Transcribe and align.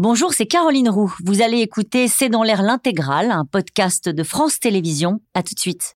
Bonjour, 0.00 0.34
c'est 0.34 0.46
Caroline 0.46 0.88
Roux. 0.88 1.14
Vous 1.24 1.40
allez 1.40 1.60
écouter 1.60 2.08
C'est 2.08 2.28
dans 2.28 2.42
l'air 2.42 2.62
l'intégrale, 2.62 3.30
un 3.30 3.44
podcast 3.44 4.08
de 4.08 4.24
France 4.24 4.58
Télévisions. 4.58 5.20
À 5.34 5.44
tout 5.44 5.54
de 5.54 5.60
suite. 5.60 5.94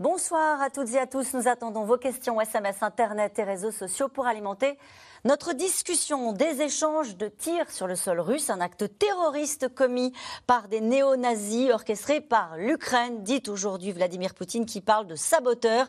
Bonsoir 0.00 0.60
à 0.60 0.68
toutes 0.68 0.92
et 0.94 0.98
à 0.98 1.06
tous. 1.06 1.32
Nous 1.32 1.46
attendons 1.46 1.84
vos 1.84 1.96
questions 1.96 2.40
SMS, 2.40 2.82
Internet 2.82 3.38
et 3.38 3.44
réseaux 3.44 3.70
sociaux 3.70 4.08
pour 4.08 4.26
alimenter 4.26 4.76
notre 5.24 5.52
discussion 5.52 6.32
des 6.32 6.62
échanges 6.62 7.16
de 7.16 7.28
tirs 7.28 7.70
sur 7.70 7.86
le 7.86 7.94
sol 7.94 8.18
russe, 8.18 8.50
un 8.50 8.60
acte 8.60 8.98
terroriste 8.98 9.72
commis 9.72 10.12
par 10.48 10.66
des 10.66 10.80
néo-nazis 10.80 11.70
orchestré 11.70 12.20
par 12.20 12.56
l'Ukraine, 12.56 13.22
dit 13.22 13.42
aujourd'hui 13.46 13.92
Vladimir 13.92 14.34
Poutine, 14.34 14.66
qui 14.66 14.80
parle 14.80 15.06
de 15.06 15.14
saboteurs 15.14 15.86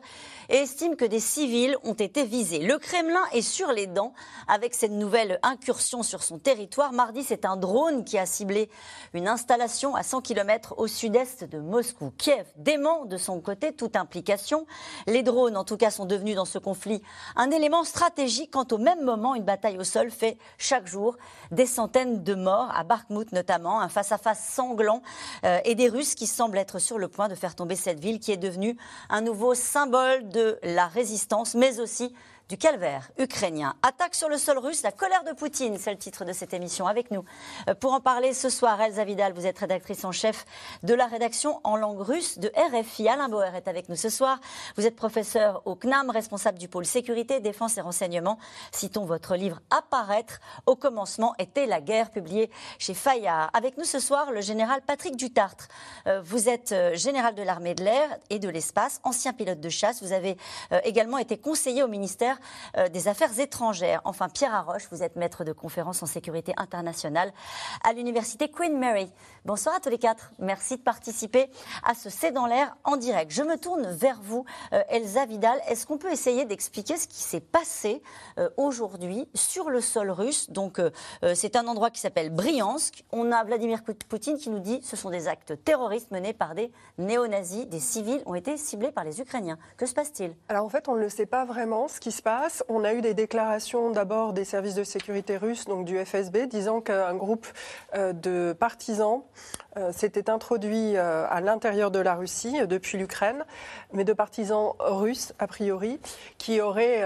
et 0.50 0.58
estime 0.58 0.96
que 0.96 1.06
des 1.06 1.20
civils 1.20 1.76
ont 1.84 1.96
été 1.96 2.26
visés. 2.26 2.60
Le 2.60 2.78
Kremlin 2.78 3.24
est 3.32 3.42
sur 3.42 3.72
les 3.72 3.88
dents 3.88 4.14
avec 4.48 4.76
cette 4.76 4.92
nouvelle 4.92 5.40
incursion 5.42 6.04
sur 6.04 6.22
son 6.22 6.38
territoire. 6.38 6.94
Mardi, 6.94 7.24
c'est 7.24 7.44
un 7.44 7.58
drone 7.58 8.06
qui 8.06 8.20
a 8.20 8.28
ciblé 8.28 8.70
une 9.16 9.28
installation 9.28 9.96
à 9.96 10.04
100 10.04 10.22
km 10.22 10.76
au 10.78 10.86
sud-est 10.86 11.44
de 11.44 11.58
Moscou. 11.58 12.14
Kiev 12.20 12.46
dément 12.58 13.06
de 13.06 13.18
son 13.18 13.42
côté 13.42 13.74
toute 13.74 13.96
implication. 13.96 14.68
Les 15.08 15.24
drones, 15.24 15.58
en 15.58 15.64
tout 15.64 15.78
cas, 15.78 15.90
sont 15.90 16.06
devenus 16.06 16.36
dans 16.36 16.46
ce 16.46 16.60
conflit 16.60 17.02
un 17.36 17.50
élément 17.50 17.84
stratégique 17.84 18.52
quant 18.52 18.68
au 18.72 18.78
même 18.78 19.04
moment 19.04 19.23
une 19.34 19.44
bataille 19.44 19.78
au 19.78 19.84
sol 19.84 20.12
fait 20.12 20.38
chaque 20.58 20.88
jour 20.88 21.16
des 21.52 21.66
centaines 21.66 22.24
de 22.24 22.36
morts, 22.36 22.70
à 22.76 22.84
Bakhmut 22.84 23.32
notamment, 23.32 23.80
un 23.80 23.90
face-à-face 23.90 24.46
sanglant, 24.54 25.02
euh, 25.46 25.60
et 25.64 25.76
des 25.76 25.88
Russes 25.88 26.16
qui 26.16 26.28
semblent 26.28 26.58
être 26.58 26.80
sur 26.80 26.98
le 26.98 27.08
point 27.08 27.30
de 27.30 27.36
faire 27.36 27.56
tomber 27.56 27.76
cette 27.76 28.00
ville 28.00 28.20
qui 28.20 28.32
est 28.32 28.38
devenue 28.38 28.78
un 29.10 29.22
nouveau 29.22 29.54
symbole 29.54 30.28
de 30.28 30.60
la 30.64 30.88
résistance, 30.88 31.56
mais 31.56 31.80
aussi 31.80 32.14
du 32.54 32.58
calvaire 32.60 33.10
ukrainien. 33.18 33.74
Attaque 33.82 34.14
sur 34.14 34.30
le 34.30 34.38
sol 34.38 34.60
russe, 34.60 34.84
la 34.84 34.92
colère 34.92 35.24
de 35.24 35.32
Poutine, 35.32 35.80
c'est 35.80 35.90
le 35.90 35.98
titre 35.98 36.24
de 36.24 36.34
cette 36.34 36.54
émission. 36.54 36.86
Avec 36.86 37.10
nous 37.10 37.26
euh, 37.68 37.74
pour 37.74 37.94
en 37.94 38.00
parler 38.00 38.32
ce 38.32 38.48
soir, 38.52 38.80
Elsa 38.80 39.04
Vidal, 39.06 39.34
vous 39.34 39.48
êtes 39.48 39.58
rédactrice 39.58 40.06
en 40.06 40.12
chef 40.12 40.46
de 40.84 40.94
la 40.94 41.08
rédaction 41.08 41.60
en 41.64 41.76
langue 41.78 42.02
russe 42.02 42.38
de 42.38 42.52
RFI. 42.56 43.10
Alain 43.10 43.28
Bauer 43.28 43.56
est 43.56 43.68
avec 43.68 43.90
nous 43.90 43.96
ce 43.96 44.10
soir. 44.10 44.40
Vous 44.78 44.86
êtes 44.86 44.96
professeur 44.96 45.64
au 45.66 45.74
CNAM, 45.74 46.12
responsable 46.12 46.60
du 46.60 46.68
pôle 46.68 46.86
sécurité, 46.86 47.40
défense 47.40 47.76
et 47.80 47.82
renseignement. 47.82 48.38
Citons 48.72 49.06
votre 49.06 49.36
livre 49.36 49.60
Apparaître. 49.72 50.40
Au 50.68 50.76
commencement 50.76 51.34
était 51.40 51.66
la 51.66 51.82
guerre, 51.82 52.12
publié 52.12 52.52
chez 52.78 52.94
Fayard. 52.94 53.50
Avec 53.56 53.80
nous 53.80 53.84
ce 53.84 53.98
soir, 53.98 54.32
le 54.32 54.42
général 54.42 54.84
Patrick 54.86 55.16
Dutartre. 55.16 55.70
Euh, 56.06 56.22
vous 56.24 56.50
êtes 56.50 56.72
euh, 56.72 56.96
général 56.96 57.34
de 57.34 57.42
l'armée 57.42 57.74
de 57.74 57.84
l'air 57.84 58.16
et 58.30 58.38
de 58.38 58.48
l'espace, 58.48 59.02
ancien 59.04 59.34
pilote 59.34 59.60
de 59.60 59.70
chasse. 59.70 60.04
Vous 60.04 60.12
avez 60.12 60.38
également 60.84 61.18
été 61.18 61.40
conseiller 61.40 61.82
au 61.82 61.88
ministère 61.88 62.38
euh, 62.78 62.90
des 62.90 63.08
Affaires 63.08 63.40
étrangères. 63.40 64.02
Enfin, 64.06 64.30
Pierre 64.30 64.54
Arroche, 64.54 64.88
vous 64.92 65.04
êtes 65.04 65.16
maître 65.16 65.44
de 65.44 65.52
conférences 65.52 66.04
en 66.04 66.06
sécurité 66.06 66.54
internationale 66.58 67.32
à 67.84 67.94
l'université 67.94 68.50
Queen 68.50 68.78
Mary. 68.78 69.12
Bonsoir 69.46 69.76
à 69.76 69.80
tous 69.80 69.90
les 69.90 69.98
quatre. 69.98 70.32
Merci 70.40 70.78
de 70.78 70.82
participer 70.82 71.50
à 71.84 71.94
ce 71.94 72.10
C'est 72.10 72.32
dans 72.32 72.46
l'air 72.46 72.76
en 72.84 72.98
direct. 72.98 73.32
Je 73.32 73.44
me 73.44 73.58
tourne 73.58 73.88
vers 73.88 74.20
vous, 74.22 74.46
euh, 74.74 74.82
Elsa 74.90 75.26
Vidal. 75.26 75.60
Est-ce 75.68 75.86
qu'on 75.86 75.98
peut 75.98 76.12
essayer 76.12 76.46
d'expliquer 76.46 76.98
ce 76.98 77.08
qui 77.08 77.22
s'est 77.22 77.40
passé 77.42 78.02
euh, 78.38 78.50
aujourd'hui 78.58 79.28
sur 79.34 79.70
le 79.70 79.82
sol 79.82 80.12
russe? 80.12 80.50
Donc, 80.50 80.80
c'est 81.36 81.56
un 81.56 81.68
endroit 81.68 81.90
qui 81.90 82.00
s'appelle 82.00 82.30
Bryansk. 82.30 83.04
On 83.12 83.32
a 83.32 83.44
Vladimir 83.44 83.82
Poutine 83.84 84.38
qui 84.38 84.50
nous 84.50 84.60
dit 84.60 84.80
que 84.82 84.86
ce 84.86 84.96
sont 84.96 85.10
des 85.10 85.28
actes 85.28 85.64
terroristes 85.64 86.12
menés 86.12 86.34
par 86.34 86.56
des 86.56 86.72
néo-nazis. 86.98 87.68
Des 87.68 87.80
civils 87.80 88.22
ont 88.26 88.36
été 88.36 88.58
ciblés 88.58 88.92
par 88.92 89.04
les 89.04 89.22
Ukrainiens. 89.22 89.58
Que 89.78 89.86
se 89.86 89.94
passe-t-il? 89.94 90.36
Alors, 90.50 90.66
en 90.66 90.70
fait, 90.70 90.88
on 90.88 90.96
ne 90.96 91.00
le 91.00 91.10
sait 91.10 91.26
pas 91.26 91.46
vraiment. 91.46 91.88
Ce 91.88 92.00
qui 92.00 92.12
se 92.12 92.22
passe. 92.22 92.33
On 92.70 92.84
a 92.84 92.94
eu 92.94 93.02
des 93.02 93.14
déclarations 93.14 93.92
d'abord 93.92 94.34
des 94.34 94.46
services 94.46 94.76
de 94.76 94.84
sécurité 94.84 95.38
russes, 95.38 95.66
donc 95.66 95.86
du 95.86 96.04
FSB, 96.04 96.48
disant 96.48 96.82
qu'un 96.82 97.16
groupe 97.16 97.48
euh, 97.96 98.14
de 98.14 98.56
partisans 98.58 99.22
euh, 99.78 99.92
s'était 99.92 100.30
introduit 100.30 100.96
euh, 100.96 101.26
à 101.30 101.42
l'intérieur 101.42 101.92
de 101.92 102.00
la 102.00 102.16
Russie 102.16 102.66
depuis 102.68 102.98
l'Ukraine, 102.98 103.46
mais 103.92 104.04
de 104.04 104.14
partisans 104.14 104.74
russes, 104.80 105.34
a 105.40 105.48
priori, 105.48 106.00
qui 106.38 106.62
auraient, 106.62 107.04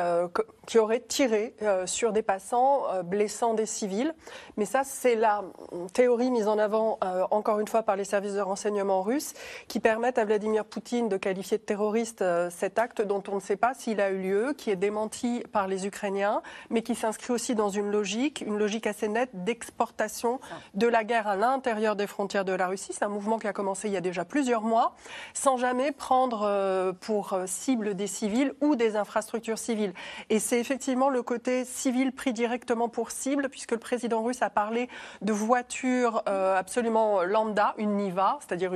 qui 0.67 0.77
auraient 0.77 0.99
tiré 0.99 1.55
sur 1.85 2.11
des 2.11 2.21
passants, 2.21 2.83
blessant 3.03 3.55
des 3.55 3.65
civils. 3.65 4.13
Mais 4.57 4.65
ça, 4.65 4.83
c'est 4.83 5.15
la 5.15 5.43
théorie 5.93 6.29
mise 6.29 6.47
en 6.47 6.59
avant, 6.59 6.99
encore 7.31 7.59
une 7.59 7.67
fois, 7.67 7.83
par 7.83 7.95
les 7.95 8.03
services 8.03 8.33
de 8.33 8.41
renseignement 8.41 9.01
russes, 9.01 9.33
qui 9.67 9.79
permettent 9.79 10.17
à 10.17 10.25
Vladimir 10.25 10.65
Poutine 10.65 11.09
de 11.09 11.17
qualifier 11.17 11.57
de 11.57 11.63
terroriste 11.63 12.23
cet 12.49 12.77
acte 12.77 13.01
dont 13.01 13.23
on 13.29 13.35
ne 13.35 13.39
sait 13.39 13.55
pas 13.55 13.73
s'il 13.73 14.01
a 14.01 14.11
eu 14.11 14.19
lieu, 14.19 14.53
qui 14.57 14.69
est 14.69 14.75
démenti 14.75 15.43
par 15.51 15.67
les 15.67 15.87
Ukrainiens, 15.87 16.41
mais 16.69 16.81
qui 16.81 16.93
s'inscrit 16.95 17.33
aussi 17.33 17.55
dans 17.55 17.69
une 17.69 17.89
logique, 17.89 18.43
une 18.45 18.57
logique 18.57 18.87
assez 18.87 19.07
nette 19.07 19.29
d'exportation 19.33 20.39
de 20.73 20.87
la 20.87 21.03
guerre 21.03 21.27
à 21.27 21.35
l'intérieur 21.35 21.95
des 21.95 22.07
frontières 22.07 22.45
de 22.45 22.53
la 22.53 22.67
Russie. 22.67 22.91
C'est 22.91 23.05
un 23.05 23.09
mouvement 23.09 23.39
qui 23.39 23.47
a 23.47 23.53
commencé 23.53 23.87
il 23.87 23.93
y 23.93 23.97
a 23.97 24.01
déjà 24.01 24.25
plusieurs 24.25 24.61
mois, 24.61 24.95
sans 25.33 25.57
jamais 25.57 25.91
prendre 25.91 26.43
euh, 26.43 26.93
pour 26.93 27.33
euh, 27.33 27.45
cible 27.47 27.95
des 27.95 28.07
civils 28.07 28.53
ou 28.61 28.75
des 28.75 28.95
infrastructures 28.95 29.57
civiles. 29.57 29.93
Et 30.29 30.39
c'est 30.39 30.56
effectivement 30.59 31.09
le 31.09 31.21
côté 31.23 31.65
civil 31.65 32.11
pris 32.11 32.33
directement 32.33 32.89
pour 32.89 33.11
cible, 33.11 33.49
puisque 33.49 33.71
le 33.71 33.77
président 33.77 34.23
russe 34.23 34.41
a 34.41 34.49
parlé 34.49 34.89
de 35.21 35.33
voitures 35.33 36.23
euh, 36.27 36.57
absolument 36.57 37.23
lambda, 37.23 37.73
une 37.77 37.97
Niva, 37.97 38.39
c'est-à-dire 38.41 38.71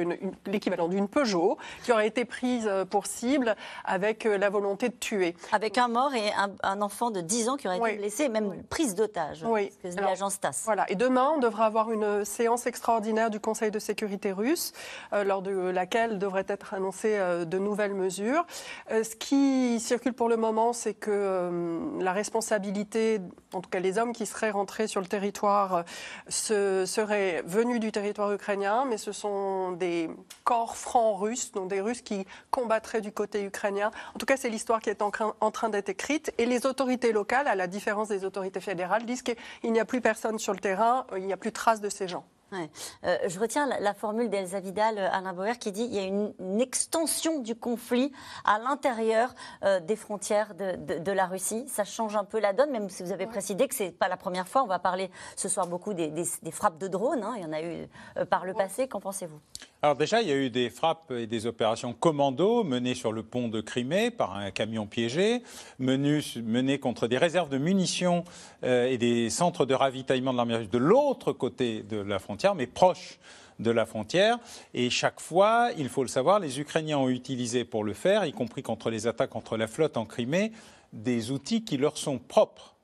l'équivalent 0.45 0.87
d'une 0.87 1.07
Peugeot, 1.07 1.57
qui 1.83 1.91
aurait 1.91 2.07
été 2.07 2.25
prise 2.25 2.69
pour 2.89 3.05
cible 3.05 3.55
avec 3.85 4.23
la 4.23 4.49
volonté 4.49 4.89
de 4.89 4.95
tuer. 4.95 5.35
Avec 5.51 5.77
un 5.77 5.87
mort 5.87 6.13
et 6.13 6.31
un, 6.63 6.81
enfant 6.81 7.11
de 7.11 7.21
10 7.21 7.49
ans 7.49 7.57
qui 7.57 7.67
aurait 7.67 7.77
été 7.77 7.97
blessé, 7.97 8.29
même 8.29 8.63
prise 8.69 8.95
d'otage, 8.95 9.43
oui. 9.45 9.71
ce 9.83 9.95
que 9.95 10.01
l'agence 10.01 10.39
TASS. 10.39 10.63
Voilà. 10.65 10.89
Et 10.89 10.95
demain, 10.95 11.33
on 11.35 11.39
devra 11.39 11.65
avoir 11.65 11.91
une 11.91 12.25
séance 12.25 12.65
extraordinaire 12.65 13.29
du 13.29 13.39
Conseil 13.39 13.71
de 13.71 13.79
sécurité 13.79 14.31
russe, 14.31 14.73
euh, 15.13 15.23
lors 15.23 15.41
de 15.41 15.51
laquelle 15.51 16.19
devraient 16.19 16.45
être 16.47 16.73
annoncées 16.73 17.17
euh, 17.17 17.45
de 17.45 17.57
nouvelles 17.57 17.93
mesures. 17.93 18.45
Euh, 18.91 19.03
ce 19.03 19.15
qui 19.15 19.79
circule 19.79 20.13
pour 20.13 20.29
le 20.29 20.37
moment, 20.37 20.73
c'est 20.73 20.93
que 20.93 21.70
la 21.99 22.13
responsabilité, 22.13 23.19
en 23.53 23.61
tout 23.61 23.69
cas 23.69 23.79
les 23.79 23.97
hommes 23.97 24.13
qui 24.13 24.25
seraient 24.25 24.51
rentrés 24.51 24.87
sur 24.87 25.01
le 25.01 25.07
territoire, 25.07 25.83
ce, 26.27 26.85
seraient 26.85 27.43
venus 27.45 27.79
du 27.79 27.91
territoire 27.91 28.31
ukrainien, 28.31 28.85
mais 28.85 28.97
ce 28.97 29.11
sont 29.11 29.73
des 29.73 30.09
corps 30.43 30.77
francs 30.77 31.19
russes, 31.19 31.51
donc 31.51 31.69
des 31.69 31.81
Russes 31.81 32.01
qui 32.01 32.25
combattraient 32.49 33.01
du 33.01 33.11
côté 33.11 33.43
ukrainien. 33.43 33.91
En 34.15 34.19
tout 34.19 34.25
cas, 34.25 34.37
c'est 34.37 34.49
l'histoire 34.49 34.79
qui 34.79 34.89
est 34.89 35.01
en, 35.01 35.11
en 35.39 35.51
train 35.51 35.69
d'être 35.69 35.89
écrite 35.89 36.33
et 36.37 36.45
les 36.45 36.65
autorités 36.65 37.11
locales, 37.11 37.47
à 37.47 37.55
la 37.55 37.67
différence 37.67 38.07
des 38.07 38.25
autorités 38.25 38.61
fédérales, 38.61 39.05
disent 39.05 39.23
qu'il 39.23 39.71
n'y 39.71 39.79
a 39.79 39.85
plus 39.85 40.01
personne 40.01 40.39
sur 40.39 40.53
le 40.53 40.59
terrain, 40.59 41.05
il 41.17 41.25
n'y 41.25 41.33
a 41.33 41.37
plus 41.37 41.49
de 41.49 41.55
traces 41.55 41.81
de 41.81 41.89
ces 41.89 42.07
gens. 42.07 42.25
Euh, 42.53 43.17
je 43.27 43.39
retiens 43.39 43.65
la, 43.65 43.93
formule 43.93 44.29
d'Elsa 44.29 44.59
Vidal, 44.59 44.97
euh, 44.97 45.09
Alain 45.11 45.33
Bauer, 45.33 45.57
qui 45.57 45.71
dit 45.71 45.87
qu'il 45.87 45.95
y 45.95 45.99
a 45.99 46.03
une, 46.03 46.33
extension 46.61 47.39
du 47.39 47.55
conflit 47.55 48.11
à 48.45 48.59
l'intérieur 48.59 49.33
euh, 49.63 49.79
des 49.79 49.95
frontières 49.95 50.53
de, 50.53 51.11
la 51.11 51.25
Russie. 51.25 51.65
Ça 51.67 51.83
change 51.83 52.15
un 52.15 52.23
peu 52.23 52.39
la 52.39 52.53
donne, 52.53 52.71
même 52.71 52.89
si 52.89 53.03
vous 53.03 53.11
avez 53.11 53.25
précisé 53.25 53.67
que 53.67 53.75
ce 53.75 53.83
n'est 53.83 53.91
pas 53.91 54.07
la 54.07 54.17
première 54.17 54.47
fois. 54.47 54.63
On 54.63 54.67
va 54.67 54.79
parler 54.79 55.09
ce 55.35 55.49
soir 55.49 55.67
beaucoup 55.67 55.93
des, 55.93 56.11
frappes 56.51 56.77
de 56.77 56.87
drones. 56.87 57.23
Hein. 57.23 57.33
Il 57.37 57.43
y 57.43 57.45
en 57.45 57.53
a 57.53 57.61
eu 57.61 57.87
par 58.29 58.45
le 58.45 58.53
passé. 58.53 58.87
Qu'en 58.87 58.99
pensez-vous? 58.99 59.39
Alors 59.83 59.95
déjà, 59.95 60.21
il 60.21 60.27
y 60.27 60.31
a 60.31 60.35
eu 60.35 60.51
des 60.51 60.69
frappes 60.69 61.09
et 61.09 61.25
des 61.25 61.47
opérations 61.47 61.93
commando 61.93 62.63
menées 62.63 62.93
sur 62.93 63.11
le 63.11 63.23
pont 63.23 63.47
de 63.47 63.61
Crimée 63.61 64.11
par 64.11 64.35
un 64.35 64.51
camion 64.51 64.85
piégé, 64.85 65.41
menées, 65.79 66.77
contre 66.77 67.07
des 67.07 67.17
réserves 67.17 67.49
de 67.49 67.57
munitions 67.57 68.23
et 68.63 68.99
des 68.99 69.31
centres 69.31 69.65
de 69.65 69.73
ravitaillement 69.73 70.33
de 70.33 70.37
l'armée 70.37 70.55
russe 70.55 70.69
de 70.69 70.77
l'autre 70.77 71.33
côté 71.33 71.81
de 71.81 71.97
la 71.97 72.19
frontière 72.19 72.53
mais 72.53 72.67
proche 72.67 73.17
de 73.57 73.71
la 73.71 73.87
frontière. 73.87 74.37
Et 74.75 74.91
chaque 74.91 75.19
fois, 75.19 75.69
il 75.75 75.89
faut 75.89 76.03
le 76.03 76.09
savoir, 76.09 76.39
les 76.39 76.59
Ukrainiens 76.59 76.99
ont 76.99 77.09
utilisé 77.09 77.65
pour 77.65 77.83
le 77.83 77.93
faire, 77.93 78.25
y 78.25 78.33
compris 78.33 78.61
contre 78.61 78.91
les 78.91 79.07
attaques 79.07 79.31
contre 79.31 79.57
la 79.57 79.67
flotte 79.67 79.97
en 79.97 80.05
Crimée, 80.05 80.51
des 80.93 81.31
outils 81.31 81.63
qui 81.63 81.77
leur 81.77 81.97
sont 81.97 82.19
propres. 82.19 82.75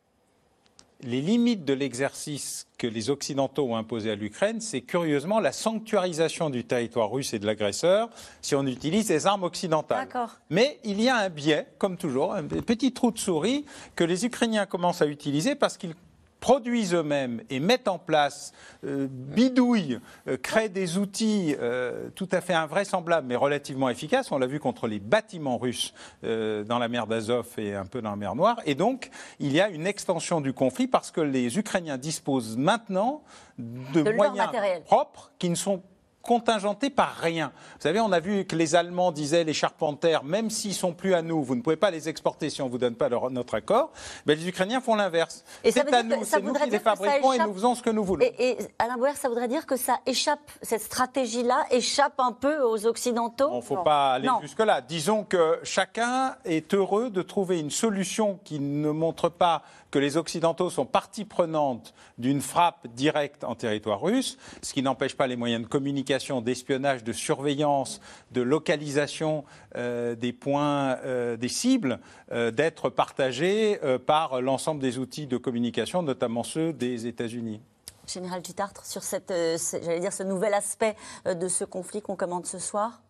Les 1.04 1.22
limites 1.22 1.64
de 1.64 1.74
l'exercice 1.74 2.66
que 2.80 2.88
les 2.88 3.12
Occidentaux 3.12 3.68
ont 3.72 3.76
imposé 3.76 4.10
à 4.10 4.16
l'Ukraine, 4.16 4.60
c'est 4.62 4.82
curieusement 4.82 5.40
la 5.40 5.52
sanctuarisation 5.52 6.50
du 6.50 6.64
territoire 6.64 7.12
russe 7.12 7.34
et 7.34 7.40
de 7.40 7.46
l'agresseur 7.46 8.10
si 8.42 8.56
on 8.56 8.66
utilise 8.66 9.08
des 9.08 9.28
armes 9.28 9.44
occidentales. 9.44 10.08
Mais 10.50 10.80
il 10.84 11.00
y 11.00 11.08
a 11.08 11.18
un 11.18 11.30
biais, 11.30 11.68
comme 11.78 11.98
toujours, 11.98 12.34
un 12.34 12.44
petit 12.44 12.94
trou 12.94 13.12
de 13.12 13.20
souris 13.20 13.66
que 13.96 14.04
les 14.04 14.26
Ukrainiens 14.26 14.66
commencent 14.66 15.04
à 15.04 15.08
utiliser 15.08 15.54
parce 15.54 15.78
qu'ils 15.78 15.94
produisent 16.40 16.94
eux-mêmes 16.94 17.42
et 17.50 17.60
mettent 17.60 17.88
en 17.88 17.98
place, 17.98 18.54
euh, 18.84 19.08
bidouillent, 19.10 20.00
euh, 20.28 20.38
créent 20.38 20.70
des 20.70 20.98
outils 20.98 21.56
euh, 21.60 22.10
tout 22.16 22.30
à 22.32 22.42
fait 22.42 22.54
invraisemblables 22.54 23.28
mais 23.28 23.36
relativement 23.36 23.90
efficaces. 23.90 24.32
On 24.32 24.38
l'a 24.38 24.48
vu 24.48 24.60
contre 24.60 24.88
les 24.88 25.00
bâtiments 25.00 25.58
russes 25.58 25.94
dans 26.24 26.80
la 26.80 26.88
mer 26.88 27.08
d'Azov 27.08 27.48
et 27.58 27.74
un 27.74 27.86
peu 27.86 28.02
dans 28.02 28.12
la 28.12 28.16
mer 28.16 28.36
Noire. 28.36 28.60
Et 28.66 28.76
donc, 28.76 29.10
il 29.40 29.52
y 29.52 29.62
a 29.62 29.70
une 29.70 29.88
extension 29.88 30.42
du 30.42 30.54
conflit 30.54 30.88
parce 30.88 31.12
que 31.12 31.22
les 31.22 31.58
Ukrainiens 31.58 31.98
disposent 31.98 32.58
maintenant 32.58 33.24
de, 33.58 34.04
moyens 34.14 34.50
propres 34.86 35.32
qui 35.40 35.50
ne 35.50 35.56
sont 35.56 35.82
contingentés 36.28 36.90
par 36.90 37.16
rien. 37.16 37.52
Vous 37.76 37.82
savez, 37.82 38.02
on 38.02 38.12
a 38.12 38.20
vu 38.20 38.46
que 38.46 38.56
les 38.56 38.76
Allemands 38.76 39.12
disaient 39.14 39.46
les 39.46 39.54
charpentaires, 39.54 40.24
même 40.26 40.50
s'ils 40.50 40.74
sont 40.74 40.92
plus 40.94 41.14
à 41.14 41.22
nous, 41.22 41.42
vous 41.42 41.56
ne 41.56 41.62
pouvez 41.62 41.78
pas 41.78 41.90
les 41.90 42.10
exporter 42.10 42.50
si 42.50 42.62
on 42.62 42.68
vous 42.68 42.78
donne 42.78 42.96
pas 42.96 43.08
leur- 43.08 43.32
notre 43.32 43.56
accord. 43.56 43.92
Ben, 44.26 44.38
les 44.38 44.48
Ukrainiens 44.48 44.82
font 44.82 44.96
l'inverse. 44.96 45.44
C'est 45.64 45.94
à 45.94 46.04
nous, 46.04 46.24
c'est 46.26 46.42
nous 46.42 46.54
qui 46.54 46.70
les 46.70 46.80
fabriquons 46.80 47.32
et 47.34 47.40
nous 47.40 47.54
faisons 47.54 47.76
ce 47.76 47.82
que 47.82 47.90
nous 47.90 48.04
voulons. 48.04 48.26
Et, 48.26 48.50
et 48.52 48.58
Alain 48.78 48.98
Boer, 48.98 49.16
ça 49.16 49.30
voudrait 49.30 49.48
dire 49.48 49.66
que 49.66 49.78
ça 49.78 50.00
échappe, 50.06 50.52
cette 50.62 50.82
stratégie-là 50.82 51.66
échappe 51.72 52.20
un 52.20 52.34
peu 52.34 52.62
aux 52.62 52.86
Occidentaux? 52.86 53.50
Il 53.54 53.58
ne 53.58 53.62
faut 53.62 53.78
pas 53.78 54.12
aller 54.14 54.30
jusque-là. 54.42 54.82
Disons 54.82 55.24
que 55.24 55.60
chacun 55.64 56.36
est 56.44 56.74
heureux 56.74 57.10
de 57.10 57.22
trouver 57.22 57.60
une 57.60 57.72
solution 57.72 58.38
qui 58.44 58.60
ne 58.60 58.90
montre 58.92 59.30
pas 59.30 59.62
que 59.92 60.00
les 60.00 60.18
Occidentaux 60.18 60.70
sont 60.70 60.86
partie 60.86 61.26
prenante 61.26 61.94
d'une 62.18 62.42
frappe 62.42 62.88
directe 62.94 63.44
en 63.44 63.56
territoire 63.56 64.02
russe, 64.02 64.38
ce 64.62 64.74
qui 64.74 64.82
n'empêche 64.82 65.16
pas 65.16 65.28
les 65.28 65.36
moyens 65.36 65.64
de 65.64 65.68
communication, 65.68 66.42
d'espionnage, 66.42 67.04
de 67.04 67.14
surveillance, 67.14 68.02
de 68.32 68.42
localisation 68.42 69.46
euh, 69.76 70.16
des 70.16 70.34
points, 70.34 70.98
euh, 71.06 71.38
des 71.38 71.50
cibles, 71.50 72.00
euh, 72.32 72.52
d'être 72.52 72.90
partagés 72.90 73.80
par 74.06 74.42
l'ensemble 74.42 74.82
des 74.82 74.98
outils 74.98 75.28
de 75.28 75.38
communication, 75.38 76.02
notamment 76.02 76.44
ceux 76.44 76.74
des 76.74 77.08
États-Unis. 77.08 77.62
Général 78.08 78.42
Dutartre, 78.42 78.86
sur 78.86 79.02
dire, 79.02 80.14
ce 80.14 80.24
nouvel 80.24 80.54
aspect 80.54 80.96
de 81.26 81.48
ce 81.48 81.66
conflit 81.66 82.02
qu'on 82.02 82.16
commande 82.16 82.46
ce 82.46 82.60
soir? 82.60 83.02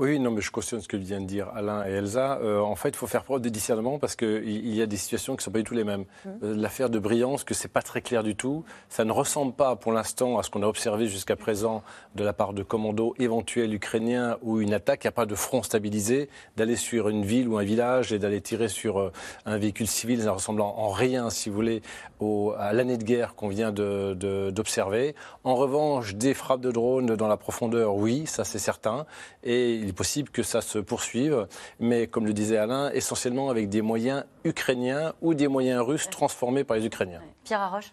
Oui, 0.00 0.18
non, 0.18 0.30
mais 0.30 0.40
je 0.40 0.50
cautionne 0.50 0.80
ce 0.80 0.88
que 0.88 0.96
viennent 0.96 1.24
de 1.24 1.28
dire 1.28 1.48
Alain 1.54 1.84
et 1.86 1.90
Elsa. 1.90 2.38
Euh, 2.42 2.58
en 2.60 2.74
fait, 2.74 2.88
il 2.88 2.96
faut 2.96 3.06
faire 3.06 3.22
preuve 3.22 3.42
de 3.42 3.50
discernement 3.50 3.98
parce 3.98 4.16
qu'il 4.16 4.48
il 4.48 4.74
y 4.74 4.80
a 4.80 4.86
des 4.86 4.96
situations 4.96 5.34
qui 5.34 5.40
ne 5.40 5.42
sont 5.42 5.50
pas 5.50 5.58
du 5.58 5.64
tout 5.64 5.74
les 5.74 5.84
mêmes. 5.84 6.06
Euh, 6.42 6.54
L'affaire 6.56 6.88
de 6.88 6.98
Briansk, 6.98 7.46
que 7.46 7.52
c'est 7.52 7.68
pas 7.68 7.82
très 7.82 8.00
clair 8.00 8.22
du 8.22 8.34
tout. 8.34 8.64
Ça 8.88 9.04
ne 9.04 9.12
ressemble 9.12 9.52
pas, 9.52 9.76
pour 9.76 9.92
l'instant, 9.92 10.38
à 10.38 10.42
ce 10.42 10.48
qu'on 10.48 10.62
a 10.62 10.66
observé 10.66 11.06
jusqu'à 11.06 11.36
présent 11.36 11.82
de 12.14 12.24
la 12.24 12.32
part 12.32 12.54
de 12.54 12.62
commandos 12.62 13.14
éventuels 13.18 13.74
ukrainiens 13.74 14.38
ou 14.40 14.62
une 14.62 14.72
attaque. 14.72 15.04
Il 15.04 15.08
n'y 15.08 15.10
a 15.10 15.12
pas 15.12 15.26
de 15.26 15.34
front 15.34 15.62
stabilisé. 15.62 16.30
D'aller 16.56 16.76
sur 16.76 17.10
une 17.10 17.26
ville 17.26 17.46
ou 17.46 17.58
un 17.58 17.62
village 17.62 18.10
et 18.14 18.18
d'aller 18.18 18.40
tirer 18.40 18.68
sur 18.68 18.98
euh, 19.00 19.12
un 19.44 19.58
véhicule 19.58 19.86
civil, 19.86 20.20
ça 20.20 20.26
ne 20.28 20.30
ressemble 20.30 20.62
en, 20.62 20.74
en 20.78 20.88
rien, 20.88 21.28
si 21.28 21.50
vous 21.50 21.56
voulez, 21.56 21.82
au- 22.20 22.54
à 22.58 22.72
l'année 22.72 22.96
de 22.96 23.04
guerre 23.04 23.34
qu'on 23.34 23.48
vient 23.48 23.70
de- 23.70 24.14
de- 24.18 24.50
d'observer. 24.50 25.14
En 25.44 25.56
revanche, 25.56 26.14
des 26.14 26.32
frappes 26.32 26.62
de 26.62 26.72
drones 26.72 27.16
dans 27.16 27.28
la 27.28 27.36
profondeur, 27.36 27.96
oui, 27.96 28.26
ça 28.26 28.44
c'est 28.44 28.58
certain. 28.58 29.04
Et 29.44 29.89
est 29.90 29.92
possible 29.94 30.30
que 30.30 30.42
ça 30.42 30.60
se 30.62 30.78
poursuive, 30.78 31.46
mais 31.78 32.06
comme 32.06 32.26
le 32.26 32.32
disait 32.32 32.56
Alain, 32.56 32.90
essentiellement 32.92 33.50
avec 33.50 33.68
des 33.68 33.82
moyens 33.82 34.24
ukrainiens 34.44 35.12
ou 35.20 35.34
des 35.34 35.48
moyens 35.48 35.82
russes 35.82 36.08
transformés 36.10 36.64
par 36.64 36.76
les 36.76 36.86
Ukrainiens. 36.86 37.20
Pierre 37.44 37.60
Arroche 37.60 37.92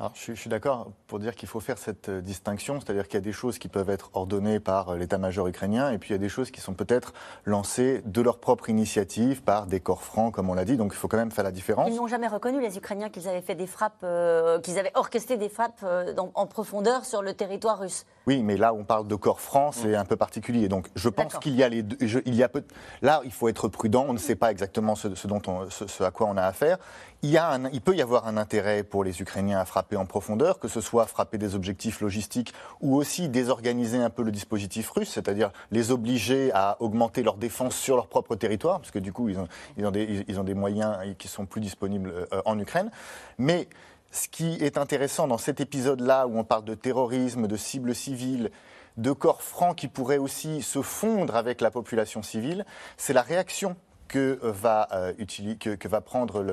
Alors, 0.00 0.12
je, 0.14 0.32
suis- 0.32 0.50
d'accord 0.50 0.90
pour 1.06 1.18
dire 1.20 1.34
qu'il 1.36 1.48
faut 1.48 1.60
faire 1.60 1.78
cette 1.78 2.08
euh, 2.08 2.20
distinction, 2.20 2.80
c'est-à-dire 2.80 3.06
qu'il 3.06 3.14
y 3.14 3.18
a 3.18 3.20
des 3.20 3.32
choses 3.32 3.58
qui 3.58 3.68
peuvent 3.68 3.90
être 3.90 4.10
ordonnées 4.14 4.58
par 4.58 4.88
euh, 4.90 4.96
l'état-major 4.96 5.46
ukrainien, 5.46 5.92
et 5.92 5.98
puis 5.98 6.10
il 6.10 6.12
y 6.12 6.16
a 6.16 6.18
des 6.18 6.28
choses 6.28 6.50
qui 6.50 6.60
sont 6.60 6.74
peut-être 6.74 7.12
lancées 7.44 8.02
de 8.04 8.20
leur 8.20 8.38
propre 8.38 8.68
initiative 8.70 9.42
par 9.42 9.66
des 9.66 9.78
corps 9.80 10.02
francs, 10.02 10.34
comme 10.34 10.50
on 10.50 10.54
l'a 10.54 10.64
dit, 10.64 10.76
donc 10.76 10.92
il 10.92 10.96
faut 10.96 11.06
quand 11.08 11.16
même 11.16 11.30
faire 11.30 11.44
la 11.44 11.52
différence. 11.52 11.88
Ils 11.90 11.96
n'ont 11.96 12.08
jamais 12.08 12.26
reconnu, 12.28 12.60
les 12.60 12.76
Ukrainiens, 12.76 13.08
qu'ils 13.08 13.28
avaient 13.28 13.40
fait 13.42 13.54
des 13.54 13.68
frappes, 13.68 14.02
euh, 14.02 14.58
qu'ils 14.60 14.78
avaient 14.80 14.92
orchestré 14.94 15.36
des 15.36 15.48
frappes 15.48 15.80
euh, 15.84 16.12
dans- 16.12 16.32
en 16.34 16.46
profondeur 16.46 17.04
sur 17.04 17.22
le 17.22 17.32
territoire 17.34 17.78
russe. 17.78 18.04
Oui, 18.26 18.42
mais 18.42 18.56
là, 18.56 18.72
on 18.72 18.84
parle 18.84 19.06
de 19.06 19.14
corps 19.16 19.40
francs, 19.40 19.74
c'est 19.74 19.94
un 19.94 20.06
peu 20.06 20.16
particulier. 20.16 20.68
Donc, 20.68 20.88
je 20.94 21.10
pense 21.10 21.34
qu'il 21.38 21.54
y 21.54 21.62
a 21.62 21.68
les 21.68 21.82
deux. 21.82 21.96
je- 22.06 22.20
il 22.24 22.34
y 22.34 22.42
a 22.42 22.48
peut- 22.48 22.64
là, 23.02 23.20
il 23.24 23.30
faut 23.30 23.48
être 23.48 23.68
prudent. 23.68 24.06
On 24.08 24.14
ne 24.14 24.18
sait 24.18 24.34
pas 24.34 24.50
exactement 24.50 24.94
ce, 24.94 25.14
ce 25.14 25.26
dont 25.26 25.42
on- 25.46 25.68
ce, 25.68 25.86
ce 25.86 26.02
à 26.04 26.10
quoi 26.10 26.26
on 26.28 26.36
a 26.38 26.42
affaire. 26.42 26.78
Il, 27.22 27.28
y 27.30 27.36
a 27.36 27.50
un- 27.50 27.68
il 27.70 27.82
peut 27.82 27.94
y 27.94 28.00
avoir 28.00 28.26
un 28.26 28.38
intérêt 28.38 28.82
pour 28.82 29.04
les 29.04 29.20
Ukrainiens 29.20 29.58
à 29.60 29.66
frapper 29.66 29.96
en 29.96 30.06
profondeur, 30.06 30.58
que 30.58 30.68
ce 30.68 30.80
soit 30.80 31.06
frapper 31.06 31.36
des 31.36 31.54
objectifs 31.54 32.00
logistiques 32.00 32.54
ou 32.80 32.96
aussi 32.96 33.28
désorganiser 33.28 33.98
un 33.98 34.10
peu 34.10 34.22
le 34.22 34.30
dispositif 34.30 34.90
russe, 34.90 35.10
c'est-à-dire 35.10 35.50
les 35.70 35.90
obliger 35.90 36.50
à 36.54 36.78
augmenter 36.80 37.22
leur 37.22 37.36
défense 37.36 37.74
sur 37.76 37.96
leur 37.96 38.06
propre 38.06 38.36
territoire, 38.36 38.78
parce 38.80 38.90
que 38.90 38.98
du 38.98 39.12
coup, 39.12 39.28
ils 39.28 39.38
ont, 39.38 39.48
ils 39.76 39.84
ont, 39.86 39.90
des, 39.90 40.04
ils- 40.04 40.24
ils 40.28 40.40
ont 40.40 40.44
des 40.44 40.54
moyens 40.54 40.96
qui 41.18 41.28
sont 41.28 41.44
plus 41.44 41.60
disponibles 41.60 42.26
euh, 42.32 42.40
en 42.46 42.58
Ukraine. 42.58 42.90
Mais 43.36 43.68
ce 44.14 44.28
qui 44.28 44.54
est 44.60 44.78
intéressant 44.78 45.26
dans 45.26 45.38
cet 45.38 45.60
épisode-là, 45.60 46.28
où 46.28 46.38
on 46.38 46.44
parle 46.44 46.64
de 46.64 46.74
terrorisme, 46.74 47.48
de 47.48 47.56
cibles 47.56 47.96
civiles, 47.96 48.52
de 48.96 49.10
corps 49.10 49.42
francs 49.42 49.76
qui 49.76 49.88
pourraient 49.88 50.18
aussi 50.18 50.62
se 50.62 50.82
fondre 50.82 51.34
avec 51.34 51.60
la 51.60 51.72
population 51.72 52.22
civile, 52.22 52.64
c'est 52.96 53.12
la 53.12 53.22
réaction 53.22 53.74
que 54.06 54.38
va, 54.40 54.86
euh, 54.92 55.12
que 55.58 55.88
va 55.88 56.00
prendre 56.00 56.44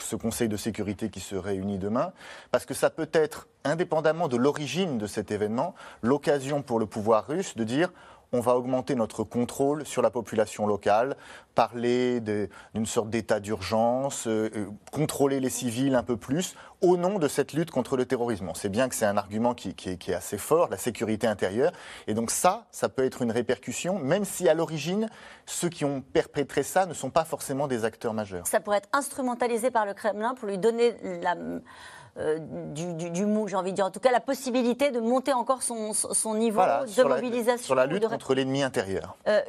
ce 0.00 0.14
Conseil 0.14 0.48
de 0.48 0.56
sécurité 0.56 1.10
qui 1.10 1.18
se 1.18 1.34
réunit 1.34 1.78
demain, 1.78 2.12
parce 2.52 2.64
que 2.64 2.74
ça 2.74 2.90
peut 2.90 3.10
être, 3.12 3.48
indépendamment 3.64 4.28
de 4.28 4.36
l'origine 4.36 4.96
de 4.96 5.06
cet 5.06 5.32
événement, 5.32 5.74
l'occasion 6.02 6.62
pour 6.62 6.78
le 6.78 6.86
pouvoir 6.86 7.26
russe 7.26 7.56
de 7.56 7.64
dire 7.64 7.92
on 8.32 8.40
va 8.40 8.56
augmenter 8.56 8.94
notre 8.94 9.24
contrôle 9.24 9.84
sur 9.86 10.02
la 10.02 10.10
population 10.10 10.66
locale, 10.66 11.16
parler 11.54 12.20
d'une 12.20 12.86
sorte 12.86 13.10
d'état 13.10 13.40
d'urgence, 13.40 14.26
euh, 14.26 14.50
euh, 14.56 14.66
contrôler 14.92 15.40
les 15.40 15.50
civils 15.50 15.94
un 15.94 16.02
peu 16.02 16.16
plus, 16.16 16.54
au 16.80 16.96
nom 16.96 17.18
de 17.18 17.28
cette 17.28 17.52
lutte 17.52 17.70
contre 17.70 17.96
le 17.96 18.06
terrorisme. 18.06 18.48
On 18.48 18.54
sait 18.54 18.68
bien 18.68 18.88
que 18.88 18.94
c'est 18.94 19.06
un 19.06 19.16
argument 19.16 19.54
qui 19.54 19.74
est 19.86 20.14
assez 20.14 20.38
fort, 20.38 20.68
la 20.70 20.78
sécurité 20.78 21.26
intérieure. 21.26 21.72
Et 22.06 22.14
donc 22.14 22.30
ça, 22.30 22.66
ça 22.70 22.88
peut 22.88 23.04
être 23.04 23.22
une 23.22 23.32
répercussion, 23.32 23.98
même 23.98 24.24
si 24.24 24.48
à 24.48 24.54
l'origine, 24.54 25.08
ceux 25.46 25.68
qui 25.68 25.84
ont 25.84 26.00
perpétré 26.00 26.62
ça 26.62 26.86
ne 26.86 26.94
sont 26.94 27.10
pas 27.10 27.24
forcément 27.24 27.66
des 27.66 27.84
acteurs 27.84 28.14
majeurs. 28.14 28.46
Ça 28.46 28.60
pourrait 28.60 28.78
être 28.78 28.88
instrumentalisé 28.92 29.70
par 29.70 29.84
le 29.84 29.94
Kremlin 29.94 30.34
pour 30.34 30.48
lui 30.48 30.58
donner 30.58 30.94
la, 31.22 31.34
euh, 32.18 32.38
du, 32.72 32.94
du, 32.94 33.10
du 33.10 33.26
mou, 33.26 33.46
j'ai 33.48 33.56
envie 33.56 33.70
de 33.70 33.76
dire, 33.76 33.86
en 33.86 33.90
tout 33.90 34.00
cas 34.00 34.10
la 34.10 34.20
possibilité 34.20 34.90
de 34.90 35.00
monter 35.00 35.32
encore 35.32 35.62
son, 35.62 35.92
son 35.94 36.34
niveau 36.34 36.56
Voilà, 36.56 36.82
de 36.84 36.88
sur 36.88 37.08
la- 37.08 37.16
mobilisation. 37.16 37.64
sur 37.66 37.74
la 37.74 37.86
lutte 37.86 38.02
de- 38.02 38.08
contre 38.08 38.34
l'ennemi 38.34 38.62
intérieur. 38.62 39.16
Euh, 39.28 39.40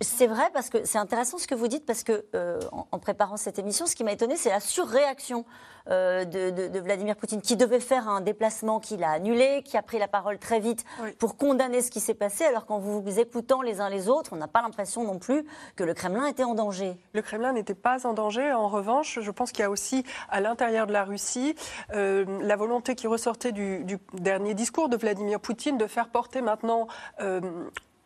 c'est 0.00 0.26
vrai 0.26 0.44
parce 0.52 0.68
que 0.70 0.84
c'est 0.84 0.98
intéressant 0.98 1.38
ce 1.38 1.46
que 1.46 1.54
vous 1.54 1.68
dites 1.68 1.86
parce 1.86 2.02
que 2.02 2.24
euh, 2.34 2.60
en, 2.72 2.86
en 2.90 2.98
préparant 2.98 3.36
cette 3.36 3.58
émission, 3.58 3.86
ce 3.86 3.94
qui 3.96 4.04
m'a 4.04 4.12
étonné, 4.12 4.36
c'est 4.36 4.50
la 4.50 4.60
surréaction 4.60 5.44
de, 5.90 6.50
de- 6.50 6.68
de 6.68 6.80
Vladimir 6.80 7.16
Poutine 7.16 7.40
qui 7.40 7.56
devait 7.56 7.80
faire 7.80 8.08
un 8.10 8.20
déplacement 8.20 8.78
qu'il 8.78 9.02
a 9.04 9.10
annulé, 9.10 9.62
qui 9.64 9.78
a 9.78 9.82
pris 9.82 9.98
la 9.98 10.06
parole 10.06 10.38
très 10.38 10.60
vite 10.60 10.84
Oui. 11.02 11.12
pour 11.12 11.38
condamner 11.38 11.80
ce 11.80 11.90
qui 11.90 12.00
s'est 12.00 12.12
passé, 12.12 12.44
alors 12.44 12.66
qu'en 12.66 12.78
vous, 12.78 13.00
vous 13.00 13.18
écoutant 13.18 13.62
les 13.62 13.80
uns 13.80 13.88
les 13.88 14.10
autres, 14.10 14.34
on 14.34 14.36
n'a 14.36 14.48
pas 14.48 14.60
l'impression 14.60 15.02
non 15.04 15.18
plus 15.18 15.46
que 15.76 15.84
le 15.84 15.94
Kremlin 15.94 16.26
était 16.26 16.44
en 16.44 16.52
danger. 16.54 16.98
Le 17.14 17.22
Kremlin 17.22 17.54
n'était 17.54 17.74
pas 17.74 18.06
en 18.06 18.12
danger. 18.12 18.52
En 18.52 18.68
revanche, 18.68 19.18
je 19.22 19.30
pense 19.30 19.50
qu'il 19.50 19.62
y 19.62 19.64
a 19.64 19.70
aussi 19.70 20.04
à 20.28 20.42
l'intérieur 20.42 20.86
de 20.86 20.92
la 20.92 21.04
Russie 21.04 21.54
euh, 21.94 22.17
la 22.40 22.56
volonté 22.56 22.94
qui 22.94 23.06
ressortait 23.06 23.52
du, 23.52 23.98
dernier 24.14 24.54
discours 24.54 24.88
de 24.88 24.96
Vladimir 24.96 25.40
Poutine 25.40 25.78
de 25.78 25.86
faire 25.86 26.08
porter 26.08 26.40
maintenant 26.40 26.86
euh, 27.20 27.40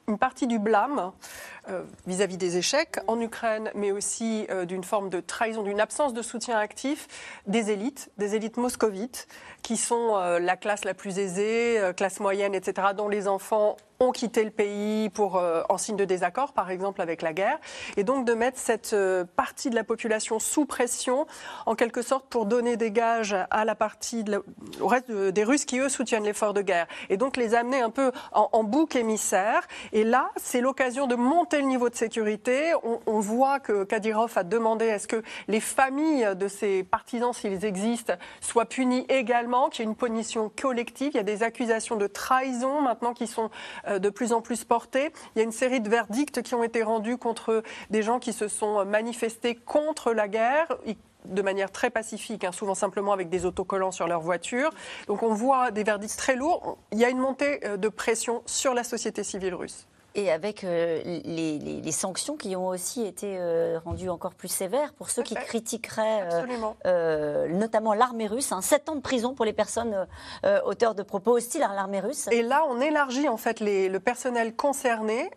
une 0.09 0.19
partie 0.19 0.47
du 0.47 0.59
blâme 0.59 1.13
euh, 1.69 1.83
vis-à-vis 2.07 2.37
des 2.37 2.57
échecs 2.57 2.99
en 3.07 3.21
Ukraine, 3.21 3.71
mais 3.75 3.93
aussi 3.93 4.47
euh, 4.51 4.65
d'une 4.65 4.85
forme 4.85 5.11
de 5.11 5.21
trahison, 5.21 5.63
d'une 5.63 5.81
absence 5.81 6.13
de 6.13 6.23
soutien 6.23 6.59
actif 6.59 7.09
des 7.47 7.71
élites, 7.71 8.11
des 8.19 8.35
élites 8.35 8.57
moscovites, 8.57 9.29
qui 9.63 9.77
sont 9.77 10.17
euh, 10.17 10.39
la 10.39 10.57
classe 10.57 10.85
la 10.85 10.95
plus 10.95 11.19
aisée, 11.19 11.79
euh, 11.79 11.93
classe 11.93 12.21
moyenne, 12.21 12.55
etc., 12.55 12.89
dont 12.97 13.09
les 13.09 13.29
enfants 13.29 13.77
ont 14.03 14.13
quitté 14.13 14.45
le 14.45 14.51
pays 14.51 15.09
pour, 15.11 15.37
euh, 15.37 15.63
en 15.69 15.79
signe 15.79 15.97
de 15.97 16.05
désaccord, 16.05 16.53
par 16.53 16.71
exemple 16.71 17.01
avec 17.01 17.23
la 17.23 17.33
guerre, 17.33 17.59
et 17.97 18.05
donc 18.05 18.25
de 18.25 18.35
mettre 18.35 18.59
cette 18.59 18.93
euh, 18.93 19.25
partie 19.37 19.71
de 19.71 19.75
la 19.75 19.85
population 19.85 20.39
sous 20.39 20.67
pression, 20.67 21.27
en 21.67 21.75
quelque 21.75 22.03
sorte 22.03 22.27
pour 22.29 22.47
donner 22.47 22.77
des 22.77 22.91
gages 22.91 23.37
à 23.51 23.65
la 23.65 23.75
partie, 23.75 24.25
au 24.81 24.89
reste 24.89 25.11
de- 25.11 25.31
des 25.31 25.45
Russes 25.45 25.65
qui 25.65 25.79
eux 25.79 25.89
soutiennent 25.89 26.25
l'effort 26.25 26.53
de 26.53 26.63
guerre, 26.63 26.87
et 27.09 27.17
donc 27.17 27.37
les 27.37 27.55
amener 27.55 27.81
un 27.81 27.91
peu 27.91 28.13
en, 28.33 28.65
bouc 28.65 28.97
émissaire. 28.97 29.67
Et 29.93 30.05
là, 30.05 30.31
c'est 30.37 30.61
l'occasion 30.61 31.07
de 31.07 31.15
monter 31.15 31.59
le 31.59 31.67
niveau 31.67 31.89
de 31.89 31.95
sécurité. 31.95 32.73
On, 33.07 33.21
voit 33.21 33.61
que 33.61 33.85
Kadyrov 33.85 34.33
a 34.37 34.45
demandé 34.45 34.91
à 34.91 34.99
ce 34.99 35.07
que 35.07 35.23
les 35.49 35.61
familles 35.61 36.29
de 36.37 36.49
ces 36.49 36.83
partisans, 36.83 37.33
s'ils 37.33 37.65
existent, 37.65 38.15
soient 38.41 38.65
punies 38.67 39.05
également, 39.09 39.69
qu'il 39.69 39.85
y 39.85 39.89
ait 39.89 39.91
une 39.91 39.97
punition 39.97 40.51
collective. 40.61 41.11
Il 41.15 41.17
y 41.17 41.21
a 41.21 41.25
des 41.25 41.43
accusations 41.43 41.97
de 41.97 42.07
trahison 42.07 42.81
maintenant 42.81 43.15
qui 43.15 43.27
sont 43.27 43.51
euh, 43.89 43.92
de 43.99 44.11
plus 44.11 44.33
en 44.33 44.41
plus 44.41 44.65
portées. 44.65 45.13
Il 45.35 45.39
y 45.39 45.43
a 45.43 45.45
une 45.45 45.53
série 45.53 45.81
de 45.81 45.89
verdicts 45.89 46.43
qui 46.43 46.55
ont 46.55 46.63
été 46.63 46.83
rendus 46.83 47.19
contre 47.19 47.63
des 47.91 48.03
gens 48.03 48.19
qui 48.19 48.33
se 48.33 48.49
sont 48.49 48.85
manifestés 48.85 49.55
contre 49.55 50.13
la 50.13 50.29
guerre 50.29 50.69
de 51.25 51.43
manière 51.43 51.71
très 51.71 51.91
pacifique, 51.91 52.45
hein, 52.45 52.53
souvent 52.53 52.75
simplement 52.75 53.13
avec 53.13 53.29
des 53.29 53.47
autocollants 53.47 53.93
sur 53.93 54.09
leur 54.09 54.21
voiture. 54.21 54.71
Donc 55.07 55.23
on 55.23 55.33
voit 55.33 55.71
des 55.71 55.85
verdicts 55.85 56.17
très 56.17 56.37
lourds. 56.37 56.79
Il 56.93 56.99
y 56.99 57.05
a 57.05 57.11
une 57.11 57.19
montée 57.19 57.65
euh, 57.67 57.77
de 57.77 57.89
pression 57.89 58.43
sur 58.47 58.75
la 58.75 58.85
société 58.85 59.23
civile 59.23 59.55
russe. 59.55 59.87
Et 60.15 60.31
avec 60.31 60.63
euh, 60.65 61.01
les, 61.05 61.59
les- 61.59 61.81
les 61.81 61.93
sanctions 61.93 62.37
qui 62.37 62.55
ont 62.55 62.69
aussi 62.69 63.03
été 63.07 63.37
euh, 63.39 63.79
rendues 63.85 64.11
encore 64.11 64.35
plus 64.35 64.49
sévères 64.49 64.93
pour 64.93 65.09
ceux 65.11 65.23
qui 65.23 65.35
critiqueraient 65.35 66.29
euh, 66.85 67.49
notamment 67.49 67.95
l'armée 67.95 68.27
russe. 68.27 68.53
Hein, 68.53 68.61
7 68.61 68.89
ans 68.91 68.95
de 68.97 69.01
prison 69.01 69.35
pour 69.35 69.45
les 69.45 69.53
personnes 69.53 70.07
auteurs 70.67 70.95
de 70.95 71.03
propos 71.03 71.37
hostiles 71.37 71.63
à 71.63 71.69
l'armée 71.75 72.01
russe. 72.01 72.29
Et 72.31 72.43
là, 72.43 72.65
on 72.69 72.81
élargit 72.81 73.29
en 73.29 73.37
fait 73.37 73.61
les- 73.61 73.89
le 73.89 74.01
personnel 74.01 74.55
concerné. 74.55 75.31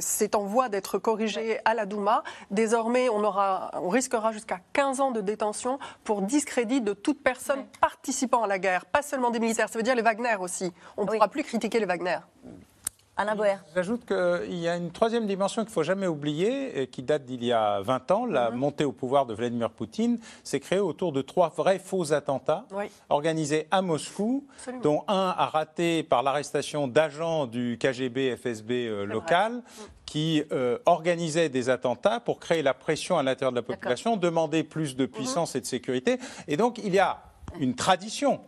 C'est 0.00 0.34
en 0.34 0.44
voie 0.44 0.68
d'être 0.68 0.98
corrigé 0.98 1.60
à 1.64 1.74
la 1.74 1.84
Douma. 1.86 2.22
Désormais, 2.50 3.08
on, 3.08 3.22
aura, 3.24 3.70
on 3.74 3.88
risquera 3.88 4.32
jusqu'à 4.32 4.60
15 4.72 5.00
ans 5.00 5.10
de 5.10 5.20
détention 5.20 5.78
pour 6.04 6.22
discrédit 6.22 6.80
de 6.80 6.92
toute 6.94 7.22
personne 7.22 7.58
Ouais. 7.60 7.66
participant 7.80 8.42
à 8.42 8.46
la 8.46 8.58
guerre, 8.58 8.84
pas 8.86 9.02
seulement 9.02 9.30
des 9.30 9.40
militaires. 9.40 9.68
Ça 9.68 9.78
veut 9.78 9.82
dire 9.82 9.94
les 9.94 10.02
Wagner 10.02 10.36
aussi. 10.40 10.72
On 10.96 11.04
ne 11.04 11.10
Oui. 11.10 11.16
pourra 11.16 11.28
plus 11.28 11.42
critiquer 11.42 11.78
les 11.80 11.86
Wagner. 11.86 12.18
Alain 13.20 13.34
Boer. 13.34 13.56
J'ajoute 13.74 14.04
qu'il 14.06 14.54
y 14.60 14.68
a 14.68 14.76
une 14.76 14.92
troisième 14.92 15.26
dimension 15.26 15.62
qu'il 15.62 15.70
ne 15.70 15.74
faut 15.74 15.82
jamais 15.82 16.06
oublier, 16.06 16.80
et 16.80 16.86
qui 16.86 17.02
date 17.02 17.24
d'il 17.24 17.44
y 17.44 17.50
a 17.52 17.80
20 17.80 18.10
ans. 18.12 18.26
La 18.26 18.50
montée 18.52 18.84
au 18.84 18.92
pouvoir 18.92 19.26
de 19.26 19.34
Vladimir 19.34 19.70
Poutine 19.70 20.20
s'est 20.44 20.60
créée 20.60 20.78
autour 20.78 21.10
de 21.10 21.20
trois 21.20 21.48
vrais 21.48 21.80
faux 21.80 22.12
attentats 22.12 22.64
Oui. 22.72 22.84
organisés 23.08 23.66
à 23.72 23.82
Moscou, 23.82 24.46
Absolument. 24.58 24.82
dont 24.84 25.04
un 25.08 25.34
a 25.36 25.46
raté 25.46 26.04
par 26.04 26.22
l'arrestation 26.22 26.86
d'agents 26.86 27.46
du 27.46 27.76
KGB, 27.80 28.36
FSB 28.36 28.70
euh, 28.86 29.04
local, 29.04 29.62
qui 30.06 30.44
euh, 30.52 30.78
organisaient 30.86 31.48
des 31.48 31.70
attentats 31.70 32.20
pour 32.20 32.38
créer 32.38 32.62
la 32.62 32.72
pression 32.72 33.18
à 33.18 33.24
l'intérieur 33.24 33.50
de 33.50 33.56
la 33.56 33.62
population, 33.62 34.16
demander 34.16 34.62
plus 34.62 34.94
de 34.94 35.06
puissance 35.06 35.56
et 35.56 35.60
de 35.60 35.66
sécurité. 35.66 36.18
Et 36.46 36.56
donc, 36.56 36.78
il 36.78 36.94
y 36.94 37.00
a 37.00 37.18
une 37.58 37.74
tradition. 37.74 38.40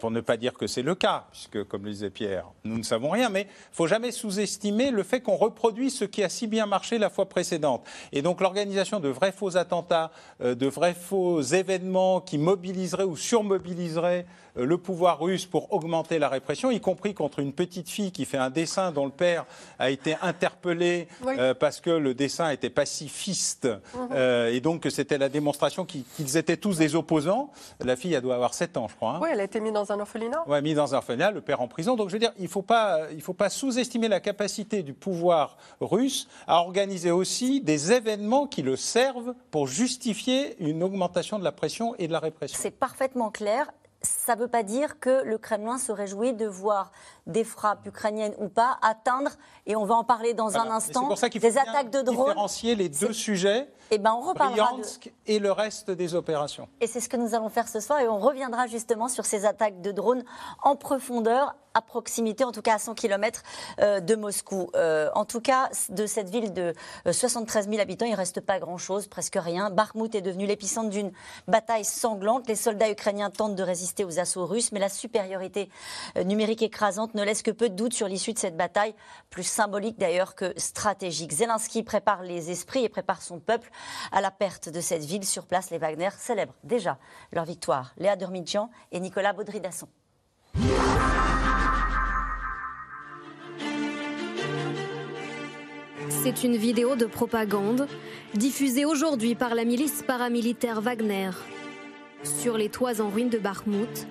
Pour 0.00 0.10
ne 0.10 0.22
pas 0.22 0.38
dire 0.38 0.54
que 0.54 0.66
c'est 0.66 0.82
le 0.82 0.94
cas, 0.94 1.26
puisque, 1.30 1.62
comme 1.64 1.84
le 1.84 1.90
disait 1.90 2.08
Pierre, 2.08 2.46
nous 2.64 2.78
ne 2.78 2.82
savons 2.82 3.10
rien, 3.10 3.28
mais 3.28 3.42
il 3.42 3.46
ne 3.46 3.74
faut 3.74 3.86
jamais 3.86 4.12
sous-estimer 4.12 4.90
le 4.90 5.02
fait 5.02 5.20
qu'on 5.20 5.36
reproduit 5.36 5.90
ce 5.90 6.06
qui 6.06 6.22
a 6.22 6.30
si 6.30 6.46
bien 6.46 6.64
marché 6.64 6.96
la 6.96 7.10
fois 7.10 7.28
précédente. 7.28 7.86
Et 8.12 8.22
donc 8.22 8.40
l'organisation 8.40 8.98
de 8.98 9.08
vrais 9.08 9.30
faux 9.30 9.58
attentats, 9.58 10.10
euh, 10.40 10.54
de 10.54 10.66
vrais 10.66 10.94
faux 10.94 11.42
événements 11.42 12.22
qui 12.22 12.38
mobiliseraient 12.38 13.04
ou 13.04 13.16
surmobiliseraient 13.16 14.26
le 14.56 14.78
pouvoir 14.78 15.20
russe 15.20 15.46
pour 15.46 15.72
augmenter 15.72 16.18
la 16.18 16.28
répression, 16.28 16.70
y 16.70 16.80
compris 16.80 17.14
contre 17.14 17.38
une 17.38 17.52
petite 17.52 17.88
fille 17.88 18.12
qui 18.12 18.24
fait 18.24 18.36
un 18.38 18.50
dessin 18.50 18.92
dont 18.92 19.04
le 19.06 19.10
père 19.12 19.44
a 19.78 19.90
été 19.90 20.16
interpellé 20.22 21.08
Oui. 21.24 21.34
euh, 21.38 21.54
parce 21.54 21.80
que 21.80 21.90
le 21.90 22.14
dessin 22.14 22.50
était 22.50 22.70
pacifiste 22.70 23.68
euh, 24.12 24.52
et 24.52 24.60
donc 24.60 24.82
que 24.82 24.90
c'était 24.90 25.18
la 25.18 25.28
démonstration 25.28 25.84
qu'ils 25.84 26.36
étaient 26.36 26.56
tous 26.56 26.76
des 26.78 26.94
opposants. 26.94 27.50
La 27.84 27.96
fille, 27.96 28.14
elle 28.14 28.22
doit 28.22 28.34
avoir 28.34 28.54
7 28.54 28.76
ans, 28.76 28.88
je 28.88 28.96
crois. 28.96 29.12
hein. 29.14 29.18
Oui, 29.22 29.28
elle 29.32 29.40
a 29.40 29.44
été 29.44 29.60
mise 29.60 29.72
dans 29.72 29.90
un 29.92 30.00
orphelinat. 30.00 30.42
Ouais, 30.48 30.60
mis 30.62 30.74
dans 30.74 30.94
un 30.94 30.98
orphelinat, 30.98 31.30
le 31.30 31.40
père 31.40 31.60
en 31.60 31.68
prison. 31.68 31.96
Donc 31.96 32.08
je 32.08 32.14
veux 32.14 32.18
dire, 32.18 32.32
il 32.38 32.44
ne 32.44 32.48
faut 32.48 32.62
pas, 32.62 33.10
il 33.12 33.22
faut 33.22 33.32
pas 33.34 33.48
sous-estimer 33.50 34.08
la 34.08 34.20
capacité 34.20 34.82
du 34.82 34.94
pouvoir 34.94 35.56
russe 35.80 36.28
à 36.46 36.56
organiser 36.60 37.10
aussi 37.10 37.60
des 37.60 37.92
événements 37.92 38.46
qui 38.46 38.62
le 38.62 38.76
servent 38.76 39.34
pour 39.50 39.66
justifier 39.66 40.56
une 40.62 40.82
augmentation 40.82 41.38
de 41.38 41.44
la 41.44 41.52
pression 41.52 41.94
et 41.98 42.06
de 42.08 42.12
la 42.12 42.18
répression. 42.20 42.58
C'est 42.60 42.70
parfaitement 42.70 43.30
clair. 43.30 43.70
Ça 44.02 44.34
ne 44.34 44.40
veut 44.40 44.48
pas 44.48 44.62
dire 44.62 44.98
que 44.98 45.24
le 45.24 45.36
Kremlin 45.36 45.76
se 45.78 45.92
réjouit 45.92 46.32
de 46.32 46.46
voir 46.46 46.92
des 47.30 47.44
frappes 47.44 47.86
ukrainiennes 47.86 48.34
ou 48.38 48.48
pas 48.48 48.78
atteindre, 48.82 49.30
et 49.66 49.76
on 49.76 49.84
va 49.84 49.94
en 49.94 50.04
parler 50.04 50.34
dans 50.34 50.48
Voilà. 50.48 50.72
un 50.72 50.76
instant, 50.76 51.00
C'est 51.02 51.06
pour 51.08 51.18
ça 51.18 51.28
qu'il 51.30 51.40
faut 51.40 51.46
des 51.48 51.58
attaques 51.58 51.90
de 51.90 52.02
drones. 52.02 52.28
différencier 52.28 52.74
les 52.74 52.88
deux 52.88 53.12
sujets, 53.12 53.68
Et 53.90 53.98
ben 53.98 54.12
on 54.14 54.20
reparlera 54.20 54.68
de... 54.72 54.76
Bryansk 54.76 55.12
et 55.26 55.38
le 55.38 55.52
reste 55.52 55.90
des 55.90 56.14
opérations. 56.14 56.68
Et 56.80 56.86
c'est 56.86 57.00
ce 57.00 57.08
que 57.08 57.16
nous 57.16 57.34
allons 57.34 57.48
faire 57.48 57.68
ce 57.68 57.80
soir 57.80 57.98
et 58.00 58.08
on 58.08 58.18
reviendra 58.18 58.66
justement 58.66 59.08
sur 59.08 59.24
ces 59.24 59.44
attaques 59.46 59.80
de 59.80 59.92
drones 59.92 60.24
en 60.62 60.76
profondeur, 60.76 61.54
à 61.74 61.82
proximité, 61.82 62.42
en 62.42 62.50
tout 62.50 62.62
cas 62.62 62.74
à 62.74 62.78
100 62.80 62.94
km 62.94 63.42
de 63.78 64.14
Moscou. 64.16 64.70
Euh, 64.74 65.08
en 65.14 65.24
tout 65.24 65.40
cas, 65.40 65.68
de 65.90 66.04
cette 66.04 66.28
ville 66.28 66.52
de 66.52 66.74
euh, 67.06 67.12
73 67.12 67.68
000 67.68 67.80
habitants, 67.80 68.06
il 68.06 68.10
ne 68.12 68.16
reste 68.16 68.40
pas 68.40 68.58
grand-chose, 68.58 69.06
presque 69.06 69.36
rien. 69.40 69.70
Bakhmut 69.70 70.12
est 70.16 70.20
devenu 70.20 70.46
l'épicentre 70.46 70.90
d'une 70.90 71.12
bataille 71.46 71.84
sanglante. 71.84 72.48
Les 72.48 72.56
soldats 72.56 72.90
ukrainiens 72.90 73.30
tentent 73.30 73.54
de 73.54 73.62
résister 73.62 74.04
aux 74.04 74.18
assauts 74.18 74.46
russes, 74.46 74.72
mais 74.72 74.80
la 74.80 74.88
supériorité 74.88 75.68
euh, 76.16 76.24
numérique 76.24 76.62
écrasante 76.62 77.14
ne 77.14 77.19
laisse 77.24 77.42
que 77.42 77.50
peu 77.50 77.68
de 77.68 77.74
doute 77.74 77.92
sur 77.92 78.08
l'issue 78.08 78.32
de 78.32 78.38
cette 78.38 78.56
bataille, 78.56 78.94
plus 79.30 79.42
symbolique 79.42 79.98
d'ailleurs 79.98 80.34
que 80.34 80.52
stratégique. 80.56 81.32
Zelensky 81.32 81.82
prépare 81.82 82.22
les 82.22 82.50
esprits 82.50 82.84
et 82.84 82.88
prépare 82.88 83.22
son 83.22 83.40
peuple 83.40 83.70
à 84.12 84.20
la 84.20 84.30
perte 84.30 84.68
de 84.68 84.80
cette 84.80 85.04
ville. 85.04 85.24
Sur 85.24 85.46
place, 85.46 85.70
les 85.70 85.78
Wagner 85.78 86.10
célèbrent 86.18 86.54
déjà 86.64 86.98
leur 87.32 87.44
victoire. 87.44 87.92
Léa 87.96 88.16
Dermidjian 88.16 88.70
et 88.92 89.00
Nicolas 89.00 89.32
Baudry-Dasson. 89.32 89.88
C'est 96.08 96.44
une 96.44 96.56
vidéo 96.56 96.96
de 96.96 97.06
propagande 97.06 97.88
diffusée 98.34 98.84
aujourd'hui 98.84 99.34
par 99.34 99.54
la 99.54 99.64
milice 99.64 100.02
paramilitaire 100.02 100.80
Wagner. 100.80 101.30
Sur 102.22 102.58
les 102.58 102.68
toits 102.68 103.00
en 103.00 103.08
ruine 103.08 103.30
de 103.30 103.38
Bakhmut, 103.38 104.06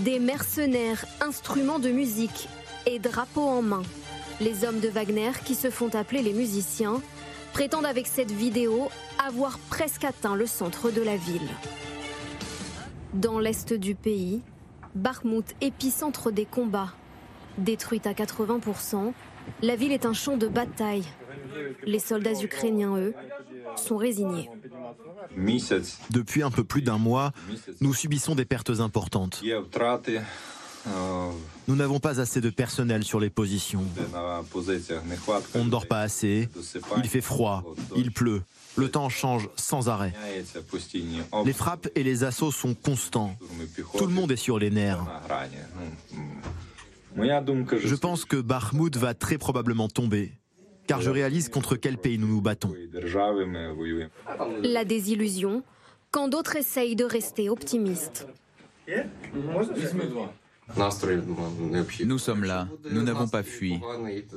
des 0.00 0.18
mercenaires, 0.18 1.04
instruments 1.20 1.78
de 1.78 1.90
musique 1.90 2.48
et 2.86 2.98
drapeaux 2.98 3.46
en 3.46 3.62
main. 3.62 3.82
Les 4.40 4.64
hommes 4.64 4.80
de 4.80 4.88
Wagner, 4.88 5.30
qui 5.44 5.54
se 5.54 5.70
font 5.70 5.94
appeler 5.94 6.22
les 6.22 6.32
musiciens, 6.32 7.00
prétendent 7.52 7.86
avec 7.86 8.06
cette 8.06 8.32
vidéo 8.32 8.88
avoir 9.24 9.58
presque 9.70 10.04
atteint 10.04 10.34
le 10.34 10.46
centre 10.46 10.90
de 10.90 11.00
la 11.00 11.16
ville. 11.16 11.48
Dans 13.14 13.38
l'est 13.38 13.72
du 13.72 13.94
pays, 13.94 14.42
Bakhmut, 14.94 15.54
épicentre 15.60 16.32
des 16.32 16.46
combats. 16.46 16.92
Détruite 17.58 18.06
à 18.08 18.12
80%, 18.12 19.12
la 19.62 19.76
ville 19.76 19.92
est 19.92 20.06
un 20.06 20.12
champ 20.12 20.36
de 20.36 20.48
bataille. 20.48 21.04
Les 21.84 22.00
soldats 22.00 22.40
ukrainiens, 22.42 22.96
eux, 22.96 23.14
sont 23.76 23.96
résignés. 23.96 24.50
Depuis 26.10 26.42
un 26.42 26.50
peu 26.50 26.64
plus 26.64 26.82
d'un 26.82 26.98
mois, 26.98 27.32
nous 27.80 27.94
subissons 27.94 28.34
des 28.34 28.44
pertes 28.44 28.80
importantes. 28.80 29.42
Nous 31.66 31.76
n'avons 31.76 31.98
pas 31.98 32.20
assez 32.20 32.40
de 32.40 32.50
personnel 32.50 33.04
sur 33.04 33.20
les 33.20 33.30
positions. 33.30 33.84
On 35.54 35.64
ne 35.64 35.70
dort 35.70 35.86
pas 35.86 36.00
assez. 36.00 36.48
Il 36.98 37.08
fait 37.08 37.20
froid. 37.20 37.64
Il 37.96 38.12
pleut. 38.12 38.42
Le 38.76 38.90
temps 38.90 39.08
change 39.08 39.48
sans 39.56 39.88
arrêt. 39.88 40.12
Les 41.44 41.52
frappes 41.52 41.88
et 41.94 42.02
les 42.02 42.24
assauts 42.24 42.50
sont 42.50 42.74
constants. 42.74 43.36
Tout 43.96 44.06
le 44.06 44.12
monde 44.12 44.32
est 44.32 44.36
sur 44.36 44.58
les 44.58 44.70
nerfs. 44.70 45.04
Je 47.16 47.94
pense 47.94 48.24
que 48.24 48.36
Bakhmout 48.36 48.96
va 48.96 49.14
très 49.14 49.38
probablement 49.38 49.88
tomber 49.88 50.32
car 50.86 51.00
je 51.00 51.10
réalise 51.10 51.48
contre 51.48 51.76
quel 51.76 51.98
pays 51.98 52.18
nous 52.18 52.28
nous 52.28 52.40
battons. 52.40 52.74
La 54.62 54.84
désillusion, 54.84 55.62
quand 56.10 56.28
d'autres 56.28 56.56
essayent 56.56 56.96
de 56.96 57.04
rester 57.04 57.48
optimistes. 57.50 58.26
Nous 62.04 62.18
sommes 62.18 62.44
là, 62.44 62.68
nous 62.90 63.02
n'avons 63.02 63.28
pas 63.28 63.42
fui, 63.42 63.80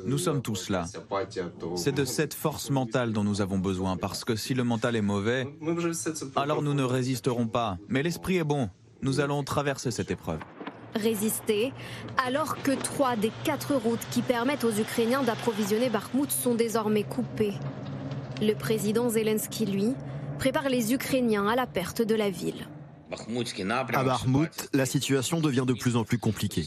nous 0.05 0.17
sommes 0.17 0.41
tous 0.41 0.69
là. 0.69 0.85
C'est 1.75 1.95
de 1.95 2.03
cette 2.03 2.33
force 2.33 2.69
mentale 2.69 3.13
dont 3.13 3.23
nous 3.23 3.41
avons 3.41 3.59
besoin, 3.59 3.95
parce 3.95 4.25
que 4.25 4.35
si 4.35 4.53
le 4.53 4.63
mental 4.65 4.95
est 4.95 5.01
mauvais, 5.01 5.47
alors 6.35 6.61
nous 6.61 6.73
ne 6.73 6.83
résisterons 6.83 7.47
pas. 7.47 7.77
Mais 7.87 8.03
l'esprit 8.03 8.37
est 8.37 8.43
bon, 8.43 8.69
nous 9.01 9.19
allons 9.21 9.43
traverser 9.43 9.91
cette 9.91 10.11
épreuve. 10.11 10.39
Résister, 10.95 11.73
alors 12.25 12.61
que 12.63 12.71
trois 12.71 13.15
des 13.15 13.31
quatre 13.43 13.75
routes 13.75 14.05
qui 14.11 14.21
permettent 14.21 14.63
aux 14.63 14.71
Ukrainiens 14.71 15.23
d'approvisionner 15.23 15.89
Bakhmut 15.89 16.31
sont 16.31 16.55
désormais 16.55 17.03
coupées. 17.03 17.53
Le 18.41 18.53
président 18.53 19.09
Zelensky, 19.09 19.65
lui, 19.65 19.93
prépare 20.37 20.69
les 20.69 20.93
Ukrainiens 20.93 21.47
à 21.47 21.55
la 21.55 21.67
perte 21.67 22.01
de 22.01 22.15
la 22.15 22.29
ville. 22.29 22.67
À 23.93 24.03
Bakhmut, 24.03 24.69
la 24.73 24.85
situation 24.85 25.39
devient 25.39 25.63
de 25.65 25.73
plus 25.73 25.95
en 25.95 26.03
plus 26.03 26.17
compliquée. 26.17 26.65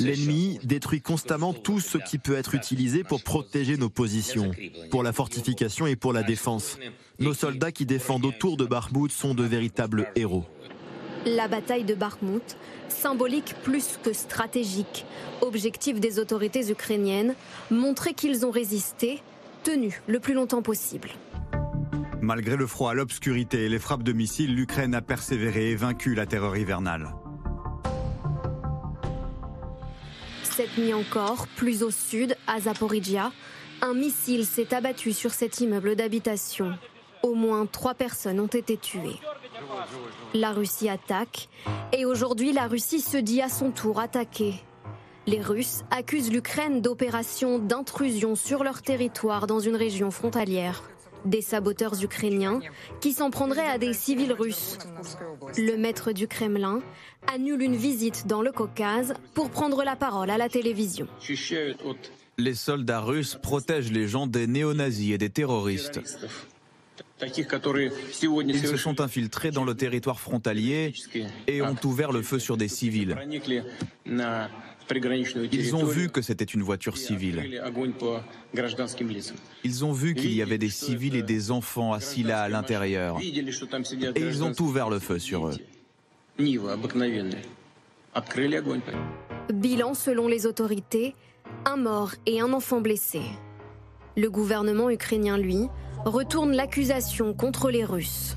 L'ennemi 0.00 0.58
détruit 0.64 1.02
constamment 1.02 1.52
tout 1.52 1.80
ce 1.80 1.98
qui 1.98 2.18
peut 2.18 2.34
être 2.34 2.54
utilisé 2.54 3.04
pour 3.04 3.22
protéger 3.22 3.76
nos 3.76 3.90
positions, 3.90 4.50
pour 4.90 5.02
la 5.02 5.12
fortification 5.12 5.86
et 5.86 5.96
pour 5.96 6.12
la 6.14 6.22
défense. 6.22 6.78
Nos 7.18 7.34
soldats 7.34 7.72
qui 7.72 7.84
défendent 7.84 8.24
autour 8.24 8.56
de 8.56 8.64
Bakhmut 8.64 9.12
sont 9.12 9.34
de 9.34 9.44
véritables 9.44 10.10
héros. 10.16 10.46
La 11.26 11.48
bataille 11.48 11.84
de 11.84 11.94
Bakhmut, 11.94 12.56
symbolique 12.88 13.54
plus 13.62 13.98
que 14.02 14.12
stratégique. 14.12 15.04
Objectif 15.40 16.00
des 16.00 16.18
autorités 16.18 16.70
ukrainiennes, 16.70 17.34
montrer 17.70 18.14
qu'ils 18.14 18.46
ont 18.46 18.50
résisté, 18.50 19.20
tenu 19.64 20.00
le 20.06 20.20
plus 20.20 20.34
longtemps 20.34 20.62
possible. 20.62 21.10
Malgré 22.20 22.56
le 22.56 22.66
froid, 22.66 22.94
l'obscurité 22.94 23.64
et 23.64 23.68
les 23.68 23.78
frappes 23.78 24.02
de 24.02 24.12
missiles, 24.12 24.54
l'Ukraine 24.54 24.94
a 24.94 25.02
persévéré 25.02 25.70
et 25.70 25.76
vaincu 25.76 26.14
la 26.14 26.26
terreur 26.26 26.56
hivernale. 26.56 27.14
Cette 30.42 30.76
nuit 30.76 30.94
encore, 30.94 31.46
plus 31.56 31.84
au 31.84 31.90
sud, 31.90 32.36
à 32.48 32.60
Zaporizhia, 32.60 33.30
un 33.80 33.94
missile 33.94 34.44
s'est 34.44 34.74
abattu 34.74 35.12
sur 35.12 35.32
cet 35.32 35.60
immeuble 35.60 35.94
d'habitation. 35.94 36.76
Au 37.22 37.34
moins 37.34 37.66
trois 37.66 37.94
personnes 37.94 38.40
ont 38.40 38.46
été 38.46 38.76
tuées. 38.76 39.20
La 40.34 40.52
Russie 40.52 40.88
attaque 40.88 41.48
et 41.92 42.04
aujourd'hui 42.04 42.52
la 42.52 42.66
Russie 42.66 43.00
se 43.00 43.16
dit 43.16 43.40
à 43.40 43.48
son 43.48 43.70
tour 43.70 44.00
attaquée. 44.00 44.54
Les 45.26 45.40
Russes 45.40 45.82
accusent 45.90 46.32
l'Ukraine 46.32 46.80
d'opérations 46.80 47.58
d'intrusion 47.58 48.34
sur 48.34 48.64
leur 48.64 48.82
territoire 48.82 49.46
dans 49.46 49.60
une 49.60 49.76
région 49.76 50.10
frontalière. 50.10 50.82
Des 51.24 51.42
saboteurs 51.42 52.02
ukrainiens 52.02 52.60
qui 53.00 53.12
s'en 53.12 53.30
prendraient 53.30 53.68
à 53.68 53.76
des 53.76 53.92
civils 53.92 54.32
russes. 54.32 54.78
Le 55.56 55.76
maître 55.76 56.12
du 56.12 56.28
Kremlin 56.28 56.80
annule 57.32 57.62
une 57.62 57.76
visite 57.76 58.26
dans 58.26 58.40
le 58.40 58.52
Caucase 58.52 59.14
pour 59.34 59.50
prendre 59.50 59.84
la 59.84 59.96
parole 59.96 60.30
à 60.30 60.38
la 60.38 60.48
télévision. 60.48 61.08
Les 62.38 62.54
soldats 62.54 63.00
russes 63.00 63.36
protègent 63.42 63.90
les 63.90 64.06
gens 64.06 64.26
des 64.28 64.46
néo-nazis 64.46 65.12
et 65.12 65.18
des 65.18 65.28
terroristes. 65.28 66.00
Ils 67.20 68.58
se 68.58 68.76
sont 68.76 69.00
infiltrés 69.00 69.50
dans 69.50 69.64
le 69.64 69.74
territoire 69.74 70.20
frontalier 70.20 70.92
et 71.46 71.62
ont 71.62 71.76
ouvert 71.84 72.12
le 72.12 72.22
feu 72.22 72.38
sur 72.38 72.56
des 72.56 72.68
civils. 72.68 73.16
Ils 75.52 75.76
ont 75.76 75.84
vu 75.84 76.08
que 76.08 76.22
c'était 76.22 76.44
une 76.44 76.62
voiture 76.62 76.96
civile. 76.96 77.60
Ils 79.64 79.84
ont 79.84 79.92
vu 79.92 80.14
qu'il 80.14 80.32
y 80.32 80.42
avait 80.42 80.58
des 80.58 80.70
civils 80.70 81.16
et 81.16 81.22
des 81.22 81.50
enfants 81.50 81.92
assis 81.92 82.22
là 82.22 82.42
à 82.42 82.48
l'intérieur. 82.48 83.18
Et 83.20 84.20
ils 84.20 84.44
ont 84.44 84.54
ouvert 84.60 84.88
le 84.88 84.98
feu 84.98 85.18
sur 85.18 85.48
eux. 85.48 85.56
Bilan 89.52 89.94
selon 89.94 90.28
les 90.28 90.46
autorités, 90.46 91.14
un 91.64 91.76
mort 91.76 92.14
et 92.26 92.40
un 92.40 92.52
enfant 92.52 92.80
blessé. 92.80 93.20
Le 94.16 94.30
gouvernement 94.30 94.90
ukrainien, 94.90 95.38
lui, 95.38 95.68
retourne 96.04 96.52
l'accusation 96.52 97.34
contre 97.34 97.70
les 97.70 97.84
Russes. 97.84 98.36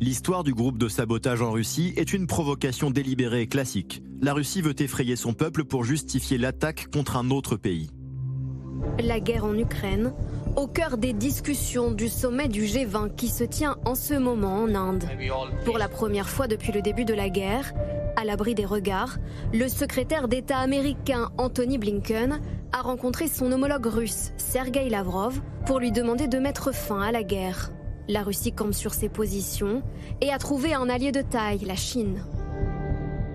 L'histoire 0.00 0.44
du 0.44 0.54
groupe 0.54 0.78
de 0.78 0.88
sabotage 0.88 1.42
en 1.42 1.50
Russie 1.50 1.92
est 1.96 2.12
une 2.12 2.26
provocation 2.26 2.90
délibérée 2.90 3.42
et 3.42 3.46
classique. 3.48 4.02
La 4.20 4.32
Russie 4.32 4.62
veut 4.62 4.80
effrayer 4.80 5.16
son 5.16 5.32
peuple 5.32 5.64
pour 5.64 5.84
justifier 5.84 6.38
l'attaque 6.38 6.88
contre 6.92 7.16
un 7.16 7.30
autre 7.30 7.56
pays. 7.56 7.90
La 8.98 9.20
guerre 9.20 9.44
en 9.44 9.56
Ukraine, 9.56 10.12
au 10.56 10.66
cœur 10.66 10.98
des 10.98 11.12
discussions 11.12 11.90
du 11.90 12.08
sommet 12.08 12.48
du 12.48 12.62
G20 12.62 13.14
qui 13.14 13.28
se 13.28 13.44
tient 13.44 13.76
en 13.84 13.94
ce 13.94 14.14
moment 14.14 14.62
en 14.62 14.74
Inde. 14.74 15.04
Pour 15.64 15.78
la 15.78 15.88
première 15.88 16.28
fois 16.28 16.48
depuis 16.48 16.72
le 16.72 16.82
début 16.82 17.04
de 17.04 17.14
la 17.14 17.28
guerre, 17.28 17.72
à 18.16 18.24
l'abri 18.24 18.54
des 18.54 18.64
regards, 18.64 19.18
le 19.52 19.68
secrétaire 19.68 20.26
d'État 20.26 20.58
américain 20.58 21.30
Anthony 21.38 21.78
Blinken 21.78 22.40
a 22.72 22.82
rencontré 22.82 23.28
son 23.28 23.52
homologue 23.52 23.86
russe 23.86 24.32
Sergei 24.36 24.88
Lavrov 24.88 25.40
pour 25.66 25.78
lui 25.78 25.92
demander 25.92 26.26
de 26.26 26.38
mettre 26.38 26.74
fin 26.74 27.00
à 27.00 27.12
la 27.12 27.22
guerre. 27.22 27.70
La 28.08 28.22
Russie 28.22 28.52
campe 28.52 28.74
sur 28.74 28.94
ses 28.94 29.08
positions 29.08 29.82
et 30.20 30.32
a 30.32 30.38
trouvé 30.38 30.74
un 30.74 30.88
allié 30.88 31.12
de 31.12 31.22
taille, 31.22 31.64
la 31.64 31.76
Chine. 31.76 32.24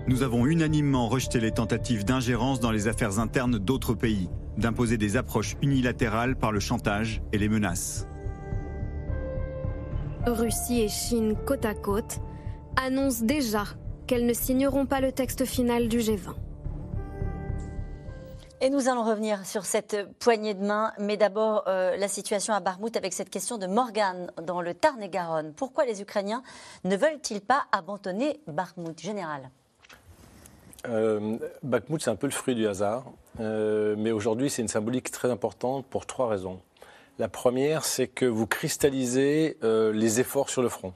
Nous 0.07 0.23
avons 0.23 0.45
unanimement 0.45 1.07
rejeté 1.07 1.39
les 1.39 1.51
tentatives 1.51 2.03
d'ingérence 2.03 2.59
dans 2.59 2.71
les 2.71 2.89
affaires 2.89 3.19
internes 3.19 3.57
d'autres 3.57 3.93
pays, 3.93 4.29
d'imposer 4.57 4.98
des 4.98 5.17
approches 5.17 5.55
unilatérales 5.62 6.36
par 6.36 6.51
le 6.51 6.60
chantage 6.60 7.22
et 7.31 7.38
les 7.38 7.50
menaces. 7.50 8.07
Russie 10.25 10.81
et 10.81 10.89
Chine 10.89 11.36
côte 11.45 11.65
à 11.65 11.74
côte 11.74 12.19
annoncent 12.75 13.25
déjà 13.25 13.63
qu'elles 14.07 14.25
ne 14.25 14.33
signeront 14.33 14.86
pas 14.86 15.01
le 15.01 15.12
texte 15.12 15.45
final 15.45 15.88
du 15.88 16.00
G20. 16.00 16.36
Et 18.62 18.69
nous 18.69 18.88
allons 18.88 19.03
revenir 19.03 19.45
sur 19.45 19.65
cette 19.65 20.07
poignée 20.19 20.53
de 20.53 20.65
main, 20.65 20.93
mais 20.98 21.17
d'abord 21.17 21.65
euh, 21.67 21.98
la 21.98 22.07
situation 22.07 22.53
à 22.53 22.62
Barmouth 22.62 22.95
avec 22.95 23.12
cette 23.12 23.29
question 23.29 23.57
de 23.57 23.67
Morgane 23.67 24.31
dans 24.41 24.62
le 24.62 24.74
Tarn-et-Garonne. 24.74 25.51
Pourquoi 25.53 25.86
les 25.86 26.01
Ukrainiens 26.01 26.43
ne 26.86 26.95
veulent-ils 26.95 27.41
pas 27.41 27.63
abandonner 27.74 28.39
Barmouth 28.48 29.01
Général? 29.01 29.50
Euh, 30.88 31.38
Bakhmut, 31.62 32.01
c'est 32.01 32.10
un 32.10 32.15
peu 32.15 32.27
le 32.27 32.31
fruit 32.31 32.55
du 32.55 32.65
hasard, 32.65 33.03
euh, 33.40 33.96
mais 33.98 34.12
aujourd'hui, 34.12 34.50
c'est 34.50 34.62
une 34.62 34.68
symbolique 34.68 35.12
très 35.12 35.30
importante 35.30 35.86
pour 35.86 36.06
trois 36.06 36.28
raisons. 36.28 36.60
La 37.20 37.28
première, 37.28 37.86
c'est 37.86 38.08
que 38.08 38.25
vous 38.25 38.48
cristallisez 38.48 39.58
euh, 39.63 39.92
les 39.92 40.20
efforts 40.20 40.50
sur 40.50 40.62
le 40.62 40.70
front. 40.70 40.94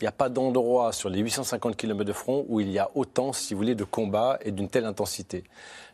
Il 0.00 0.04
n'y 0.04 0.08
a 0.08 0.12
pas 0.12 0.28
d'endroit 0.28 0.92
sur 0.92 1.08
les 1.08 1.20
850 1.20 1.76
km 1.76 2.04
de 2.04 2.12
front 2.12 2.44
où 2.48 2.60
il 2.60 2.70
y 2.70 2.78
a 2.78 2.90
autant, 2.94 3.32
si 3.32 3.54
vous 3.54 3.58
voulez, 3.58 3.74
de 3.74 3.84
combats 3.84 4.38
et 4.42 4.50
d'une 4.50 4.68
telle 4.68 4.84
intensité. 4.84 5.44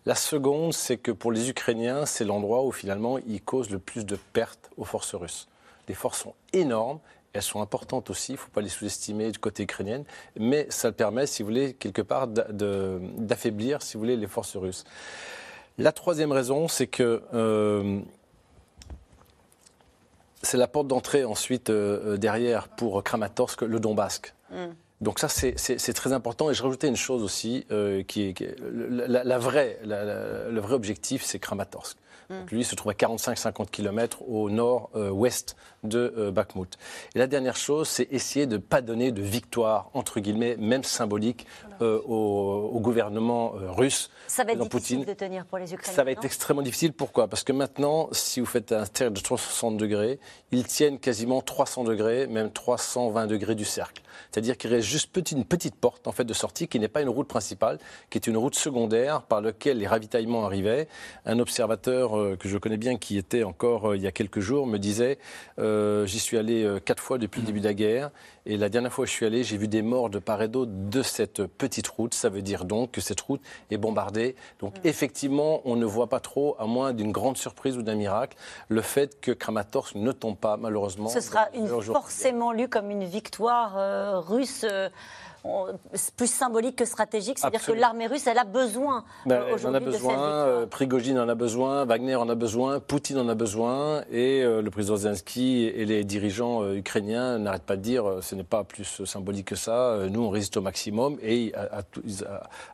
La 0.07 0.15
seconde, 0.15 0.73
c'est 0.73 0.97
que 0.97 1.13
pour 1.13 1.33
les 1.33 1.51
Ukrainiens, 1.51 2.07
c'est 2.07 2.25
l'endroit 2.25 2.65
où 2.65 2.73
finalement 2.73 3.19
ils 3.19 3.43
causent 3.43 3.71
le 3.71 3.79
plus 3.79 4.07
de 4.07 4.17
pertes 4.33 4.71
aux 4.79 4.85
forces 4.85 5.15
russes. 5.15 5.49
Les 5.87 5.95
forces 5.95 6.21
sont 6.23 6.35
énormes, 6.53 6.99
elles 7.33 7.43
sont 7.43 7.61
importantes 7.61 8.11
aussi, 8.11 8.33
il 8.33 8.37
ne 8.37 8.41
faut 8.41 8.51
pas 8.51 8.63
les 8.63 8.69
sous-estimer 8.69 9.31
du 9.31 9.39
côté 9.39 9.65
ukrainien, 9.65 10.03
mais 10.37 10.67
ça 10.71 10.91
permet, 10.93 11.27
si 11.27 11.43
vous 11.43 11.49
voulez, 11.49 11.75
quelque 11.75 12.03
part 12.03 12.27
d'affaiblir, 12.27 13.83
si 13.83 13.95
vous 13.95 14.01
voulez, 14.01 14.17
les 14.17 14.27
forces 14.27 14.57
russes. 14.57 14.85
La 15.81 15.93
troisième 15.93 16.31
raison, 16.31 16.69
c'est 16.69 16.87
que 16.87 17.23
euh, 17.33 18.01
c'est 20.43 20.59
la 20.59 20.69
porte 20.69 20.87
d'entrée 20.89 21.25
ensuite 21.25 21.71
euh, 21.71 22.19
derrière 22.19 22.69
pour 22.69 23.02
Kramatorsk, 23.02 23.63
le 23.63 23.81
Donbass. 23.81 24.21
Mm. 24.50 24.57
Donc 25.00 25.19
ça, 25.19 25.28
c'est 25.28 25.93
très 25.95 26.13
important. 26.13 26.50
Et 26.50 26.54
je 26.54 26.63
rajoutais 26.63 26.89
une 26.89 26.97
chose 26.97 27.23
aussi, 27.23 27.65
euh, 27.71 28.02
qui 28.02 28.25
est, 28.25 28.57
la, 28.61 29.39
vraie, 29.39 29.78
le 29.83 30.61
vrai 30.61 30.75
objectif, 30.75 31.25
c'est 31.25 31.39
Kramatorsk. 31.39 31.97
Mm. 32.30 32.40
Donc 32.40 32.50
lui 32.52 32.64
se 32.64 32.75
trouve 32.75 32.90
à 32.90 32.95
45-50 32.95 33.71
km 33.71 34.23
au 34.28 34.50
nord-ouest 34.50 35.56
de 35.82 36.14
euh, 36.16 36.30
Bakhmut. 36.30 36.78
Et 37.14 37.19
la 37.19 37.26
dernière 37.26 37.56
chose, 37.56 37.88
c'est 37.88 38.08
essayer 38.10 38.47
de 38.47 38.56
ne 38.56 38.60
pas 38.60 38.80
donner 38.82 39.12
de 39.12 39.23
victoire, 39.23 39.90
entre 39.95 40.21
guillemets, 40.21 40.56
même 40.56 40.84
symbolique, 40.84 41.47
euh, 41.82 42.00
au, 42.02 42.78
gouvernement 42.80 43.54
euh, 43.56 43.71
russe. 43.71 44.10
Ça 44.26 44.45
va 44.45 44.52
être 44.52 44.69
difficile 44.69 45.04
de 45.04 45.12
tenir 45.12 45.45
pour 45.47 45.58
les 45.58 45.73
Ukrainiens. 45.73 45.97
Ça 45.97 46.04
va 46.04 46.10
être 46.10 46.25
extrêmement 46.25 46.62
difficile. 46.62 46.93
Pourquoi? 46.93 47.28
Parce 47.28 47.43
que 47.43 47.52
maintenant, 47.52 48.08
si 48.12 48.40
vous 48.40 48.47
faites 48.47 48.73
un 48.73 48.84
cercle 48.84 49.14
de 49.14 49.21
360 49.21 49.76
degrés, 49.76 50.19
ils 50.50 50.66
tiennent 50.66 50.99
quasiment 50.99 51.40
300 51.40 51.84
degrés, 51.84 52.26
même 52.26 52.50
320 52.50 53.26
degrés 53.26 53.54
du 53.54 53.64
cercle. 53.64 54.02
C'est-à-dire 54.30 54.56
qu'il 54.56 54.71
reste 54.71 54.86
juste 54.86 55.10
une 55.30 55.45
petite 55.45 55.75
porte 55.75 56.06
en 56.06 56.12
fait 56.12 56.25
de 56.25 56.34
sortie 56.34 56.69
qui 56.69 56.78
n'est 56.78 56.88
pas 56.88 57.02
une 57.02 57.08
route 57.08 57.28
principale, 57.28 57.78
qui 58.10 58.19
est 58.19 58.26
une 58.26 58.36
route 58.36 58.54
secondaire 58.54 59.23
par 59.23 59.40
laquelle 59.40 59.78
les 59.78 59.86
ravitaillements 59.86 60.45
arrivaient. 60.45 60.88
Un 61.25 61.38
observateur 61.38 62.14
que 62.39 62.49
je 62.49 62.59
connais 62.59 62.76
bien, 62.76 62.97
qui 62.97 63.19
était 63.19 63.43
encore 63.43 63.95
il 63.95 64.02
y 64.02 64.06
a 64.06 64.13
quelques 64.13 64.41
jours, 64.41 64.67
me 64.67 64.78
disait 64.78 65.19
euh, 65.59 66.06
j'y 66.06 66.19
suis 66.19 66.39
allé 66.39 66.65
euh, 66.65 66.78
quatre 66.78 67.02
fois 67.02 67.19
depuis 67.19 67.41
le 67.41 67.47
début 67.47 67.61
de 67.61 67.65
la 67.65 67.75
guerre. 67.75 68.11
Et 68.47 68.56
la 68.56 68.69
dernière 68.69 68.93
fois 68.93 69.04
où 69.04 69.06
je 69.06 69.13
suis 69.13 69.26
allé, 69.26 69.45
j'ai 69.45 69.56
vu 69.56 69.69
des 69.69 69.83
morts 69.83 70.11
de 70.11 70.19
part 70.19 70.43
et 70.43 70.49
d'autre 70.49 70.73
de 70.75 71.02
cette 71.02 71.45
petite 71.45 71.89
route. 71.89 72.15
Ça 72.15 72.28
veut 72.28 72.43
dire 72.43 72.65
donc 72.65 72.93
que 72.93 73.00
cette 73.00 73.21
route 73.21 73.43
est 73.71 73.76
bombardée. 73.76 74.35
Donc 74.61 74.75
effectivement, 74.85 75.61
on 75.65 75.76
ne 75.76 75.85
voit 75.85 76.09
pas 76.09 76.21
trop, 76.21 76.56
à 76.59 76.67
moins 76.67 76.93
d'une 76.93 77.13
grande 77.13 77.37
surprise 77.37 77.76
ou 77.76 77.83
d'un 77.83 77.95
miracle, 77.95 78.37
le 78.69 78.80
fait 78.80 79.21
que 79.21 79.30
Kramatorsk 79.30 79.95
ne 79.95 80.13
tombe 80.13 80.37
pas, 80.37 80.56
malheureusement. 80.56 81.09
Ce 81.09 81.21
sera 81.21 81.49
forcément 81.83 82.52
lu 82.52 82.69
comme 82.69 82.91
une 82.91 83.04
victoire 83.04 83.76
euh, 83.76 84.19
russe 84.19 84.65
plus 86.17 86.31
symbolique 86.31 86.76
que 86.76 86.85
stratégique. 86.85 87.39
C'est-à-dire 87.39 87.65
que 87.65 87.73
l'armée 87.73 88.07
russe, 88.07 88.26
elle 88.26 88.39
a 88.39 88.45
besoin 88.45 89.05
ben, 89.26 89.43
aujourd'hui 89.53 89.67
en 89.67 89.75
a 89.75 89.81
besoin, 89.81 90.19
euh, 90.19 90.67
Prigogine 90.67 91.19
en 91.19 91.29
a 91.29 91.35
besoin, 91.35 91.85
Wagner 91.85 92.17
en 92.17 92.29
a 92.29 92.35
besoin, 92.35 92.81
Poutine 92.81 93.19
en 93.19 93.29
a 93.29 93.35
besoin, 93.35 94.03
et 94.11 94.43
euh, 94.43 94.63
le 94.63 94.71
président 94.71 94.97
Zelensky 94.97 95.65
et 95.65 95.85
les 95.85 96.05
dirigeants 96.05 96.63
euh, 96.63 96.76
ukrainiens 96.76 97.39
n'arrêtent 97.39 97.65
pas 97.65 97.76
de 97.76 97.83
dire 97.83 98.05
ce 98.21 98.35
n'est 98.35 98.45
pas 98.45 98.65
plus 98.65 99.05
symbolique 99.05 99.47
que 99.47 99.57
ça, 99.57 99.97
nous 100.11 100.23
on 100.23 100.31
résiste 100.31 100.57
au 100.57 100.63
maximum, 100.63 101.19
et 101.23 101.53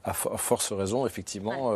à, 0.04 0.12
force 0.12 0.72
raison, 0.72 1.06
effectivement, 1.06 1.74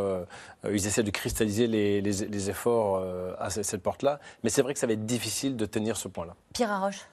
ils 0.69 0.87
essaient 0.87 1.03
de 1.03 1.11
cristalliser 1.11 1.67
les, 1.67 2.01
les 2.01 2.51
efforts 2.51 3.05
à 3.39 3.51
cette 3.51 3.83
porte-là, 3.83 4.21
mais 4.43 4.51
c'est 4.51 4.63
vrai 4.63 4.75
que 4.75 4.81
ça 4.81 4.87
va 4.87 4.95
être 4.95 5.07
difficile 5.07 5.57
de 5.57 5.67
tenir 5.67 5.97
ce 5.97 6.09
point-là. 6.09 6.35
Pierre 6.53 6.73
Arroche 6.73 7.07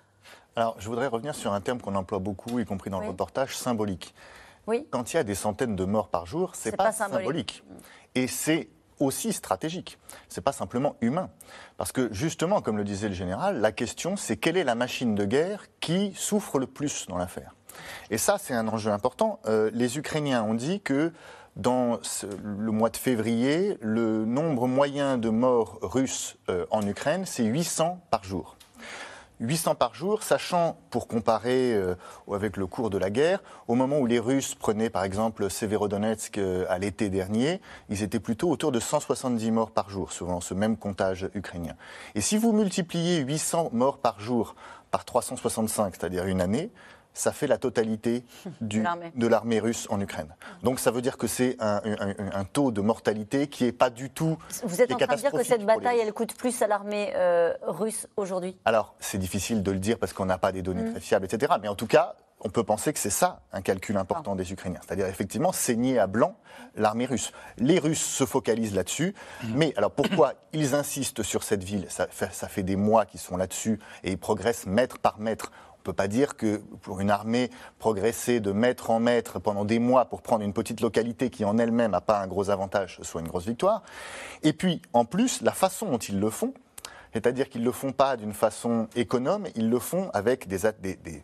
alors, 0.57 0.75
je 0.79 0.89
voudrais 0.89 1.05
revenir 1.05 1.35
sur 1.35 1.53
un 1.53 1.61
terme 1.61 1.79
qu'on 1.79 1.93
emploie 1.93 2.17
beaucoup, 2.17 2.57
y 2.57 2.65
compris 2.65 2.89
dans 2.89 2.99
le 2.99 3.07
reportage, 3.07 3.55
symbolique. 3.55 4.15
Oui. 4.65 4.87
Quand 4.89 5.13
il 5.13 5.17
y 5.17 5.19
a 5.19 5.23
des 5.23 5.35
centaines 5.35 5.75
de 5.75 5.85
morts 5.85 6.07
par 6.07 6.25
jour, 6.25 6.55
c'est 6.55 6.75
pas, 6.75 6.85
pas 6.85 6.91
symbolique. 6.91 7.63
Et 8.15 8.25
c'est 8.25 8.67
aussi 8.99 9.33
stratégique. 9.33 9.99
C'est 10.29 10.41
pas 10.41 10.51
simplement 10.51 10.95
humain. 10.99 11.29
Parce 11.77 11.91
que 11.91 12.11
justement, 12.11 12.61
comme 12.61 12.75
le 12.75 12.83
disait 12.83 13.07
le 13.07 13.13
général, 13.13 13.61
la 13.61 13.71
question 13.71 14.15
c'est 14.15 14.37
quelle 14.37 14.57
est 14.57 14.63
la 14.63 14.73
machine 14.73 15.13
de 15.13 15.25
guerre 15.25 15.65
qui 15.79 16.11
souffre 16.15 16.57
le 16.57 16.65
plus 16.65 17.05
dans 17.07 17.17
l'affaire? 17.17 17.53
Et 18.09 18.17
ça, 18.17 18.39
c'est 18.39 18.55
un 18.55 18.67
enjeu 18.67 18.91
important. 18.91 19.39
Euh, 19.45 19.69
les 19.75 19.99
Ukrainiens 19.99 20.41
ont 20.41 20.55
dit 20.55 20.81
que 20.81 21.13
dans 21.55 21.99
le 22.43 22.71
mois 22.71 22.89
de 22.89 22.97
février, 22.97 23.77
le 23.79 24.25
nombre 24.25 24.67
moyen 24.67 25.19
de 25.19 25.29
morts 25.29 25.77
russes 25.83 26.35
euh, 26.49 26.65
en 26.71 26.81
Ukraine, 26.81 27.25
c'est 27.27 27.43
800 27.43 27.99
par 28.09 28.23
jour. 28.23 28.56
800 29.39 29.75
par 29.75 29.93
jour, 29.93 30.23
sachant, 30.23 30.77
pour 30.89 31.07
comparer 31.07 31.73
euh, 31.73 31.95
avec 32.31 32.57
le 32.57 32.65
cours 32.65 32.89
de 32.89 32.97
la 32.97 33.09
guerre, 33.09 33.43
au 33.67 33.75
moment 33.75 33.99
où 33.99 34.05
les 34.05 34.19
Russes 34.19 34.55
prenaient 34.55 34.89
par 34.89 35.03
exemple 35.03 35.49
Severodonetsk 35.49 36.37
euh, 36.37 36.65
à 36.69 36.79
l'été 36.79 37.09
dernier, 37.09 37.61
ils 37.89 38.01
étaient 38.01 38.19
plutôt 38.19 38.49
autour 38.49 38.71
de 38.71 38.79
170 38.79 39.51
morts 39.51 39.71
par 39.71 39.89
jour, 39.89 40.11
selon 40.11 40.41
ce 40.41 40.53
même 40.53 40.75
comptage 40.75 41.29
ukrainien. 41.35 41.75
Et 42.15 42.21
si 42.21 42.37
vous 42.37 42.51
multipliez 42.51 43.19
800 43.19 43.69
morts 43.73 43.99
par 43.99 44.19
jour 44.19 44.55
par 44.89 45.05
365, 45.05 45.95
c'est-à-dire 45.95 46.25
une 46.25 46.41
année, 46.41 46.71
ça 47.17 47.31
fait 47.31 47.47
la 47.47 47.57
totalité 47.57 48.23
du, 48.61 48.83
de 49.15 49.27
l'armée 49.27 49.59
russe 49.59 49.87
en 49.89 49.99
Ukraine. 49.99 50.33
Donc 50.63 50.79
ça 50.79 50.91
veut 50.91 51.01
dire 51.01 51.17
que 51.17 51.27
c'est 51.27 51.57
un, 51.59 51.81
taux 52.53 52.71
de 52.71 52.81
mortalité 52.81 53.47
qui 53.47 53.65
n'est 53.65 53.71
pas 53.71 53.89
du 53.89 54.09
tout. 54.09 54.37
Vous 54.63 54.81
êtes 54.81 54.91
en 54.91 54.97
train 54.97 55.15
de 55.15 55.19
dire 55.19 55.31
que 55.31 55.43
cette 55.43 55.65
bataille, 55.65 55.99
elle 55.99 56.13
coûte 56.13 56.35
plus 56.35 56.61
à 56.61 56.67
l'armée 56.67 57.11
euh, 57.15 57.53
russe 57.63 58.07
aujourd'hui? 58.15 58.57
Alors, 58.65 58.95
c'est 58.99 59.17
difficile 59.17 59.63
de 59.63 59.71
le 59.71 59.79
dire 59.79 59.97
parce 59.97 60.13
qu'on 60.13 60.25
n'a 60.25 60.37
pas 60.37 60.51
des 60.51 60.61
données 60.61 60.83
mm. 60.83 60.91
très 60.91 60.99
fiables, 60.99 61.25
etc. 61.25 61.53
Mais 61.61 61.67
en 61.67 61.75
tout 61.75 61.87
cas, 61.87 62.15
on 62.39 62.49
peut 62.49 62.63
penser 62.63 62.93
que 62.93 62.99
c'est 62.99 63.09
ça 63.09 63.41
un 63.51 63.61
calcul 63.61 63.97
important 63.97 64.35
des 64.35 64.51
Ukrainiens. 64.51 64.79
C'est-à-dire 64.85 65.07
effectivement 65.07 65.51
saigner 65.51 65.99
à 65.99 66.07
blanc 66.07 66.35
l'armée 66.75 67.05
russe. 67.05 67.31
Les 67.57 67.79
Russes 67.79 68.05
se 68.05 68.25
focalisent 68.25 68.75
là-dessus. 68.75 69.15
Mm. 69.43 69.47
Mais 69.55 69.73
alors 69.75 69.91
pourquoi 69.91 70.33
ils 70.53 70.75
insistent 70.75 71.23
sur 71.23 71.43
cette 71.43 71.63
ville? 71.63 71.85
Ça 71.89 72.07
fait, 72.09 72.33
ça 72.33 72.47
fait 72.47 72.63
des 72.63 72.75
mois 72.75 73.05
qu'ils 73.05 73.19
sont 73.19 73.37
là-dessus 73.37 73.79
et 74.03 74.11
ils 74.11 74.19
progressent 74.19 74.67
mètre 74.67 74.99
par 74.99 75.19
mètre 75.19 75.51
peut 75.87 75.93
pas 75.93 76.09
dire 76.09 76.35
que 76.35 76.57
pour 76.81 76.99
une 76.99 77.09
armée 77.09 77.49
progresser 77.79 78.39
de 78.41 78.51
mètre 78.51 78.89
en 78.89 78.99
mètre 78.99 79.39
pendant 79.39 79.63
des 79.63 79.79
mois 79.79 80.05
pour 80.05 80.21
prendre 80.21 80.43
une 80.43 80.51
petite 80.51 80.81
localité 80.81 81.29
qui 81.29 81.45
en 81.45 81.57
elle-même 81.57 81.91
n'a 81.91 82.01
pas 82.01 82.19
un 82.19 82.27
gros 82.27 82.49
avantage, 82.49 82.99
soit 83.03 83.21
une 83.21 83.27
grosse 83.27 83.45
victoire. 83.45 83.83
Et 84.43 84.51
puis, 84.51 84.81
en 84.91 85.05
plus, 85.05 85.41
la 85.41 85.53
façon 85.53 85.89
dont 85.89 85.97
ils 85.97 86.19
le 86.19 86.29
font, 86.29 86.53
c'est-à-dire 87.13 87.47
qu'ils 87.47 87.61
ne 87.61 87.67
le 87.67 87.71
font 87.71 87.93
pas 87.93 88.17
d'une 88.17 88.33
façon 88.33 88.89
économe, 88.95 89.47
ils 89.55 89.69
le 89.69 89.79
font 89.79 90.09
avec 90.13 90.47
des, 90.49 90.59
des, 90.79 90.97
des, 90.97 91.23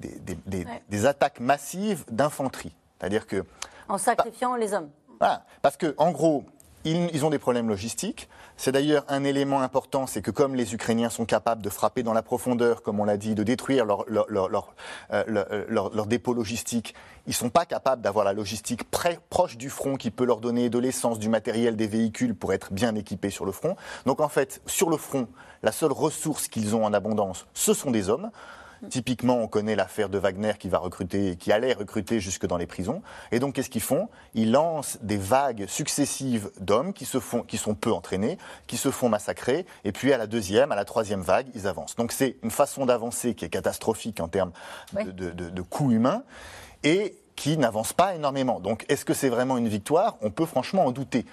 des, 0.00 0.66
des 0.88 1.06
attaques 1.06 1.38
massives 1.38 2.04
d'infanterie. 2.10 2.74
C'est-à-dire 2.98 3.26
que... 3.28 3.44
En 3.88 3.98
sacrifiant 3.98 4.56
les 4.56 4.74
hommes. 4.74 4.90
Voilà, 5.20 5.44
parce 5.62 5.76
que, 5.76 5.94
en 5.96 6.10
gros, 6.10 6.44
ils, 6.84 7.24
ont 7.24 7.30
des 7.30 7.38
problèmes 7.38 7.68
logistiques. 7.68 8.28
C'est 8.56 8.72
d'ailleurs 8.72 9.04
un 9.08 9.24
élément 9.24 9.62
important, 9.62 10.06
c'est 10.06 10.22
que 10.22 10.30
comme 10.30 10.54
les 10.54 10.74
Ukrainiens 10.74 11.10
sont 11.10 11.24
capables 11.24 11.60
de 11.60 11.68
frapper 11.68 12.02
dans 12.02 12.12
la 12.12 12.22
profondeur, 12.22 12.82
comme 12.82 13.00
on 13.00 13.04
l'a 13.04 13.16
dit, 13.16 13.34
de 13.34 13.42
détruire 13.42 13.84
leur, 13.84 14.04
leur, 14.08 14.28
leur, 14.28 14.74
euh, 15.12 15.64
leur 15.68 16.06
dépôt 16.06 16.34
logistique, 16.34 16.94
ils 17.26 17.30
ne 17.30 17.34
sont 17.34 17.50
pas 17.50 17.64
capables 17.64 18.00
d'avoir 18.02 18.24
la 18.24 18.32
logistique 18.32 18.88
près, 18.90 19.18
proche 19.28 19.56
du 19.56 19.70
front 19.70 19.96
qui 19.96 20.10
peut 20.10 20.24
leur 20.24 20.40
donner 20.40 20.70
de 20.70 20.78
l'essence, 20.78 21.18
du 21.18 21.28
matériel, 21.28 21.74
des 21.74 21.86
véhicules 21.88 22.34
pour 22.34 22.52
être 22.52 22.72
bien 22.72 22.94
équipés 22.94 23.30
sur 23.30 23.44
le 23.44 23.52
front. 23.52 23.76
Donc 24.06 24.20
en 24.20 24.28
fait, 24.28 24.62
sur 24.66 24.88
le 24.88 24.96
front, 24.96 25.26
la 25.62 25.72
seule 25.72 25.92
ressource 25.92 26.48
qu'ils 26.48 26.76
ont 26.76 26.84
en 26.84 26.92
abondance, 26.92 27.46
ce 27.54 27.74
sont 27.74 27.90
des 27.90 28.08
hommes. 28.08 28.30
Typiquement, 28.90 29.38
on 29.38 29.48
connaît 29.48 29.76
l'affaire 29.76 30.08
de 30.08 30.18
Wagner 30.18 30.52
qui 30.58 30.68
va 30.68 30.78
recruter, 30.78 31.36
qui 31.36 31.52
allait 31.52 31.72
recruter 31.72 32.20
jusque 32.20 32.46
dans 32.46 32.56
les 32.56 32.66
prisons. 32.66 33.02
Et 33.32 33.38
donc, 33.38 33.54
qu'est-ce 33.54 33.70
qu'ils 33.70 33.82
font? 33.82 34.08
Ils 34.34 34.52
lancent 34.52 34.98
des 35.02 35.16
vagues 35.16 35.66
successives 35.68 36.50
d'hommes 36.60 36.92
qui 36.92 37.04
se 37.04 37.20
font, 37.20 37.42
qui 37.42 37.58
sont 37.58 37.74
peu 37.74 37.92
entraînés, 37.92 38.38
qui 38.66 38.76
se 38.76 38.90
font 38.90 39.08
massacrer. 39.08 39.66
Et 39.84 39.92
puis, 39.92 40.12
à 40.12 40.18
la 40.18 40.26
deuxième, 40.26 40.72
à 40.72 40.76
la 40.76 40.84
troisième 40.84 41.22
vague, 41.22 41.46
ils 41.54 41.66
avancent. 41.66 41.96
Donc, 41.96 42.12
c'est 42.12 42.36
une 42.42 42.50
façon 42.50 42.86
d'avancer 42.86 43.34
qui 43.34 43.44
est 43.44 43.50
catastrophique 43.50 44.20
en 44.20 44.28
termes 44.28 44.52
de, 44.92 45.30
de 45.30 45.62
coûts 45.62 45.92
humains 45.92 46.22
et 46.82 47.16
qui 47.36 47.56
n'avance 47.56 47.92
pas 47.92 48.14
énormément. 48.14 48.60
Donc, 48.60 48.84
est-ce 48.88 49.04
que 49.04 49.14
c'est 49.14 49.28
vraiment 49.28 49.56
une 49.58 49.68
victoire? 49.68 50.16
On 50.20 50.30
peut 50.30 50.46
franchement 50.46 50.86
en 50.86 50.92
douter. 50.92 51.26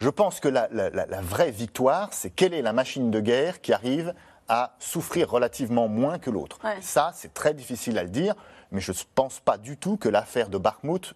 Je 0.00 0.10
pense 0.10 0.40
que 0.40 0.48
la, 0.48 0.68
la, 0.70 0.90
la 0.90 1.20
vraie 1.22 1.50
victoire, 1.50 2.10
c'est 2.12 2.28
quelle 2.28 2.52
est 2.52 2.60
la 2.60 2.74
machine 2.74 3.10
de 3.10 3.20
guerre 3.20 3.62
qui 3.62 3.72
arrive 3.72 4.12
à 4.48 4.74
souffrir 4.78 5.30
relativement 5.30 5.88
moins 5.88 6.18
que 6.18 6.30
l'autre. 6.30 6.58
Ça, 6.80 7.12
c'est 7.14 7.34
très 7.34 7.54
difficile 7.54 7.98
à 7.98 8.02
le 8.02 8.10
dire, 8.10 8.34
mais 8.70 8.80
je 8.80 8.92
ne 8.92 8.96
pense 9.14 9.40
pas 9.40 9.58
du 9.58 9.76
tout 9.76 9.96
que 9.96 10.08
l'affaire 10.08 10.48
de 10.48 10.58
Bakhmut 10.58 11.14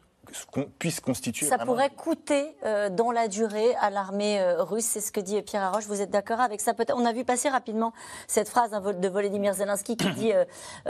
puisse 0.78 1.00
constituer. 1.00 1.46
Ça 1.46 1.58
pourrait 1.58 1.90
coûter 1.90 2.54
euh, 2.64 2.88
dans 2.88 3.10
la 3.10 3.28
durée 3.28 3.74
à 3.80 3.90
l'armée 3.90 4.40
euh, 4.40 4.62
russe, 4.62 4.84
c'est 4.84 5.00
ce 5.00 5.12
que 5.12 5.20
dit 5.20 5.40
Pierre 5.42 5.62
Arroche. 5.62 5.86
Vous 5.86 6.00
êtes 6.00 6.10
d'accord 6.10 6.40
avec 6.40 6.60
ça 6.60 6.72
On 6.94 7.04
a 7.04 7.12
vu 7.12 7.24
passer 7.24 7.48
rapidement 7.48 7.92
cette 8.26 8.48
phrase 8.48 8.72
hein, 8.74 8.80
de 8.80 9.08
Volodymyr 9.08 9.54
Zelensky 9.54 9.96
qui 9.96 10.10
dit 10.12 10.32
euh, 10.32 10.44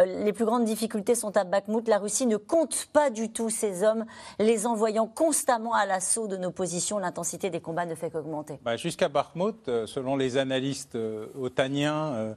les 0.04 0.32
plus 0.32 0.44
grandes 0.44 0.64
difficultés 0.64 1.14
sont 1.14 1.36
à 1.36 1.44
Bakhmut. 1.44 1.86
La 1.88 1.98
Russie 1.98 2.26
ne 2.26 2.36
compte 2.36 2.86
pas 2.92 3.10
du 3.10 3.32
tout 3.32 3.50
ses 3.50 3.82
hommes, 3.82 4.04
les 4.38 4.66
envoyant 4.66 5.06
constamment 5.06 5.74
à 5.74 5.86
l'assaut 5.86 6.28
de 6.28 6.36
nos 6.36 6.50
positions. 6.50 6.98
L'intensité 6.98 7.50
des 7.50 7.60
combats 7.60 7.86
ne 7.86 7.94
fait 7.94 8.10
qu'augmenter. 8.10 8.60
Bah, 8.62 8.76
jusqu'à 8.76 9.08
Bakhmut, 9.08 9.86
selon 9.86 10.16
les 10.16 10.36
analystes 10.36 10.98
otaniens, 11.40 12.34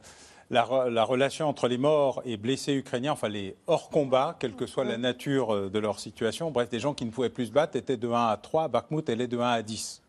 la, 0.53 1.03
relation 1.03 1.49
entre 1.49 1.67
les 1.67 1.77
morts 1.77 2.21
et 2.25 2.37
blessés 2.37 2.73
ukrainiens, 2.73 3.13
enfin 3.13 3.27
les 3.27 3.55
hors 3.67 3.89
combat, 3.89 4.35
quelle 4.39 4.53
que 4.53 4.65
soit 4.65 4.83
la 4.83 4.97
nature 4.97 5.53
euh, 5.53 5.69
de 5.69 5.79
leur 5.79 5.99
situation, 5.99 6.51
bref, 6.51 6.69
des 6.69 6.79
gens 6.79 6.93
qui 6.93 7.05
ne 7.05 7.11
pouvaient 7.11 7.29
plus 7.29 7.47
se 7.47 7.51
battre, 7.51 7.75
étaient 7.75 7.97
de 7.97 8.07
1 8.07 8.27
à 8.27 8.37
3. 8.37 8.67
Bakhmut, 8.67 9.07
elle 9.09 9.21
est 9.21 9.27
de 9.27 9.39
1 9.39 9.49
à 9.49 9.61
10. 9.61 10.01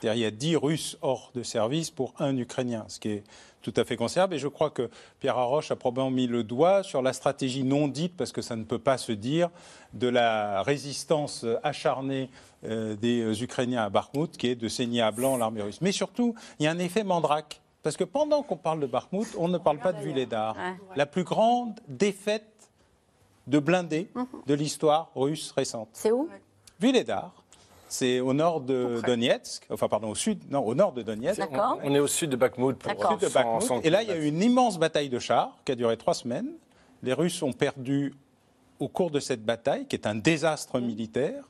C'est-à-dire 0.00 0.14
il 0.14 0.22
y 0.22 0.26
a 0.26 0.30
10 0.30 0.56
Russes 0.56 0.98
hors 1.02 1.30
de 1.34 1.42
service 1.42 1.90
pour 1.90 2.14
un 2.18 2.36
Ukrainien, 2.36 2.84
ce 2.88 2.98
qui 2.98 3.08
est 3.10 3.24
tout 3.62 3.74
à 3.76 3.84
fait 3.84 3.96
considérable. 3.96 4.34
Et 4.34 4.38
je 4.38 4.48
crois 4.48 4.70
que 4.70 4.88
Pierre 5.20 5.36
Arroche 5.36 5.70
a 5.70 5.76
probablement 5.76 6.10
mis 6.10 6.26
le 6.26 6.42
doigt 6.42 6.82
sur 6.82 7.02
la 7.02 7.12
stratégie 7.12 7.64
non 7.64 7.86
dite, 7.86 8.16
parce 8.16 8.32
que 8.32 8.40
ça 8.40 8.56
ne 8.56 8.64
peut 8.64 8.78
pas 8.78 8.96
se 8.96 9.12
dire, 9.12 9.50
de 9.92 10.08
la 10.08 10.62
résistance 10.62 11.44
acharnée 11.62 12.30
euh, 12.64 12.96
des 12.96 13.42
Ukrainiens 13.42 13.82
à 13.82 13.90
Bakhmut, 13.90 14.36
qui 14.36 14.48
est 14.48 14.54
de 14.54 14.68
saigner 14.68 15.02
à 15.02 15.10
blanc 15.10 15.36
l'armée 15.36 15.62
russe. 15.62 15.80
Mais 15.82 15.92
surtout, 15.92 16.34
il 16.58 16.64
y 16.64 16.66
a 16.66 16.70
un 16.70 16.78
effet 16.78 17.04
mandrake. 17.04 17.59
Parce 17.82 17.96
que 17.96 18.04
pendant 18.04 18.42
qu'on 18.42 18.56
parle 18.56 18.80
de 18.80 18.86
Bakhmut, 18.86 19.28
on 19.38 19.48
ne 19.48 19.58
parle 19.58 19.78
pas 19.78 19.92
de 19.92 20.00
Vuledar. 20.02 20.56
La 20.96 21.06
plus 21.06 21.24
grande 21.24 21.80
défaite 21.88 22.44
de 23.46 23.58
blindés 23.58 24.10
mhm. 24.14 24.26
de 24.46 24.54
l'histoire 24.54 25.10
russe 25.14 25.52
récente. 25.52 25.88
C'est 25.92 26.12
où? 26.12 26.28
Vuledar. 26.78 27.32
C'est 27.88 28.20
au 28.20 28.32
nord 28.32 28.60
de 28.60 29.00
Donetsk, 29.04 29.66
enfin 29.68 29.88
pardon, 29.88 30.10
au 30.10 30.14
sud, 30.14 30.38
non, 30.48 30.60
au 30.64 30.76
nord 30.76 30.92
de 30.92 31.02
Donetsk. 31.02 31.42
On, 31.50 31.78
on, 31.82 31.94
est 31.94 31.98
au 31.98 32.06
sud 32.06 32.30
de 32.30 32.36
Bakhmut. 32.36 32.78
Pour, 32.78 32.92
sud 32.92 33.28
de 33.28 33.32
Bakhmut. 33.32 33.84
Et 33.84 33.90
là, 33.90 34.02
il 34.02 34.08
y 34.08 34.12
a 34.12 34.16
eu 34.16 34.26
une 34.26 34.40
immense 34.40 34.78
bataille 34.78 35.08
de 35.08 35.18
chars 35.18 35.56
qui 35.64 35.72
a 35.72 35.74
duré 35.74 35.96
trois 35.96 36.14
semaines. 36.14 36.52
Les 37.02 37.12
Russes 37.12 37.42
ont 37.42 37.52
perdu 37.52 38.14
au 38.78 38.86
cours 38.86 39.10
de 39.10 39.18
cette 39.18 39.44
bataille, 39.44 39.86
qui 39.86 39.96
est 39.96 40.06
un 40.06 40.14
désastre 40.14 40.78
mhm. 40.78 40.86
militaire, 40.86 41.44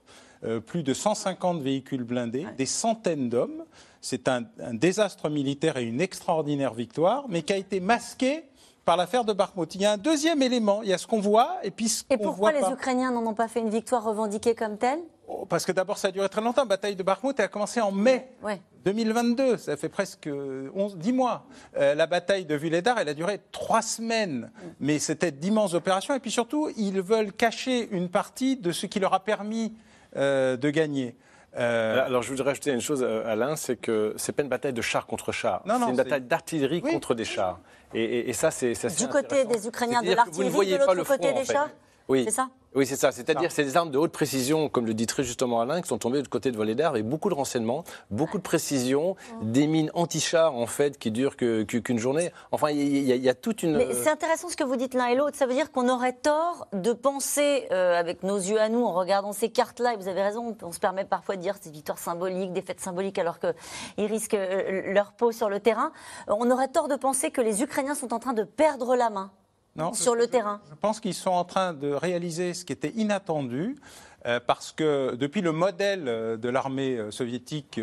euh, 0.44 0.60
plus 0.60 0.82
de 0.82 0.94
150 0.94 1.60
véhicules 1.60 2.04
blindés, 2.04 2.46
des 2.56 2.66
centaines 2.66 3.28
d'hommes. 3.28 3.64
C'est 4.00 4.28
un, 4.28 4.44
désastre 4.72 5.28
militaire 5.28 5.76
et 5.76 5.84
une 5.84 6.00
extraordinaire 6.00 6.74
victoire, 6.74 7.26
mais 7.28 7.42
qui 7.42 7.52
a 7.52 7.56
été 7.56 7.80
masqué 7.80 8.44
par 8.84 8.96
l'affaire 8.96 9.24
de 9.24 9.32
Bakhmut. 9.32 9.74
Il 9.74 9.82
y 9.82 9.84
a 9.84 9.92
un 9.92 9.98
deuxième 9.98 10.42
élément, 10.42 10.82
il 10.82 10.88
y 10.88 10.92
a 10.92 10.98
ce 10.98 11.06
qu'on 11.06 11.20
voit 11.20 11.58
et 11.62 11.70
puis 11.70 11.88
ce 11.88 12.04
Et 12.10 12.16
pourquoi 12.16 12.52
les 12.52 12.66
Ukrainiens 12.72 13.10
n'en 13.10 13.26
ont 13.26 13.34
pas 13.34 13.48
fait 13.48 13.60
une 13.60 13.68
victoire 13.68 14.02
revendiquée 14.02 14.54
comme 14.54 14.78
telle? 14.78 15.00
Oh, 15.28 15.44
Parce 15.46 15.64
que 15.64 15.72
d'abord, 15.72 15.98
ça 15.98 16.08
a 16.08 16.10
duré 16.10 16.28
très 16.28 16.40
longtemps. 16.40 16.62
La 16.62 16.68
bataille 16.68 16.96
de 16.96 17.02
Bakhmut 17.02 17.38
a 17.38 17.48
commencé 17.48 17.80
en 17.80 17.92
mai 17.92 18.32
2022. 18.84 19.58
Ça 19.58 19.76
fait 19.76 19.88
presque 19.88 20.28
11, 20.28 20.96
10 20.96 21.12
mois. 21.12 21.44
Euh, 21.76 21.94
la 21.94 22.06
bataille 22.06 22.46
de 22.46 22.54
Vuledar, 22.54 22.98
elle 22.98 23.08
a 23.08 23.14
duré 23.14 23.38
trois 23.52 23.82
semaines. 23.82 24.50
Mais 24.80 24.98
c'était 24.98 25.30
d'immenses 25.30 25.74
opérations. 25.74 26.14
Et 26.14 26.20
puis 26.20 26.30
surtout, 26.30 26.70
ils 26.76 27.00
veulent 27.00 27.32
cacher 27.32 27.88
une 27.92 28.08
partie 28.08 28.56
de 28.56 28.72
ce 28.72 28.86
qui 28.86 28.98
leur 28.98 29.14
a 29.14 29.20
permis 29.20 29.74
euh, 30.16 30.56
de 30.56 30.70
gagner. 30.70 31.16
Euh, 31.58 32.06
alors, 32.06 32.22
je 32.22 32.30
voudrais 32.30 32.50
rajouter 32.50 32.70
une 32.70 32.80
chose, 32.80 33.02
euh, 33.02 33.26
Alain, 33.26 33.56
c'est 33.56 33.76
que 33.76 34.14
c'est 34.16 34.32
pas 34.32 34.42
une 34.42 34.48
bataille 34.48 34.72
de 34.72 34.82
chars 34.82 35.06
contre 35.06 35.32
chars. 35.32 35.62
C'est 35.66 35.90
une 35.90 35.96
bataille 35.96 36.20
d'artillerie 36.20 36.80
contre 36.80 37.14
des 37.14 37.24
chars. 37.24 37.58
Et, 37.94 38.32
ça, 38.32 38.50
c'est 38.50 38.74
du 38.96 39.08
côté 39.08 39.44
des 39.44 39.66
Ukrainiens 39.66 40.02
de 40.02 40.12
l'artillerie, 40.14 40.78
de 40.78 40.94
l'autre 40.94 41.04
côté 41.04 41.32
des 41.32 41.44
chars. 41.44 41.68
Oui. 42.10 42.24
C'est 42.24 42.32
ça 42.32 42.50
oui, 42.76 42.86
c'est 42.86 42.94
ça. 42.94 43.10
C'est-à-dire 43.10 43.50
c'est 43.50 43.64
des 43.64 43.76
armes 43.76 43.90
de 43.90 43.98
haute 43.98 44.12
précision, 44.12 44.68
comme 44.68 44.86
le 44.86 44.94
dit 44.94 45.06
très 45.06 45.24
justement 45.24 45.60
Alain, 45.60 45.82
qui 45.82 45.88
sont 45.88 45.98
tombées 45.98 46.22
du 46.22 46.28
côté 46.28 46.52
de 46.52 46.56
Volédar, 46.56 46.92
avec 46.92 47.04
beaucoup 47.04 47.28
de 47.28 47.34
renseignements, 47.34 47.82
beaucoup 48.12 48.38
de 48.38 48.44
précision, 48.44 49.16
des 49.42 49.66
mines 49.66 49.90
anti-chars, 49.92 50.54
en 50.54 50.68
fait, 50.68 50.96
qui 50.96 51.10
durent 51.10 51.36
qu'une 51.36 51.98
journée. 51.98 52.30
Enfin, 52.52 52.70
il 52.70 53.02
y, 53.02 53.28
a 53.28 53.34
toute 53.34 53.64
une... 53.64 53.76
Mais 53.76 53.92
c'est 53.92 54.08
intéressant 54.08 54.48
ce 54.48 54.56
que 54.56 54.62
vous 54.62 54.76
dites 54.76 54.94
l'un 54.94 55.06
et 55.06 55.16
l'autre. 55.16 55.36
Ça 55.36 55.46
veut 55.46 55.54
dire 55.54 55.72
qu'on 55.72 55.88
aurait 55.88 56.12
tort 56.12 56.68
de 56.72 56.92
penser, 56.92 57.66
euh, 57.72 57.98
avec 57.98 58.22
nos 58.22 58.36
yeux 58.36 58.60
à 58.60 58.68
nous, 58.68 58.84
en 58.84 58.92
regardant 58.92 59.32
ces 59.32 59.48
cartes-là, 59.48 59.94
et 59.94 59.96
vous 59.96 60.06
avez 60.06 60.22
raison, 60.22 60.56
on 60.62 60.70
se 60.70 60.78
permet 60.78 61.04
parfois 61.04 61.34
de 61.34 61.40
dire 61.40 61.56
c'est 61.60 61.72
victoire 61.72 61.98
symbolique, 61.98 62.52
des 62.52 62.62
fêtes 62.62 62.80
symboliques, 62.80 63.18
alors 63.18 63.40
qu'ils 63.40 64.06
risquent 64.06 64.34
euh, 64.34 64.92
leur 64.92 65.10
peau 65.10 65.32
sur 65.32 65.48
le 65.48 65.58
terrain. 65.58 65.90
On 66.28 66.48
aurait 66.52 66.68
tort 66.68 66.86
de 66.86 66.94
penser 66.94 67.32
que 67.32 67.40
les 67.40 67.64
Ukrainiens 67.64 67.96
sont 67.96 68.14
en 68.14 68.20
train 68.20 68.32
de 68.32 68.44
perdre 68.44 68.94
la 68.94 69.10
main 69.10 69.32
sur 69.92 70.14
le 70.14 70.26
terrain 70.26 70.60
Je 70.70 70.74
pense 70.74 71.00
qu'ils 71.00 71.14
sont 71.14 71.30
en 71.30 71.44
train 71.44 71.72
de 71.72 71.90
réaliser 71.92 72.54
ce 72.54 72.64
qui 72.64 72.72
était 72.72 72.90
inattendu. 72.90 73.76
Euh, 74.26 74.38
parce 74.38 74.72
que 74.72 75.14
depuis 75.14 75.40
le 75.40 75.52
modèle 75.52 76.04
euh, 76.06 76.36
de 76.36 76.50
l'armée 76.50 76.96
euh, 76.96 77.10
soviétique 77.10 77.80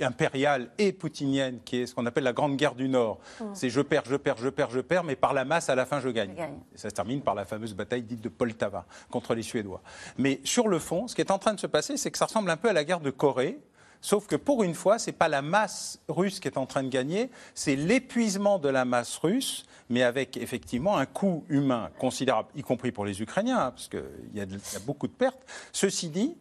impériale 0.00 0.68
et 0.78 0.92
poutinienne, 0.92 1.60
qui 1.64 1.82
est 1.82 1.86
ce 1.86 1.94
qu'on 1.94 2.06
appelle 2.06 2.24
la 2.24 2.32
Grande 2.32 2.56
Guerre 2.56 2.74
du 2.74 2.88
Nord, 2.88 3.18
mmh. 3.40 3.44
c'est 3.54 3.70
je 3.70 3.80
perds, 3.80 4.02
je 4.06 4.16
perds, 4.16 4.36
je 4.38 4.48
perds, 4.48 4.70
je 4.70 4.80
perds, 4.80 5.04
mais 5.04 5.14
par 5.14 5.32
la 5.32 5.44
masse, 5.44 5.68
à 5.68 5.74
la 5.74 5.86
fin, 5.86 6.00
je 6.00 6.08
gagne. 6.08 6.34
Et 6.74 6.78
ça 6.78 6.90
se 6.90 6.94
termine 6.94 7.22
par 7.22 7.34
la 7.34 7.44
fameuse 7.44 7.74
bataille 7.74 8.02
dite 8.02 8.20
de 8.20 8.28
Poltava 8.28 8.84
contre 9.10 9.34
les 9.34 9.42
Suédois. 9.42 9.80
Mais 10.18 10.40
sur 10.44 10.68
le 10.68 10.78
fond, 10.78 11.06
ce 11.06 11.14
qui 11.14 11.20
est 11.20 11.30
en 11.30 11.38
train 11.38 11.54
de 11.54 11.60
se 11.60 11.66
passer, 11.66 11.96
c'est 11.96 12.10
que 12.10 12.18
ça 12.18 12.26
ressemble 12.26 12.50
un 12.50 12.56
peu 12.56 12.68
à 12.68 12.72
la 12.72 12.84
guerre 12.84 13.00
de 13.00 13.10
Corée, 13.10 13.60
Sauf 14.00 14.26
que 14.26 14.36
pour 14.36 14.62
une 14.62 14.74
fois, 14.74 14.98
ce 14.98 15.10
n'est 15.10 15.16
pas 15.16 15.28
la 15.28 15.42
masse 15.42 16.00
russe 16.08 16.40
qui 16.40 16.48
est 16.48 16.58
en 16.58 16.66
train 16.66 16.82
de 16.82 16.88
gagner, 16.88 17.30
c'est 17.54 17.76
l'épuisement 17.76 18.58
de 18.58 18.68
la 18.68 18.84
masse 18.84 19.16
russe, 19.18 19.66
mais 19.88 20.02
avec 20.02 20.36
effectivement 20.36 20.96
un 20.96 21.06
coût 21.06 21.44
humain 21.48 21.90
considérable, 21.98 22.48
y 22.54 22.62
compris 22.62 22.92
pour 22.92 23.04
les 23.04 23.20
Ukrainiens, 23.22 23.58
hein, 23.58 23.70
parce 23.70 23.88
qu'il 23.88 24.00
y, 24.34 24.40
a 24.40 24.46
beaucoup 24.84 25.06
de 25.06 25.12
pertes. 25.12 25.40
Ceci 25.72 26.08
dit, 26.08 26.36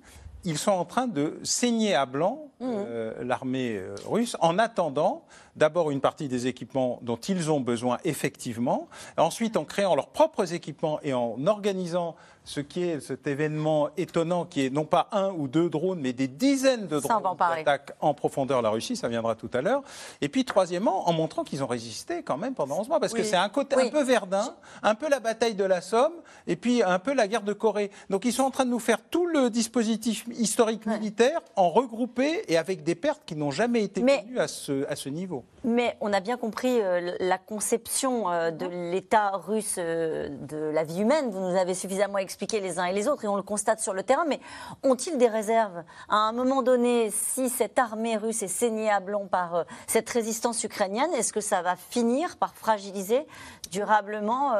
ils 0.46 0.58
sont 0.60 0.72
en 0.72 0.86
train 0.86 1.08
de 1.08 1.40
saigner 1.44 1.96
à 1.96 2.06
blanc 2.06 2.52
mmh. 2.60 2.66
euh, 2.70 3.24
l'armée 3.24 3.78
euh, 3.78 3.96
russe 4.06 4.38
en 4.40 4.60
attendant 4.60 5.26
d'abord 5.56 5.90
une 5.90 6.02
partie 6.02 6.28
des 6.28 6.48
équipements 6.48 7.00
dont 7.02 7.18
ils 7.18 7.50
ont 7.52 7.60
besoin 7.60 7.98
effectivement, 8.04 8.88
ensuite 9.18 9.58
en 9.58 9.66
créant 9.66 9.96
leurs 9.96 10.10
propres 10.10 10.54
équipements 10.54 11.00
et 11.02 11.14
en 11.14 11.48
organisant 11.48 12.16
ce 12.46 12.62
qui 12.62 12.84
est 12.84 13.00
cet 13.00 13.28
événement 13.28 13.90
étonnant 13.98 14.46
qui 14.46 14.66
est 14.66 14.70
non 14.70 14.86
pas 14.86 15.10
un 15.12 15.32
ou 15.32 15.48
deux 15.48 15.70
drones, 15.70 16.00
mais 16.00 16.14
des 16.14 16.28
dizaines 16.28 16.88
de 16.88 17.00
drones 17.00 17.22
qui 17.38 17.60
attaquent 17.62 17.94
en 18.00 18.14
profondeur 18.14 18.62
la 18.62 18.70
Russie, 18.70 18.96
ça 18.96 19.08
viendra 19.08 19.36
tout 19.36 19.52
à 19.54 19.62
l'heure. 19.62 19.84
Et 20.22 20.30
puis 20.30 20.46
troisièmement, 20.46 21.08
en 21.08 21.14
montrant 21.14 21.44
qu'ils 21.44 21.64
ont 21.64 21.68
résisté 21.68 22.24
quand 22.24 22.38
même 22.38 22.56
pendant 22.56 22.80
11 22.80 22.90
mois, 22.90 23.00
parce 23.00 23.14
que 23.14 23.24
c'est 23.24 23.36
un 23.36 23.50
côté 23.50 23.76
un 23.76 23.90
peu 23.90 24.04
Verdun, 24.04 24.56
un 24.82 24.96
peu 24.96 25.08
la 25.10 25.20
bataille 25.20 25.56
de 25.56 25.64
la 25.64 25.82
Somme, 25.82 26.14
et 26.48 26.56
puis 26.56 26.82
un 26.82 27.00
peu 27.00 27.14
la 27.14 27.28
guerre 27.28 27.44
de 27.44 27.54
Corée. 27.54 27.92
Donc 28.10 28.26
ils 28.26 28.34
sont 28.34 28.44
en 28.44 28.52
train 28.52 28.66
de 28.66 28.72
nous 28.72 28.80
faire 28.80 29.02
tout 29.02 29.28
le 29.28 29.50
dispositif 29.50 30.26
historique 30.32 30.86
militaire 30.88 31.42
en 31.56 31.70
regroupé 31.70 32.44
et 32.48 32.56
et 32.56 32.58
avec 32.58 32.84
des 32.84 32.96
pertes 32.96 33.22
qui 33.26 33.36
n'ont 33.36 33.52
jamais 33.52 33.84
été 33.84 34.02
Mais- 34.02 34.22
connues 34.22 34.40
à 34.40 34.48
ce, 34.48 34.88
à 34.88 34.96
ce 34.96 35.10
niveau. 35.10 35.44
Mais 35.68 35.98
on 36.00 36.14
a 36.14 36.20
bien 36.20 36.38
compris 36.38 36.80
euh, 36.80 37.16
la 37.20 37.40
conception 37.40 38.30
euh, 38.30 38.52
de 38.52 38.68
l'État 38.68 39.32
russe 39.32 39.78
euh, 39.80 40.30
de 40.30 40.58
la 40.58 40.84
vie 40.84 41.02
humaine. 41.02 41.32
Vous 41.32 41.40
nous 41.40 41.58
avez 41.58 41.74
suffisamment 41.74 42.20
expliqué 42.20 42.60
les 42.60 42.78
uns 42.78 42.86
et 42.86 42.94
les 42.94 43.08
autres 43.08 43.26
et 43.26 43.28
on 43.28 43.36
le 43.36 43.42
constate 43.42 43.80
sur 43.80 43.96
le 43.96 44.04
terrain. 44.04 44.26
Mais 44.28 44.40
ont-ils 44.84 45.18
des 45.18 45.28
réserves? 45.28 45.84
À 46.08 46.18
un 46.18 46.34
moment 46.34 46.62
donné, 46.62 47.10
si 47.10 47.50
cette 47.50 47.80
armée 47.80 48.16
russe 48.16 48.44
est 48.44 48.48
saignée 48.48 48.92
à 48.92 49.00
blanc 49.00 49.26
par 49.26 49.66
cette 49.88 50.08
résistance 50.08 50.64
ukrainienne, 50.64 51.12
est-ce 51.16 51.34
que 51.34 51.42
ça 51.42 51.64
va 51.64 51.76
finir 51.76 52.38
par 52.38 52.54
fragiliser 52.54 53.26
durablement 53.72 54.54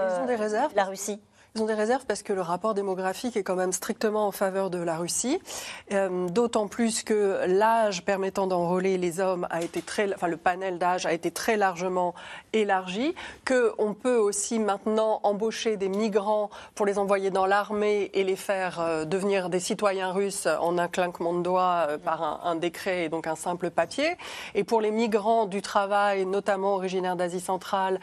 la 0.76 0.86
Russie? 0.86 1.22
Ils 1.58 1.62
ont 1.62 1.68
des 1.68 1.74
réserves 1.74 2.04
parce 2.06 2.22
que 2.22 2.34
le 2.34 2.42
rapport 2.42 2.74
démographique 2.74 3.38
est 3.38 3.44
quand 3.44 3.56
même 3.56 3.72
strictement 3.72 4.28
en 4.28 4.34
faveur 4.34 4.70
de 4.70 4.78
la 4.78 4.98
Russie, 4.98 5.40
Euh, 5.94 6.28
d'autant 6.28 6.68
plus 6.68 7.04
que 7.04 7.46
l'âge 7.48 8.04
permettant 8.04 8.48
d'enrôler 8.48 8.98
les 8.98 9.20
hommes 9.20 9.48
a 9.50 9.62
été 9.62 9.82
très, 9.82 10.14
enfin 10.14 10.28
le 10.28 10.36
panel 10.36 10.80
d'âge 10.80 11.06
a 11.06 11.14
été 11.14 11.32
très 11.32 11.56
largement 11.56 12.14
élargi, 12.52 13.16
que 13.46 13.72
on 13.78 13.94
peut 13.94 14.18
aussi 14.18 14.60
maintenant 14.60 15.20
embaucher 15.24 15.78
des 15.78 15.88
migrants 15.88 16.50
pour 16.74 16.86
les 16.86 16.98
envoyer 16.98 17.30
dans 17.30 17.46
l'armée 17.46 18.10
et 18.14 18.24
les 18.24 18.36
faire 18.36 18.82
euh, 18.82 19.06
devenir 19.06 19.50
des 19.50 19.60
citoyens 19.62 20.12
russes 20.12 20.48
en 20.60 20.78
un 20.78 20.88
clinquement 20.90 21.34
de 21.34 21.44
doigts 21.44 21.86
euh, 21.90 21.98
par 21.98 22.46
un, 22.46 22.56
décret 22.56 23.06
et 23.06 23.10
donc 23.10 23.28
un 23.28 23.36
simple 23.36 23.70
papier. 23.70 24.18
Et 24.56 24.66
pour 24.66 24.82
les 24.82 24.92
migrants 24.92 25.46
du 25.46 25.62
travail, 25.62 26.26
notamment 26.26 26.74
originaires 26.74 27.16
d'Asie 27.16 27.40
centrale, 27.40 28.00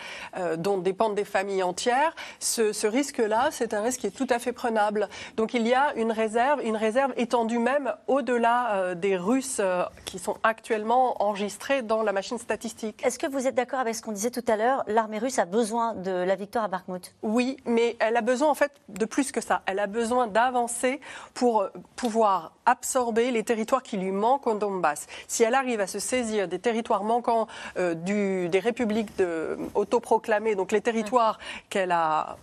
dont 0.58 0.78
dépendent 0.78 1.14
des 1.14 1.24
familles 1.24 1.62
entières, 1.62 2.14
ce 2.38 2.86
risque-là, 2.86 3.41
c'est 3.50 3.74
un 3.74 3.82
risque 3.82 4.00
qui 4.00 4.06
est 4.06 4.10
tout 4.16 4.26
à 4.30 4.38
fait 4.38 4.52
prenable. 4.52 5.08
Donc 5.36 5.54
il 5.54 5.66
y 5.66 5.74
a 5.74 5.94
une 5.94 6.12
réserve, 6.12 6.60
une 6.64 6.76
réserve 6.76 7.12
étendue 7.16 7.58
même 7.58 7.92
au-delà 8.06 8.74
euh, 8.74 8.94
des 8.94 9.16
Russes 9.16 9.58
euh, 9.60 9.84
qui 10.04 10.18
sont 10.18 10.36
actuellement 10.42 11.22
enregistrés 11.22 11.82
dans 11.82 12.02
la 12.02 12.12
machine 12.12 12.38
statistique. 12.38 13.04
Est-ce 13.04 13.18
que 13.18 13.26
vous 13.26 13.46
êtes 13.46 13.54
d'accord 13.54 13.80
avec 13.80 13.94
ce 13.94 14.02
qu'on 14.02 14.12
disait 14.12 14.30
tout 14.30 14.44
à 14.48 14.56
l'heure? 14.56 14.84
L'armée 14.86 15.18
russe 15.18 15.38
a 15.38 15.44
besoin 15.44 15.94
de 15.94 16.10
la 16.10 16.34
victoire 16.34 16.64
à 16.64 16.68
Bakhmut. 16.68 17.14
Oui, 17.22 17.56
mais 17.64 17.96
elle 17.98 18.16
a 18.16 18.20
besoin 18.22 18.48
en 18.48 18.54
fait 18.54 18.72
de 18.88 19.04
plus 19.04 19.32
que 19.32 19.40
ça. 19.40 19.62
Elle 19.66 19.78
a 19.78 19.86
besoin 19.86 20.26
d'avancer 20.26 21.00
pour 21.34 21.62
euh, 21.62 21.68
pouvoir 21.96 22.52
absorber 22.66 23.30
les 23.30 23.42
territoires 23.42 23.82
qui 23.82 23.96
lui 23.96 24.12
manquent 24.12 24.46
au 24.46 24.54
Donbass. 24.54 25.06
Si 25.26 25.42
elle 25.42 25.54
arrive 25.54 25.80
à 25.80 25.86
se 25.86 25.98
saisir 25.98 26.46
des 26.46 26.58
territoires 26.58 27.02
manquants 27.02 27.48
euh, 27.76 27.94
du- 27.94 28.48
des 28.48 28.60
républiques 28.60 29.16
de, 29.18 29.58
autoproclamées, 29.74 30.54
donc 30.54 30.72
les 30.72 30.80
territoires 30.80 31.38
qu'elle 31.70 31.92
a 31.92 32.36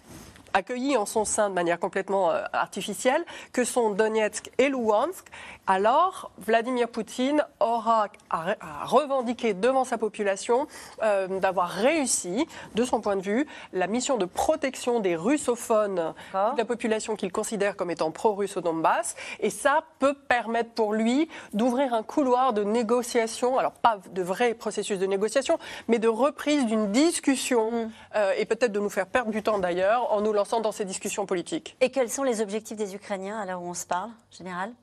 accueillis 0.53 0.97
en 0.97 1.05
son 1.05 1.25
sein 1.25 1.49
de 1.49 1.55
manière 1.55 1.79
complètement 1.79 2.31
euh, 2.31 2.43
artificielle, 2.53 3.23
que 3.53 3.63
sont 3.63 3.91
Donetsk 3.91 4.51
et 4.57 4.69
Luhansk, 4.69 5.25
alors 5.69 6.31
Vladimir 6.39 6.89
Poutine 6.89 7.45
aura 7.59 8.07
à, 8.31 8.55
à 8.59 8.85
revendiquer 8.85 9.53
devant 9.53 9.83
sa 9.83 9.99
population 9.99 10.67
euh, 11.03 11.39
d'avoir 11.39 11.69
réussi, 11.69 12.47
de 12.73 12.83
son 12.83 13.01
point 13.01 13.15
de 13.15 13.21
vue, 13.21 13.45
la 13.71 13.85
mission 13.85 14.17
de 14.17 14.25
protection 14.25 14.99
des 14.99 15.15
russophones 15.15 16.15
de 16.33 16.57
la 16.57 16.65
population 16.65 17.15
qu'il 17.15 17.31
considère 17.31 17.75
comme 17.75 17.91
étant 17.91 18.09
pro-russe 18.09 18.57
au 18.57 18.61
Donbass. 18.61 19.15
Et 19.41 19.51
ça 19.51 19.83
peut 19.99 20.15
permettre 20.15 20.71
pour 20.71 20.91
lui 20.93 21.29
d'ouvrir 21.53 21.93
un 21.93 22.01
couloir 22.01 22.51
de 22.53 22.63
négociation, 22.63 23.59
alors 23.59 23.73
pas 23.73 23.99
de 24.11 24.23
vrai 24.23 24.55
processus 24.55 24.97
de 24.97 25.05
négociation, 25.05 25.59
mais 25.87 25.99
de 25.99 26.07
reprise 26.07 26.65
d'une 26.65 26.91
discussion, 26.91 27.91
euh, 28.15 28.33
et 28.35 28.45
peut-être 28.45 28.71
de 28.71 28.79
nous 28.79 28.89
faire 28.89 29.05
perdre 29.05 29.29
du 29.29 29.43
temps 29.43 29.59
d'ailleurs, 29.59 30.11
en 30.11 30.21
nous 30.21 30.33
lançant 30.33 30.61
dans 30.61 30.71
ces 30.71 30.85
discussions 30.85 31.27
politiques. 31.27 31.77
Et 31.79 31.91
quels 31.91 32.09
sont 32.09 32.23
les 32.23 32.41
objectifs 32.41 32.77
des 32.77 32.95
Ukrainiens 32.95 33.39
à 33.39 33.45
l'heure 33.45 33.61
où 33.61 33.69
on 33.69 33.75
se 33.75 33.85
parle, 33.85 34.09
général? 34.31 34.73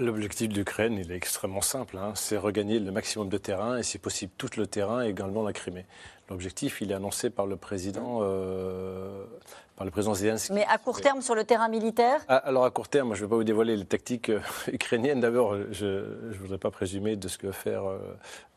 L'objectif 0.00 0.48
de 0.48 0.54
l'Ukraine, 0.54 0.98
il 0.98 1.10
est 1.12 1.16
extrêmement 1.16 1.62
simple. 1.62 1.96
hein. 1.96 2.12
C'est 2.14 2.36
regagner 2.36 2.78
le 2.78 2.90
maximum 2.90 3.28
de 3.28 3.38
terrain 3.38 3.78
et, 3.78 3.82
si 3.82 3.98
possible, 3.98 4.32
tout 4.36 4.50
le 4.56 4.66
terrain 4.66 5.04
et 5.04 5.08
également 5.08 5.42
la 5.42 5.52
Crimée. 5.52 5.86
L'objectif, 6.28 6.82
il 6.82 6.90
est 6.90 6.94
annoncé 6.94 7.30
par 7.30 7.46
le 7.46 7.56
président, 7.56 8.18
euh, 8.20 9.24
par 9.76 9.86
le 9.86 9.90
président 9.90 10.12
Zelensky. 10.12 10.52
Mais 10.52 10.66
à 10.68 10.76
court 10.76 11.00
terme, 11.00 11.22
sur 11.22 11.34
le 11.34 11.44
terrain 11.44 11.68
militaire? 11.68 12.20
Ah, 12.28 12.36
Alors 12.36 12.64
à 12.66 12.70
court 12.70 12.88
terme, 12.88 13.14
je 13.14 13.22
ne 13.22 13.26
vais 13.26 13.30
pas 13.30 13.36
vous 13.36 13.44
dévoiler 13.44 13.76
les 13.76 13.86
tactiques 13.86 14.28
euh, 14.28 14.40
ukrainiennes. 14.72 15.20
D'abord, 15.20 15.56
je 15.70 15.86
ne 15.86 16.34
voudrais 16.34 16.58
pas 16.58 16.70
présumer 16.70 17.16
de 17.16 17.28
ce 17.28 17.38
que 17.38 17.46
va 17.46 17.52
faire 17.54 17.84
euh, 17.86 17.98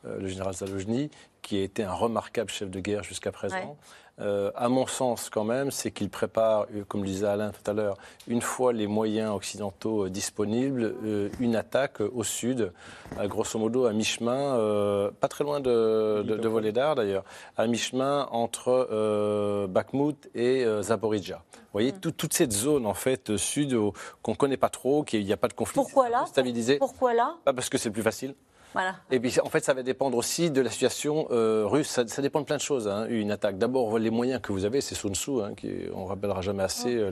le 0.03 0.27
général 0.27 0.53
Zalojny, 0.53 1.11
qui 1.41 1.59
a 1.59 1.63
été 1.63 1.83
un 1.83 1.93
remarquable 1.93 2.49
chef 2.49 2.69
de 2.69 2.79
guerre 2.81 3.03
jusqu'à 3.03 3.31
présent. 3.31 3.55
Ouais. 3.55 3.75
Euh, 4.19 4.51
à 4.55 4.69
mon 4.69 4.85
sens, 4.85 5.29
quand 5.29 5.43
même, 5.43 5.71
c'est 5.71 5.89
qu'il 5.89 6.09
prépare, 6.09 6.67
euh, 6.75 6.83
comme 6.87 7.01
le 7.01 7.07
disait 7.07 7.25
Alain 7.25 7.51
tout 7.51 7.69
à 7.71 7.73
l'heure, 7.73 7.97
une 8.27 8.41
fois 8.41 8.71
les 8.73 8.85
moyens 8.85 9.33
occidentaux 9.33 10.05
euh, 10.05 10.09
disponibles, 10.09 10.93
une 11.39 11.55
attaque 11.55 12.01
au 12.01 12.23
sud, 12.23 12.71
à 13.17 13.27
grosso 13.27 13.57
modo 13.57 13.85
à 13.85 13.93
mi-chemin, 13.93 15.09
pas 15.19 15.27
très 15.27 15.43
loin 15.43 15.59
de, 15.59 16.21
de, 16.23 16.35
de 16.37 16.47
Volodar 16.47 16.95
d'ailleurs, 16.95 17.23
à 17.57 17.65
mi-chemin 17.67 18.27
entre 18.31 19.65
Bakhmut 19.67 20.29
et 20.35 20.65
Zaporizhia. 20.81 21.41
Vous 21.53 21.59
voyez, 21.73 21.91
tout- 21.93 22.11
toute 22.11 22.33
cette 22.33 22.51
zone 22.51 22.85
en 22.85 22.93
fait 22.93 23.37
sud 23.37 23.75
qu'on 24.21 24.31
ne 24.31 24.37
connaît 24.37 24.57
pas 24.57 24.69
trop, 24.69 25.03
qu'il 25.03 25.23
n'y 25.25 25.33
a 25.33 25.37
pas 25.37 25.47
de 25.47 25.53
conflit 25.53 25.75
Pourquoi 25.75 26.09
là? 26.09 26.25
stabilisé. 26.27 26.77
Pourquoi 26.77 27.13
là? 27.13 27.35
Parce 27.45 27.69
que 27.69 27.77
c'est 27.77 27.91
plus 27.91 28.03
facile. 28.03 28.35
Voilà. 28.73 28.95
Et 29.11 29.19
puis, 29.19 29.39
en 29.43 29.49
fait, 29.49 29.63
ça 29.63 29.73
va 29.73 29.83
dépendre 29.83 30.17
aussi 30.17 30.49
de 30.49 30.61
la 30.61 30.69
situation 30.69 31.27
euh, 31.31 31.63
russe. 31.65 31.89
Ça, 31.89 32.07
ça 32.07 32.21
dépend 32.21 32.39
de 32.39 32.45
plein 32.45 32.57
de 32.57 32.61
choses, 32.61 32.87
hein, 32.87 33.05
une 33.09 33.31
attaque. 33.31 33.57
D'abord, 33.57 33.99
les 33.99 34.09
moyens 34.09 34.41
que 34.41 34.51
vous 34.51 34.65
avez, 34.65 34.81
c'est 34.81 34.95
Sun 34.95 35.13
Tzu, 35.13 35.41
hein, 35.41 35.53
qui, 35.55 35.69
on 35.93 36.03
ne 36.03 36.07
rappellera 36.07 36.41
jamais 36.41 36.63
assez 36.63 36.95
euh, 36.95 37.11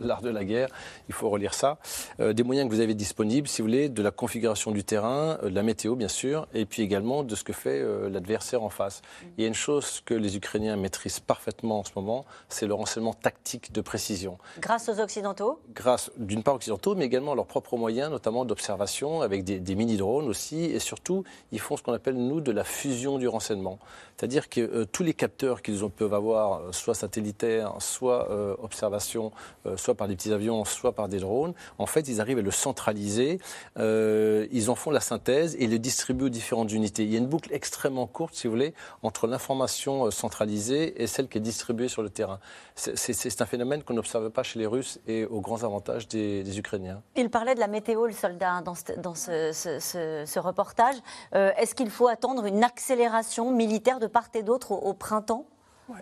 l'art 0.00 0.22
de 0.22 0.30
la 0.30 0.44
guerre. 0.44 0.68
Il 1.08 1.14
faut 1.14 1.30
relire 1.30 1.54
ça. 1.54 1.78
Euh, 2.20 2.32
des 2.32 2.42
moyens 2.42 2.68
que 2.68 2.74
vous 2.74 2.80
avez 2.80 2.94
disponibles, 2.94 3.48
si 3.48 3.62
vous 3.62 3.68
voulez, 3.68 3.88
de 3.88 4.02
la 4.02 4.10
configuration 4.10 4.70
du 4.70 4.84
terrain, 4.84 5.38
de 5.42 5.48
la 5.48 5.62
météo, 5.62 5.94
bien 5.94 6.08
sûr, 6.08 6.48
et 6.54 6.66
puis 6.66 6.82
également 6.82 7.22
de 7.22 7.34
ce 7.34 7.44
que 7.44 7.52
fait 7.52 7.84
l'adversaire 8.08 8.62
en 8.62 8.70
face. 8.70 9.02
Il 9.36 9.42
y 9.42 9.44
a 9.44 9.48
une 9.48 9.54
chose 9.54 10.02
que 10.04 10.14
les 10.14 10.36
Ukrainiens 10.36 10.76
maîtrisent 10.76 11.20
parfaitement 11.20 11.80
en 11.80 11.84
ce 11.84 11.90
moment, 11.96 12.24
c'est 12.48 12.66
le 12.66 12.74
renseignement 12.74 13.14
tactique 13.14 13.72
de 13.72 13.80
précision 13.80 14.38
Grâce 14.58 14.88
aux 14.88 15.00
Occidentaux? 15.00 15.60
Grâce 15.74 16.10
d'une 16.16 16.42
part 16.42 16.54
aux 16.54 16.56
occidentaux, 16.56 16.94
mais 16.94 17.04
également 17.04 17.32
à 17.32 17.34
leurs 17.34 17.46
propres 17.46 17.76
moyens, 17.76 18.10
notamment 18.10 18.44
d'observation, 18.44 19.20
avec 19.20 19.44
des, 19.44 19.58
des 19.58 19.74
mini-drones 19.74 20.28
aussi, 20.28 20.64
et 20.64 20.80
surtout, 20.96 21.24
ils 21.52 21.60
font 21.60 21.76
ce 21.76 21.82
qu'on 21.82 21.92
appelle, 21.92 22.16
nous, 22.16 22.40
de 22.40 22.52
la 22.52 22.64
fusion 22.64 23.18
du 23.18 23.28
renseignement. 23.28 23.78
C'est-à-dire 24.16 24.48
que 24.48 24.60
euh, 24.60 24.86
tous 24.90 25.02
les 25.02 25.12
capteurs 25.12 25.60
qu'ils 25.60 25.86
peuvent 25.90 26.14
avoir, 26.14 26.60
euh, 26.60 26.72
soit 26.72 26.94
satellitaires, 26.94 27.74
soit 27.80 28.30
euh, 28.30 28.56
observation, 28.62 29.30
euh, 29.66 29.76
soit 29.76 29.94
par 29.94 30.08
des 30.08 30.16
petits 30.16 30.32
avions, 30.32 30.64
soit 30.64 30.92
par 30.92 31.08
des 31.08 31.18
drones, 31.18 31.52
en 31.78 31.84
fait, 31.84 32.08
ils 32.08 32.20
arrivent 32.20 32.38
à 32.38 32.42
le 32.42 32.50
centraliser, 32.50 33.38
ils 33.76 34.70
en 34.70 34.74
font 34.74 34.90
la 34.90 35.00
synthèse 35.00 35.54
et 35.58 35.66
le 35.66 35.78
distribuent 35.78 36.26
aux 36.26 36.30
différentes 36.30 36.72
unités. 36.72 37.02
Il 37.04 37.12
y 37.12 37.16
a 37.16 37.18
une 37.18 37.26
boucle 37.26 37.52
extrêmement 37.52 38.06
courte, 38.06 38.34
si 38.34 38.46
vous 38.46 38.52
voulez, 38.52 38.72
entre 39.02 39.26
l'information 39.26 40.10
centralisée 40.10 41.02
et 41.02 41.06
celle 41.06 41.28
qui 41.28 41.38
est 41.38 41.40
distribuée 41.42 41.88
sur 41.88 42.02
le 42.02 42.08
terrain. 42.08 42.40
C'est- 42.74 43.42
un 43.42 43.46
phénomène 43.46 43.82
qu'on 43.82 43.94
n'observe 43.94 44.30
pas 44.30 44.42
chez 44.42 44.58
les 44.58 44.66
Russes 44.66 44.98
et 45.06 45.26
aux 45.26 45.40
grands 45.40 45.62
avantages 45.62 46.08
des, 46.08 46.58
Ukrainiens. 46.58 47.02
Il 47.16 47.28
parlait 47.28 47.54
de 47.54 47.60
la 47.60 47.66
météo, 47.66 48.06
le 48.06 48.12
soldat, 48.12 48.62
dans 48.62 49.14
ce 49.14 50.38
reportage. 50.38 50.85
Euh, 51.34 51.52
Est-ce 51.56 51.74
qu'il 51.74 51.90
faut 51.90 52.08
attendre 52.08 52.44
une 52.46 52.62
accélération 52.64 53.50
militaire 53.50 53.98
de 53.98 54.06
part 54.06 54.28
et 54.34 54.42
d'autre 54.42 54.72
au, 54.72 54.76
au 54.78 54.92
printemps 54.94 55.44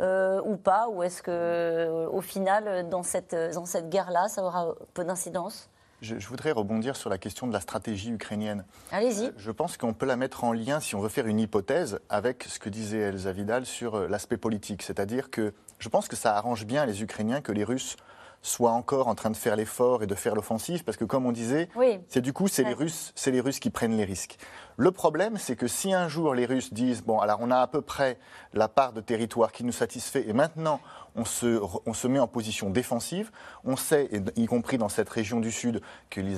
euh, 0.01 0.40
ou 0.44 0.57
pas 0.57 0.88
Ou 0.88 1.03
est-ce 1.03 1.23
que, 1.23 1.31
euh, 1.31 2.09
au 2.09 2.20
final, 2.20 2.88
dans 2.88 3.03
cette, 3.03 3.35
dans 3.55 3.64
cette 3.66 3.88
guerre-là, 3.90 4.29
ça 4.29 4.42
aura 4.42 4.75
peu 4.94 5.05
d'incidence? 5.05 5.68
Je, 6.01 6.18
je 6.18 6.29
voudrais 6.29 6.53
rebondir 6.53 6.97
sur 6.97 7.09
la 7.09 7.16
question 7.18 7.47
de 7.47 7.53
la 7.53 7.61
stratégie 7.61 8.11
ukrainienne. 8.11 8.64
Allez-y. 8.92 9.27
Euh, 9.27 9.33
Je 9.37 9.51
pense 9.51 9.77
qu'on 9.77 9.94
peut 9.94 10.07
la 10.07 10.16
mettre 10.16 10.44
en 10.44 10.53
lien, 10.53 10.81
si 10.81 10.94
on 10.94 11.01
veut 11.01 11.09
faire 11.09 11.27
une 11.27 11.38
hypothèse, 11.40 11.99
avec 12.11 12.44
ce 12.44 12.59
que 12.59 12.68
disait 12.68 12.99
Elsa 12.99 13.33
Vidal 13.33 13.64
sur 13.64 14.09
l'aspect 14.09 14.37
politique. 14.37 14.83
C'est-à-dire 14.83 15.31
que 15.31 15.55
je 15.79 15.88
pense 15.88 16.09
que 16.09 16.16
ça 16.16 16.37
arrange 16.37 16.66
bien 16.66 16.85
les 16.85 17.03
Ukrainiens 17.03 17.40
que 17.40 17.53
les 17.53 17.64
Russes 17.64 17.97
soient 18.44 18.72
encore 18.72 19.09
en 19.09 19.14
train 19.14 19.30
de 19.30 19.37
faire 19.37 19.57
l'effort 19.57 20.02
et 20.02 20.07
de 20.07 20.14
faire 20.14 20.35
l'offensive, 20.35 20.85
parce 20.85 20.98
que 20.98 21.04
comme 21.07 21.24
on 21.24 21.33
disait, 21.33 21.68
Oui. 21.76 21.98
c'est 22.09 22.20
du 22.20 22.33
coup, 22.35 22.46
c'est 22.46 22.62
les. 22.62 22.74
Russes, 22.74 23.12
c'est 23.14 23.30
les 23.30 23.40
Russes 23.40 23.59
qui 23.59 23.70
prennent 23.70 23.96
les 23.96 24.04
risques. 24.04 24.37
Le 24.76 24.90
problème, 24.90 25.37
c'est 25.38 25.57
que 25.57 25.66
si 25.68 25.92
un 25.94 26.09
jour 26.09 26.35
les 26.35 26.46
Russes 26.46 26.72
disent 26.74 27.02
bon, 27.02 27.20
alors 27.20 27.38
on 27.40 27.50
a 27.50 27.59
à 27.59 27.66
peu 27.68 27.80
près 27.80 28.18
la 28.52 28.68
part 28.68 28.92
de 28.92 29.00
territoire 29.00 29.50
qui 29.52 29.64
nous 29.64 29.72
satisfait, 29.72 30.28
et 30.28 30.33
maintenant 30.33 30.80
on 31.16 31.24
se, 31.24 31.61
on 31.87 31.94
se 31.94 32.09
met 32.09 32.18
en 32.18 32.26
position 32.26 32.70
défensive, 32.70 33.30
on 33.64 33.76
sait, 33.76 34.09
et 34.11 34.20
y 34.35 34.46
compris 34.46 34.78
dans 34.78 34.88
cette 34.88 35.09
région 35.09 35.38
du 35.40 35.52
sud, 35.52 35.80
qu'ils 36.11 36.37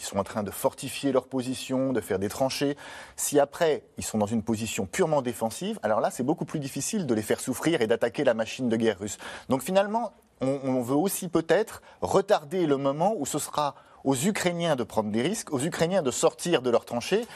sont 0.00 0.18
en 0.18 0.24
train 0.24 0.42
de 0.42 0.50
fortifier 0.50 1.12
leur 1.12 1.26
position, 1.28 1.92
de 1.92 2.00
faire 2.00 2.18
des 2.18 2.30
tranchées. 2.30 2.76
Si 3.16 3.38
après 3.38 3.84
ils 3.98 4.04
sont 4.04 4.18
dans 4.18 4.26
une 4.26 4.42
position 4.42 4.86
purement 4.86 5.22
défensive, 5.22 5.78
alors 5.82 6.00
là 6.00 6.10
c'est 6.10 6.22
beaucoup 6.22 6.46
plus 6.46 6.58
difficile 6.58 7.06
de 7.06 7.14
les 7.14 7.22
faire 7.22 7.38
souffrir 7.40 7.82
et 7.82 7.86
d'attaquer 7.86 8.24
la 8.24 8.34
machine 8.34 8.68
de 8.68 8.76
guerre 8.76 8.98
russe. 8.98 9.18
Donc 9.50 9.62
finalement, 9.62 10.12
on, 10.42 10.82
veut 10.82 10.96
aussi 10.96 11.28
peut-être 11.28 11.82
retarder 12.00 12.66
le 12.66 12.76
moment 12.76 13.14
où 13.16 13.26
ce 13.26 13.38
sera 13.38 13.74
aux 14.04 14.16
Ukrainiens 14.16 14.76
de 14.76 14.84
prendre 14.84 15.10
des 15.10 15.22
risques, 15.22 15.52
aux 15.52 15.60
Ukrainiens 15.60 16.02
de 16.02 16.10
sortir 16.10 16.62
de 16.62 16.70
leurs 16.70 16.84
tranchées, 16.84 17.26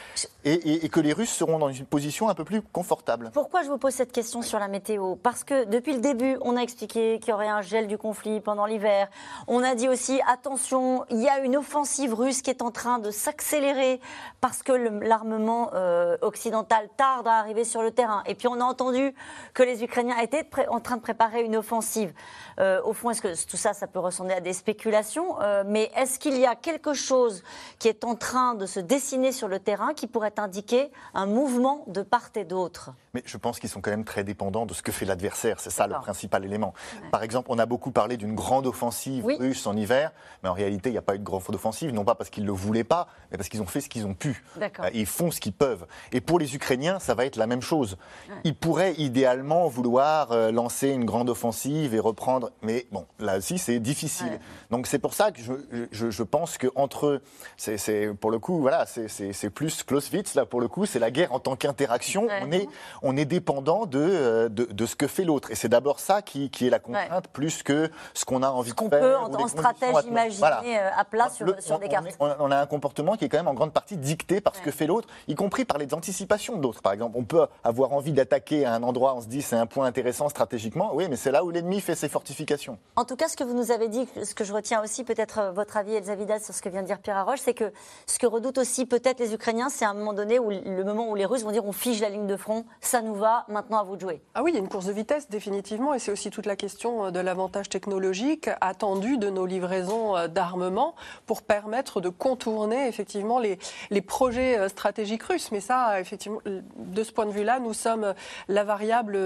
et, 0.43 0.89
que 0.89 0.99
les 0.99 1.13
Russes 1.13 1.31
seront 1.31 1.59
dans 1.59 1.69
une 1.69 1.85
position 1.85 2.29
un 2.29 2.33
peu 2.33 2.45
plus 2.45 2.61
confortable. 2.61 3.31
Pourquoi 3.33 3.63
je 3.63 3.69
vous 3.69 3.77
pose 3.77 3.93
cette 3.93 4.11
question 4.11 4.41
sur 4.41 4.59
la 4.59 4.67
météo? 4.67 5.15
Parce 5.15 5.43
que 5.43 5.65
depuis 5.65 5.93
le 5.93 5.99
début, 5.99 6.37
on 6.41 6.55
a 6.55 6.61
expliqué 6.61 7.19
qu'il 7.19 7.29
y 7.29 7.33
aurait 7.33 7.47
un 7.47 7.61
gel 7.61 7.87
du 7.87 7.97
conflit 7.97 8.39
pendant 8.39 8.65
l'hiver. 8.65 9.09
On 9.47 9.63
a 9.63 9.75
dit 9.75 9.89
aussi, 9.89 10.21
attention, 10.27 11.05
il 11.09 11.21
y 11.21 11.27
a 11.27 11.39
une 11.39 11.57
offensive 11.57 12.13
russe 12.13 12.41
qui 12.41 12.49
est 12.49 12.61
en 12.61 12.71
train 12.71 12.99
de 12.99 13.11
s'accélérer 13.11 13.99
parce 14.41 14.63
que 14.63 14.71
l'armement 14.71 15.71
euh, 15.73 16.17
occidental 16.21 16.89
tarde 16.95 17.27
à 17.27 17.39
arriver 17.39 17.63
sur 17.63 17.81
le 17.81 17.91
terrain. 17.91 18.23
Et 18.25 18.35
puis 18.35 18.47
on 18.47 18.59
a 18.61 18.63
entendu 18.63 19.13
que 19.53 19.63
les 19.63 19.83
Ukrainiens 19.83 20.17
étaient 20.19 20.47
en 20.69 20.79
train 20.79 20.97
de 20.97 21.01
préparer 21.01 21.43
une 21.43 21.55
offensive. 21.55 22.13
Euh, 22.59 22.81
au 22.83 22.93
fond, 22.93 23.09
est-ce 23.09 23.21
que 23.21 23.45
tout 23.49 23.57
ça, 23.57 23.73
ça 23.73 23.87
peut 23.87 23.99
ressembler 23.99 24.33
à 24.35 24.39
des 24.39 24.53
spéculations? 24.53 25.41
Euh, 25.41 25.63
Mais 25.65 25.91
est-ce 25.95 26.19
qu'il 26.19 26.37
y 26.37 26.45
a 26.45 26.55
quelque 26.61 26.93
chose 26.93 27.43
qui 27.79 27.87
est 27.87 28.03
en 28.03 28.15
train 28.15 28.55
de 28.55 28.65
se 28.65 28.79
dessiner 28.79 29.31
sur 29.31 29.47
le 29.47 29.59
terrain 29.59 29.93
qui 29.93 30.07
pourrait 30.07 30.39
indiquer 30.39 30.91
un 31.13 31.25
mouvement 31.25 31.83
de 31.87 32.01
part 32.01 32.29
et 32.35 32.43
d'autre 32.43 32.91
Mais 33.17 33.23
je 33.25 33.37
pense 33.37 33.59
qu'ils 33.59 33.69
sont 33.69 33.81
quand 33.81 33.89
même 33.89 34.03
très 34.05 34.23
dépendants 34.23 34.67
de 34.67 34.75
ce 34.75 34.83
que 34.83 34.91
fait 34.91 35.05
l'adversaire. 35.05 35.59
C'est 35.59 35.71
ça 35.71 35.87
le 35.87 35.95
principal 35.95 36.45
élément. 36.45 36.75
Par 37.11 37.23
exemple, 37.23 37.47
on 37.49 37.57
a 37.57 37.65
beaucoup 37.65 37.89
parlé 37.89 38.15
d'une 38.15 38.35
grande 38.35 38.67
offensive 38.67 39.25
russe 39.25 39.65
en 39.65 39.75
hiver, 39.75 40.11
mais 40.43 40.49
en 40.49 40.53
réalité, 40.53 40.89
il 40.89 40.91
n'y 40.91 40.99
a 40.99 41.01
pas 41.01 41.15
eu 41.15 41.17
de 41.17 41.23
grande 41.23 41.41
offensive, 41.55 41.91
non 41.91 42.05
pas 42.05 42.13
parce 42.13 42.29
qu'ils 42.29 42.43
ne 42.43 42.49
le 42.49 42.53
voulaient 42.53 42.83
pas, 42.83 43.07
mais 43.31 43.37
parce 43.37 43.49
qu'ils 43.49 43.63
ont 43.63 43.65
fait 43.65 43.81
ce 43.81 43.89
qu'ils 43.89 44.05
ont 44.05 44.13
pu. 44.13 44.43
Euh, 44.61 44.89
ils 44.93 45.07
font 45.07 45.31
ce 45.31 45.39
qu'ils 45.39 45.53
peuvent. 45.53 45.87
Et 46.11 46.21
pour 46.21 46.37
les 46.37 46.53
Ukrainiens, 46.53 46.99
ça 46.99 47.15
va 47.15 47.25
être 47.25 47.37
la 47.37 47.47
même 47.47 47.63
chose. 47.63 47.97
Ils 48.43 48.53
pourraient 48.53 48.93
idéalement 48.99 49.67
vouloir 49.67 50.31
euh, 50.31 50.51
lancer 50.51 50.89
une 50.89 51.05
grande 51.05 51.31
offensive 51.31 51.95
et 51.95 51.99
reprendre, 51.99 52.51
mais 52.61 52.85
bon, 52.91 53.07
là 53.17 53.37
aussi, 53.37 53.57
c'est 53.57 53.79
difficile. 53.79 54.39
Donc 54.69 54.85
c'est 54.85 54.99
pour 54.99 55.15
ça 55.15 55.31
que 55.31 55.41
je, 55.41 56.11
je, 56.11 56.23
pense 56.23 56.59
que 56.59 56.67
entre 56.75 57.07
eux, 57.07 57.21
c'est 57.55 58.13
pour 58.21 58.29
le 58.29 58.37
coup, 58.37 58.59
voilà, 58.59 58.85
c'est 58.85 59.49
plus 59.49 59.81
Clausewitz 59.81 60.35
là 60.35 60.45
pour 60.45 60.61
le 60.61 60.67
coup, 60.67 60.85
c'est 60.85 60.99
la 60.99 61.09
guerre 61.09 61.33
en 61.33 61.39
tant 61.39 61.55
qu'interaction. 61.55 62.27
On 62.43 62.51
est 62.51 62.67
on 63.01 63.06
est 63.15 63.25
dépendant 63.25 63.85
de, 63.85 63.99
euh, 63.99 64.49
de, 64.49 64.65
de 64.65 64.85
ce 64.85 64.95
que 64.95 65.07
fait 65.07 65.23
l'autre, 65.23 65.51
et 65.51 65.55
c'est 65.55 65.69
d'abord 65.69 65.99
ça 65.99 66.21
qui, 66.21 66.49
qui, 66.49 66.67
est 66.67 66.69
la 66.69 66.79
contrainte 66.79 67.27
plus 67.29 67.63
que 67.63 67.89
ce 68.13 68.25
qu'on 68.25 68.43
a 68.43 68.49
envie 68.49 68.71
de 68.71 68.75
faire. 68.75 68.89
Qu'on 68.89 68.89
peut 68.89 69.15
en, 69.15 69.47
stratège 69.47 69.95
imaginer 70.07 70.77
à 70.77 71.05
plat 71.05 71.29
sur, 71.29 71.61
sur 71.61 71.79
des 71.79 71.87
cartes. 71.87 72.17
On, 72.19 72.51
a 72.51 72.57
un 72.57 72.65
comportement 72.65 73.15
qui 73.15 73.25
est 73.25 73.29
quand 73.29 73.37
même 73.37 73.47
en 73.47 73.53
grande 73.53 73.73
partie 73.73 73.97
dicté 73.97 74.41
par 74.41 74.55
ce 74.55 74.61
que 74.61 74.71
fait 74.71 74.87
l'autre, 74.87 75.07
y 75.27 75.35
compris 75.35 75.65
par 75.65 75.77
les 75.77 75.93
anticipations 75.93 76.57
d'autres. 76.57 76.81
Par 76.81 76.93
exemple, 76.93 77.17
on 77.17 77.23
peut 77.23 77.45
avoir 77.63 77.93
envie 77.93 78.11
d'attaquer 78.11 78.65
à 78.65 78.73
un 78.73 78.83
endroit, 78.83 79.15
on 79.15 79.21
se 79.21 79.27
dit 79.27 79.41
c'est 79.41 79.55
un 79.55 79.67
point 79.67 79.85
intéressant 79.85 80.29
stratégiquement, 80.29 80.91
oui, 80.93 81.07
mais 81.09 81.15
c'est 81.15 81.31
là 81.31 81.43
où 81.43 81.51
l'ennemi 81.51 81.81
fait 81.81 81.95
ses 81.95 82.09
fortifications. 82.09 82.77
En 82.95 83.05
tout 83.05 83.15
cas, 83.15 83.27
ce 83.27 83.37
que 83.37 83.43
vous 83.43 83.53
nous 83.53 83.71
avez 83.71 83.87
dit, 83.87 84.07
ce 84.23 84.33
que 84.33 84.43
je 84.43 84.53
retiens 84.53 84.83
aussi, 84.83 85.03
peut-être 85.03 85.39
euh, 85.39 85.51
votre 85.51 85.77
avis, 85.77 85.95
Elsa 85.95 86.15
Vidal, 86.15 86.41
sur 86.41 86.53
ce 86.53 86.61
que 86.61 86.69
vient 86.69 86.81
de 86.81 86.87
dire 86.87 86.99
Pierre 86.99 87.17
Arroche, 87.17 87.39
c'est 87.41 87.53
que 87.53 87.71
ce 88.05 88.19
que 88.19 88.27
redoutent 88.27 88.57
aussi 88.57 88.85
peut-être 88.85 89.19
les 89.19 89.33
Ukrainiens, 89.33 89.69
c'est 89.69 89.85
à 89.85 89.89
un 89.89 89.93
moment 89.93 90.13
donné 90.13 90.39
où 90.39 90.49
le 90.49 90.83
moment 90.83 91.09
où 91.09 91.15
les 91.15 91.25
Russes 91.25 91.43
vont 91.43 91.51
dire 91.51 91.65
on 91.65 91.71
fige 91.71 92.01
la 92.01 92.09
ligne 92.09 92.27
de 92.27 92.37
front, 92.37 92.65
ça 92.81 92.96
nous 93.01 93.15
va, 93.15 93.45
maintenant 93.47 93.79
à 93.79 93.83
vous 93.83 93.95
de 93.95 94.01
jouer. 94.01 94.21
Ah 94.33 94.43
oui, 94.43 94.51
il 94.51 94.53
y 94.55 94.57
a 94.57 94.59
une 94.59 94.69
course 94.69 94.85
de 94.85 94.91
vitesse 94.91 95.29
définitivement, 95.29 95.93
et 95.93 95.99
c'est 95.99 96.11
aussi 96.11 96.29
toute 96.29 96.45
la 96.45 96.55
question 96.55 97.05
euh, 97.05 97.11
de 97.11 97.19
l'avantage 97.19 97.69
technologique 97.69 98.49
attendu 98.61 99.17
de 99.17 99.29
nos 99.29 99.45
livraisons 99.45 100.15
euh, 100.15 100.27
d'armement 100.27 100.95
pour 101.25 101.41
permettre 101.41 102.01
de 102.01 102.09
contourner 102.09 102.87
effectivement 102.87 103.39
les, 103.39 103.59
les 103.89 104.01
projets 104.01 104.69
stratégiques 104.69 105.23
russes. 105.23 105.51
Mais 105.51 105.59
ça, 105.61 105.99
effectivement, 105.99 106.39
de 106.45 107.03
ce 107.03 107.11
point 107.11 107.25
de 107.25 107.31
vue-là, 107.31 107.59
nous 107.59 107.73
sommes 107.73 108.13
la 108.47 108.63
variable 108.63 109.17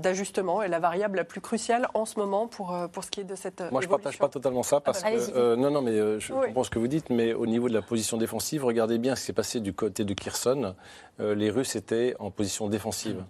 d'ajustement 0.00 0.62
et 0.62 0.68
la 0.68 0.78
variable 0.78 1.16
la 1.16 1.24
plus 1.24 1.40
cruciale 1.40 1.88
en 1.94 2.04
ce 2.04 2.18
moment 2.18 2.46
pour, 2.46 2.76
pour 2.92 3.04
ce 3.04 3.10
qui 3.10 3.20
est 3.20 3.24
de 3.24 3.34
cette 3.34 3.60
Moi, 3.70 3.80
je 3.80 3.86
ne 3.86 3.90
partage 3.90 4.18
pas 4.18 4.28
totalement 4.28 4.62
ça 4.62 4.80
parce 4.80 5.02
ah 5.04 5.10
que 5.10 5.36
euh, 5.36 5.56
non, 5.56 5.70
non, 5.70 5.82
mais 5.82 5.92
euh, 5.92 6.18
je 6.18 6.32
comprends 6.32 6.64
ce 6.64 6.70
que 6.70 6.78
vous 6.78 6.88
dites, 6.88 7.10
mais 7.10 7.32
au 7.32 7.46
niveau 7.46 7.68
de 7.68 7.74
la 7.74 7.82
position 7.82 8.16
défensive, 8.16 8.64
regardez 8.64 8.98
bien 8.98 9.14
ce 9.14 9.20
qui 9.20 9.26
s'est 9.26 9.32
passé 9.32 9.60
du 9.60 9.72
côté 9.72 10.04
de 10.04 10.14
Kherson. 10.14 10.74
Euh, 11.20 11.34
les 11.34 11.50
Russes 11.50 11.76
étaient 11.76 12.14
en 12.18 12.30
position 12.30 12.68
défensive 12.68 12.89
offensive 12.90 13.24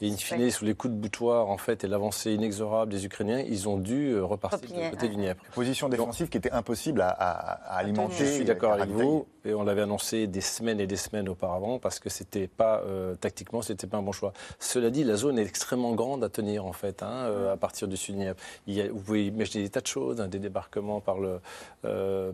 et 0.00 0.10
in 0.10 0.16
fine, 0.16 0.50
sous 0.50 0.64
les 0.64 0.74
coups 0.74 0.92
de 0.92 0.98
boutoir 0.98 1.48
en 1.48 1.56
fait, 1.56 1.84
et 1.84 1.86
l'avancée 1.86 2.32
inexorable 2.32 2.90
des 2.90 3.06
Ukrainiens, 3.06 3.40
ils 3.40 3.68
ont 3.68 3.78
dû 3.78 4.10
euh, 4.10 4.24
repartir 4.24 4.68
du 4.68 4.90
côté 4.90 5.08
du 5.08 5.16
Dniepr. 5.16 5.42
Position 5.54 5.88
défensive 5.88 6.28
qui 6.28 6.38
était 6.38 6.50
impossible 6.50 7.00
à, 7.00 7.06
alimenter. 7.76 8.14
Je 8.18 8.24
suis 8.24 8.44
d'accord 8.44 8.72
avec 8.72 8.88
vous, 8.88 9.26
et 9.44 9.54
on 9.54 9.62
l'avait 9.62 9.82
annoncé 9.82 10.26
des 10.26 10.40
semaines 10.40 10.80
et 10.80 10.86
des 10.86 10.96
semaines 10.96 11.28
auparavant, 11.28 11.78
parce 11.78 12.00
que 12.00 12.10
c'était 12.10 12.48
pas, 12.48 12.82
euh, 12.86 13.14
tactiquement, 13.14 13.62
c'était 13.62 13.86
pas 13.86 13.98
un 13.98 14.02
bon 14.02 14.12
choix. 14.12 14.32
Cela 14.58 14.90
dit, 14.90 15.04
la 15.04 15.16
zone 15.16 15.38
est 15.38 15.46
extrêmement 15.46 15.94
grande 15.94 16.24
à 16.24 16.28
tenir, 16.28 16.66
en 16.66 16.72
fait, 16.72 17.02
hein, 17.02 17.26
euh, 17.28 17.52
à 17.52 17.56
partir 17.56 17.86
du 17.86 17.96
sud 17.96 18.16
Dniepr. 18.16 18.40
Il 18.66 18.74
y 18.74 18.80
a, 18.80 18.88
vous 18.88 19.00
pouvez 19.00 19.26
imaginer 19.26 19.64
des 19.64 19.70
tas 19.70 19.80
de 19.80 19.86
choses, 19.86 20.20
hein, 20.20 20.26
des 20.26 20.40
débarquements 20.40 21.00
par 21.00 21.18
le, 21.18 21.40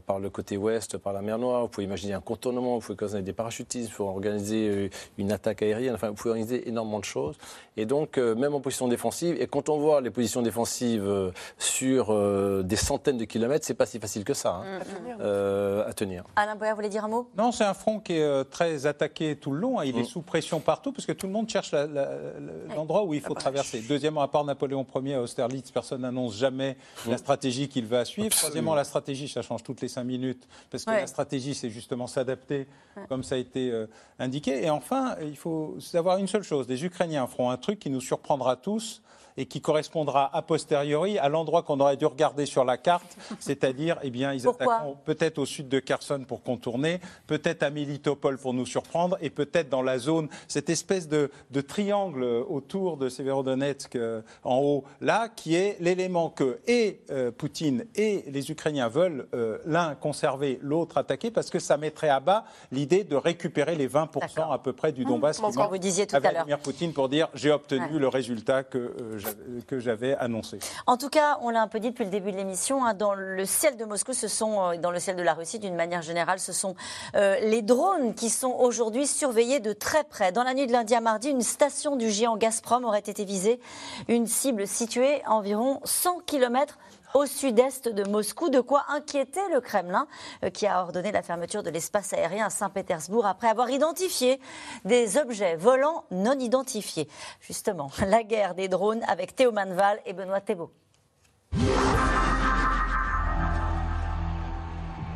par 0.07 0.19
le 0.19 0.31
côté 0.31 0.57
ouest, 0.57 0.97
par 0.97 1.13
la 1.13 1.21
mer 1.21 1.39
Noire, 1.39 1.63
vous 1.63 1.69
pouvez 1.69 1.85
imaginer 1.85 2.15
un 2.15 2.21
contournement, 2.21 2.79
vous 2.79 2.81
pouvez 2.81 3.05
organiser 3.05 3.23
des 3.23 3.33
parachutistes, 3.33 3.89
il 3.89 3.93
faut 3.93 4.05
organiser 4.05 4.91
une 5.19 5.33
attaque 5.33 5.63
aérienne, 5.63 5.95
enfin, 5.95 6.09
vous 6.09 6.15
pouvez 6.15 6.31
organiser 6.31 6.69
énormément 6.69 7.01
de 7.01 7.05
choses. 7.05 7.37
Et 7.77 7.87
donc, 7.87 8.19
euh, 8.19 8.35
même 8.35 8.55
en 8.55 8.61
position 8.61 8.89
défensive, 8.89 9.37
et 9.41 9.47
quand 9.47 9.69
on 9.69 9.79
voit 9.79 10.01
les 10.01 10.11
positions 10.11 10.43
défensives 10.43 11.07
euh, 11.07 11.31
sur 11.59 12.11
euh, 12.11 12.63
des 12.63 12.77
centaines 12.77 13.17
de 13.17 13.25
kilomètres, 13.25 13.65
c'est 13.65 13.75
pas 13.75 13.87
si 13.87 13.99
facile 14.01 14.25
que 14.25 14.35
ça 14.35 14.57
hein, 14.57 14.81
mm, 14.81 15.23
mm. 15.23 15.85
à 15.87 15.93
tenir. 15.93 16.25
Alain 16.37 16.57
Boyer, 16.57 16.73
vous 16.73 16.77
voulez 16.77 16.89
dire 16.89 17.05
un 17.05 17.09
mot? 17.09 17.29
Non, 17.39 17.53
c'est 17.53 17.65
un 17.65 17.75
front 17.75 18.01
qui 18.01 18.15
est 18.15 18.45
très 18.51 18.87
attaqué 18.87 19.37
tout 19.37 19.53
le 19.53 19.59
long. 19.59 19.79
Hein. 19.79 19.85
Il 19.85 19.97
est 19.97 20.03
mm. 20.03 20.07
sous 20.07 20.23
pression 20.23 20.61
partout 20.61 20.93
parce 20.93 21.07
que 21.07 21.13
tout 21.13 21.27
le 21.27 21.33
monde 21.33 21.49
cherche 21.49 21.73
l'endroit 22.75 23.05
où 23.05 23.15
il 23.15 23.21
faut 23.21 23.29
ah 23.31 23.35
bah, 23.35 23.41
traverser. 23.41 23.83
Deuxièmement, 23.89 24.23
à 24.23 24.29
part 24.29 24.45
Napoléon 24.45 24.85
Ier 25.03 25.15
à 25.15 25.23
Austerlitz, 25.23 25.71
personne 25.71 26.03
n'annonce 26.03 26.37
jamais 26.37 26.77
la 27.09 27.19
stratégie 27.19 27.69
qu'il 27.69 27.87
va 27.87 28.05
suivre. 28.05 28.31
Troisièmement, 28.31 28.75
la 28.75 28.85
stratégie, 28.85 29.29
ça 29.29 29.43
change 29.43 29.63
toutes 29.63 29.81
les 29.81 29.89
cinq 29.89 30.05
minutes 30.05 30.47
parce 30.71 30.85
que 30.85 30.91
la 30.91 31.07
stratégie, 31.07 31.55
c'est 31.55 31.71
justement 31.71 32.07
s'adapter, 32.07 32.67
comme 33.09 33.23
ça 33.23 33.37
a 33.37 33.39
été 33.39 33.73
indiqué. 34.19 34.65
Et 34.65 34.71
enfin, 34.71 35.17
il 35.23 35.37
faut 35.37 35.77
savoir 35.79 36.19
une 36.19 36.27
seule 36.27 36.43
chose 36.43 36.69
les 36.69 36.85
Ukrainiens 36.85 37.23
un 37.49 37.57
truc 37.57 37.79
qui 37.79 37.89
nous 37.89 38.01
surprendra 38.01 38.57
tous 38.57 39.01
et 39.37 39.47
qui 39.47 39.61
correspondra 39.61 40.31
a 40.33 40.43
posteriori 40.43 41.19
à 41.19 41.29
l'endroit 41.29 41.63
qu'on 41.63 41.81
aurait 41.81 41.97
dû 41.97 42.07
regarder 42.07 42.47
sur 42.47 42.65
la 42.65 42.77
carte, 42.77 43.17
c'est-à-dire, 43.39 43.99
eh 44.03 44.11
bien, 44.11 44.33
ils 44.33 44.49
attaqueront 44.49 44.97
peut-être 45.05 45.39
au 45.39 45.47
sud 45.47 45.69
de 45.69 45.79
Kherson 45.79 46.25
pour 46.27 46.43
contourner, 46.43 47.01
peut-être 47.27 47.63
à 47.63 47.71
Militopol 47.71 48.39
pour 48.39 48.55
nous 48.55 48.67
surprendre, 48.67 49.17
et 49.21 49.31
peut-être 49.31 49.69
dans 49.69 49.83
la 49.83 49.99
zone, 49.99 50.29
cette 50.49 50.71
espèce 50.71 51.09
de, 51.09 51.31
triangle 51.67 52.25
autour 52.25 52.97
de 52.97 53.09
Severodonetsk 53.09 53.97
euh, 53.97 54.23
en 54.45 54.57
haut, 54.59 54.85
là, 55.01 55.29
qui 55.29 55.55
est 55.55 55.77
l'élément 55.81 56.31
que 56.31 56.59
et 56.67 57.01
euh, 57.11 57.31
Poutine 57.31 57.85
et 57.95 58.25
les 58.29 58.51
Ukrainiens 58.51 58.89
veulent 58.89 59.27
euh, 59.35 59.59
l'un 59.67 59.95
conserver, 59.95 60.59
l'autre 60.63 60.99
attaquer, 60.99 61.31
parce 61.31 61.51
que 61.51 61.59
ça 61.59 61.77
mettrait 61.77 62.09
à 62.09 62.21
bas 62.21 62.45
l'idée 62.73 63.05
de 63.05 63.17
récupérer 63.17 63.77
les 63.77 63.89
20% 63.89 64.53
à 64.53 64.59
peu 64.59 64.73
près 64.73 64.93
du 64.93 65.05
Donbass. 65.05 65.41
Mmh, 65.41 65.51
vous 65.71 65.79
disiez 65.79 66.07
tout 66.07 66.17
à, 66.17 66.21
Vladimir 66.21 66.59
Poutine 66.59 66.93
pour 66.93 67.09
dire 67.09 67.29
j'ai 67.35 67.51
obtenu 67.51 67.99
le 67.99 68.09
résultat 68.09 68.63
que 68.63 68.95
que 69.67 69.79
j'avais 69.79 70.17
annoncé. 70.17 70.59
En 70.87 70.97
tout 70.97 71.09
cas, 71.09 71.39
on 71.43 71.51
l'a 71.51 71.63
un 71.63 71.69
peu 71.69 71.81
dit 71.81 71.91
depuis 71.91 72.05
le 72.05 72.11
début 72.11 72.33
de 72.33 72.37
l'émission, 72.37 72.85
hein, 72.85 72.95
dans 72.95 73.15
le 73.15 73.45
ciel 73.45 73.77
de 73.77 73.85
Moscou, 73.85 74.13
ce 74.13 74.29
sont, 74.29 74.61
euh, 74.61 74.77
dans 74.77 74.91
le 74.91 74.99
ciel 74.99 75.17
de 75.17 75.23
la 75.23 75.35
Russie 75.35 75.59
d'une 75.59 75.75
manière 75.75 76.03
générale, 76.03 76.39
ce 76.39 76.53
sont 76.53 76.75
euh, 77.15 77.39
les 77.41 77.63
drones 77.63 78.15
qui 78.15 78.31
sont 78.31 78.55
aujourd'hui 78.59 79.07
surveillés 79.07 79.61
de 79.61 79.73
très 79.73 80.05
près. 80.05 80.33
Dans 80.33 80.45
la 80.45 80.55
nuit 80.55 80.67
de 80.67 80.73
lundi 80.73 80.95
à 80.95 81.01
mardi, 81.01 81.29
une 81.29 81.43
station 81.43 81.97
du 81.97 82.11
géant 82.11 82.37
Gazprom 82.37 82.85
aurait 82.85 82.99
été 83.01 83.25
visée, 83.25 83.61
une 84.09 84.27
cible 84.27 84.67
située 84.67 85.23
à 85.25 85.33
environ 85.33 85.81
100 85.85 86.21
km 86.27 86.79
au 87.15 87.27
sud-est 87.27 87.89
de 87.89 88.09
Moscou, 88.09 88.51
de 88.51 88.61
quoi 88.61 88.85
inquiéter 88.89 89.41
le 89.53 89.61
Kremlin, 89.61 90.07
euh, 90.45 90.51
qui 90.51 90.67
a 90.67 90.81
ordonné 90.83 91.13
la 91.13 91.23
fermeture 91.23 91.63
de 91.63 91.71
l'espace 91.71 92.13
aérien 92.13 92.47
à 92.47 92.51
Saint-Pétersbourg 92.51 93.27
après 93.27 93.49
avoir 93.49 93.71
identifié 93.71 94.41
des 94.85 95.19
objets 95.19 95.57
volants 95.57 96.05
non 96.11 96.39
identifiés. 96.39 97.09
Justement, 97.41 97.91
la 98.07 98.23
guerre 98.23 98.55
des 98.55 98.69
drones 98.69 99.03
avec 99.09 99.35
Théo 99.35 99.53
Manval 99.53 100.01
et 100.07 100.13
Benoît 100.13 100.41
Thébault. 100.41 100.71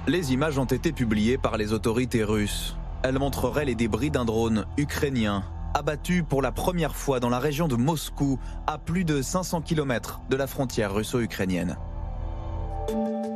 Les 0.06 0.32
images 0.34 0.58
ont 0.58 0.64
été 0.66 0.92
publiées 0.92 1.38
par 1.38 1.56
les 1.56 1.72
autorités 1.72 2.24
russes. 2.24 2.76
Elles 3.02 3.18
montreraient 3.18 3.64
les 3.64 3.74
débris 3.74 4.10
d'un 4.10 4.24
drone 4.24 4.66
ukrainien 4.76 5.44
abattu 5.74 6.22
pour 6.22 6.40
la 6.40 6.52
première 6.52 6.96
fois 6.96 7.20
dans 7.20 7.28
la 7.28 7.38
région 7.38 7.68
de 7.68 7.76
Moscou, 7.76 8.38
à 8.66 8.78
plus 8.78 9.04
de 9.04 9.20
500 9.20 9.60
km 9.60 10.20
de 10.30 10.36
la 10.36 10.46
frontière 10.46 10.94
russo-ukrainienne. 10.94 11.76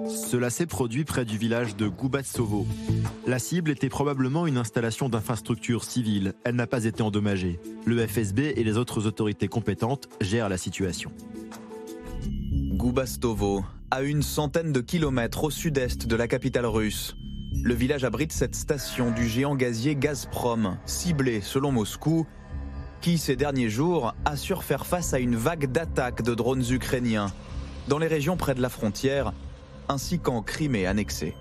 Cela 0.08 0.48
s'est 0.48 0.66
produit 0.66 1.04
près 1.04 1.26
du 1.26 1.36
village 1.36 1.76
de 1.76 1.86
Goubatsovo. 1.86 2.66
La 3.26 3.38
cible 3.38 3.70
était 3.70 3.90
probablement 3.90 4.46
une 4.46 4.56
installation 4.56 5.10
d'infrastructures 5.10 5.84
civiles. 5.84 6.32
Elle 6.44 6.54
n'a 6.54 6.66
pas 6.66 6.84
été 6.84 7.02
endommagée. 7.02 7.60
Le 7.84 8.06
FSB 8.06 8.54
et 8.56 8.64
les 8.64 8.78
autres 8.78 9.06
autorités 9.06 9.48
compétentes 9.48 10.08
gèrent 10.20 10.48
la 10.48 10.56
situation. 10.56 11.12
Goubastovo, 12.72 13.64
à 13.90 14.02
une 14.02 14.22
centaine 14.22 14.72
de 14.72 14.80
kilomètres 14.80 15.44
au 15.44 15.50
sud-est 15.50 16.06
de 16.06 16.16
la 16.16 16.26
capitale 16.26 16.66
russe. 16.66 17.17
Le 17.52 17.74
village 17.74 18.04
abrite 18.04 18.32
cette 18.32 18.54
station 18.54 19.10
du 19.10 19.26
géant 19.26 19.56
gazier 19.56 19.96
Gazprom, 19.96 20.76
ciblée 20.86 21.40
selon 21.40 21.72
Moscou, 21.72 22.26
qui 23.00 23.18
ces 23.18 23.36
derniers 23.36 23.70
jours 23.70 24.14
assure 24.24 24.64
faire 24.64 24.86
face 24.86 25.14
à 25.14 25.18
une 25.18 25.36
vague 25.36 25.70
d'attaques 25.72 26.22
de 26.22 26.34
drones 26.34 26.64
ukrainiens 26.70 27.32
dans 27.88 27.98
les 27.98 28.06
régions 28.06 28.36
près 28.36 28.54
de 28.54 28.60
la 28.60 28.68
frontière, 28.68 29.32
ainsi 29.88 30.18
qu'en 30.18 30.42
Crimée 30.42 30.86
annexée. 30.86 31.34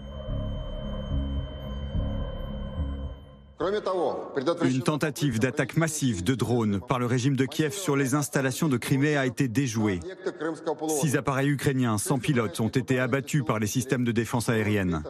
Une 4.63 4.83
tentative 4.83 5.39
d'attaque 5.39 5.77
massive 5.77 6.23
de 6.23 6.35
drones 6.35 6.79
par 6.79 6.99
le 6.99 7.07
régime 7.07 7.35
de 7.35 7.45
Kiev 7.45 7.73
sur 7.73 7.95
les 7.95 8.13
installations 8.13 8.67
de 8.67 8.77
Crimée 8.77 9.17
a 9.17 9.25
été 9.25 9.47
déjouée. 9.47 9.99
Six 10.87 11.17
appareils 11.17 11.49
ukrainiens 11.49 11.97
sans 11.97 12.19
pilote 12.19 12.59
ont 12.59 12.67
été 12.67 12.99
abattus 12.99 13.43
par 13.43 13.57
les 13.57 13.65
systèmes 13.65 14.03
de 14.03 14.11
défense 14.11 14.49
aérienne. 14.49 15.01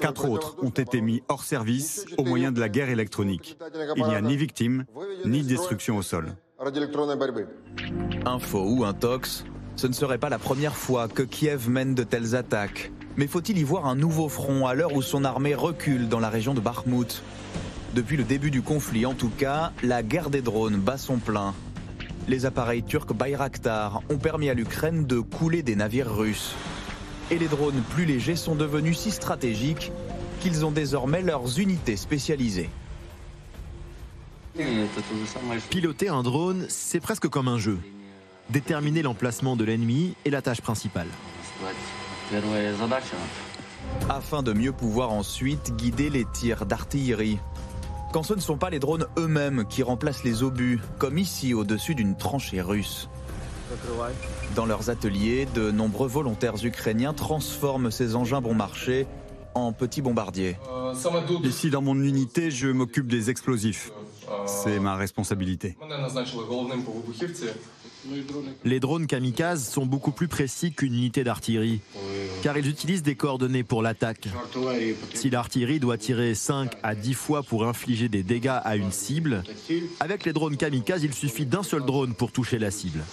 Quatre 0.00 0.28
autres 0.28 0.56
ont 0.62 0.70
été 0.70 1.00
mis 1.00 1.22
hors 1.28 1.44
service 1.44 2.04
au 2.18 2.24
moyen 2.24 2.52
de 2.52 2.60
la 2.60 2.68
guerre 2.68 2.90
électronique. 2.90 3.58
Il 3.96 4.04
n'y 4.04 4.14
a 4.14 4.20
ni 4.20 4.36
victime, 4.36 4.84
ni 5.24 5.42
destruction 5.42 5.96
au 5.96 6.02
sol. 6.02 6.34
Info 8.26 8.64
ou 8.66 8.84
intox, 8.84 9.44
ce 9.76 9.86
ne 9.86 9.92
serait 9.92 10.18
pas 10.18 10.28
la 10.28 10.38
première 10.38 10.76
fois 10.76 11.08
que 11.08 11.22
Kiev 11.22 11.70
mène 11.70 11.94
de 11.94 12.02
telles 12.02 12.36
attaques. 12.36 12.92
Mais 13.16 13.26
faut-il 13.26 13.56
y 13.58 13.62
voir 13.62 13.86
un 13.86 13.96
nouveau 13.96 14.28
front 14.28 14.66
à 14.66 14.74
l'heure 14.74 14.92
où 14.94 15.00
son 15.00 15.24
armée 15.24 15.54
recule 15.54 16.08
dans 16.08 16.20
la 16.20 16.28
région 16.28 16.52
de 16.52 16.60
Bakhmut? 16.60 17.22
Depuis 17.94 18.16
le 18.16 18.24
début 18.24 18.50
du 18.50 18.60
conflit, 18.60 19.06
en 19.06 19.14
tout 19.14 19.30
cas, 19.30 19.72
la 19.82 20.02
guerre 20.02 20.28
des 20.28 20.42
drones 20.42 20.76
bat 20.76 20.98
son 20.98 21.18
plein. 21.18 21.54
Les 22.26 22.44
appareils 22.44 22.82
turcs 22.82 23.14
Bayraktar 23.14 24.02
ont 24.10 24.18
permis 24.18 24.50
à 24.50 24.54
l'Ukraine 24.54 25.06
de 25.06 25.20
couler 25.20 25.62
des 25.62 25.76
navires 25.76 26.12
russes. 26.12 26.54
Et 27.30 27.38
les 27.38 27.46
drones 27.46 27.82
plus 27.90 28.04
légers 28.04 28.36
sont 28.36 28.56
devenus 28.56 28.98
si 28.98 29.10
stratégiques 29.12 29.92
qu'ils 30.40 30.64
ont 30.66 30.72
désormais 30.72 31.22
leurs 31.22 31.60
unités 31.60 31.96
spécialisées. 31.96 32.68
Piloter 35.70 36.08
un 36.08 36.22
drone, 36.22 36.66
c'est 36.68 37.00
presque 37.00 37.28
comme 37.28 37.48
un 37.48 37.58
jeu. 37.58 37.78
Déterminer 38.50 39.02
l'emplacement 39.02 39.56
de 39.56 39.64
l'ennemi 39.64 40.14
est 40.24 40.30
la 40.30 40.42
tâche 40.42 40.60
principale. 40.60 41.08
Afin 44.08 44.42
de 44.42 44.52
mieux 44.52 44.72
pouvoir 44.72 45.12
ensuite 45.12 45.76
guider 45.76 46.10
les 46.10 46.24
tirs 46.24 46.66
d'artillerie 46.66 47.38
quand 48.14 48.22
ce 48.22 48.34
ne 48.34 48.40
sont 48.40 48.56
pas 48.56 48.70
les 48.70 48.78
drones 48.78 49.08
eux-mêmes 49.18 49.64
qui 49.68 49.82
remplacent 49.82 50.22
les 50.22 50.44
obus, 50.44 50.78
comme 50.98 51.18
ici 51.18 51.52
au-dessus 51.52 51.96
d'une 51.96 52.16
tranchée 52.16 52.60
russe. 52.60 53.08
Dans 54.54 54.66
leurs 54.66 54.88
ateliers, 54.88 55.48
de 55.52 55.72
nombreux 55.72 56.06
volontaires 56.06 56.64
ukrainiens 56.64 57.12
transforment 57.12 57.90
ces 57.90 58.14
engins 58.14 58.40
bon 58.40 58.54
marché 58.54 59.08
en 59.56 59.72
petits 59.72 60.00
bombardiers. 60.00 60.56
Ici, 61.42 61.70
dans 61.70 61.82
mon 61.82 62.00
unité, 62.00 62.52
je 62.52 62.68
m'occupe 62.68 63.08
des 63.08 63.30
explosifs. 63.30 63.90
C'est 64.46 64.78
ma 64.78 64.94
responsabilité. 64.94 65.76
Les 68.64 68.80
drones 68.80 69.06
kamikazes 69.06 69.68
sont 69.68 69.86
beaucoup 69.86 70.10
plus 70.10 70.28
précis 70.28 70.72
qu'une 70.72 70.94
unité 70.94 71.24
d'artillerie, 71.24 71.80
car 72.42 72.56
ils 72.58 72.68
utilisent 72.68 73.02
des 73.02 73.14
coordonnées 73.14 73.64
pour 73.64 73.82
l'attaque. 73.82 74.28
Si 75.14 75.30
l'artillerie 75.30 75.80
doit 75.80 75.98
tirer 75.98 76.34
5 76.34 76.72
à 76.82 76.94
10 76.94 77.14
fois 77.14 77.42
pour 77.42 77.66
infliger 77.66 78.08
des 78.08 78.22
dégâts 78.22 78.60
à 78.62 78.76
une 78.76 78.92
cible, 78.92 79.42
avec 80.00 80.24
les 80.24 80.32
drones 80.32 80.56
kamikazes, 80.56 81.04
il 81.04 81.14
suffit 81.14 81.46
d'un 81.46 81.62
seul 81.62 81.84
drone 81.84 82.14
pour 82.14 82.32
toucher 82.32 82.58
la 82.58 82.70
cible. 82.70 83.04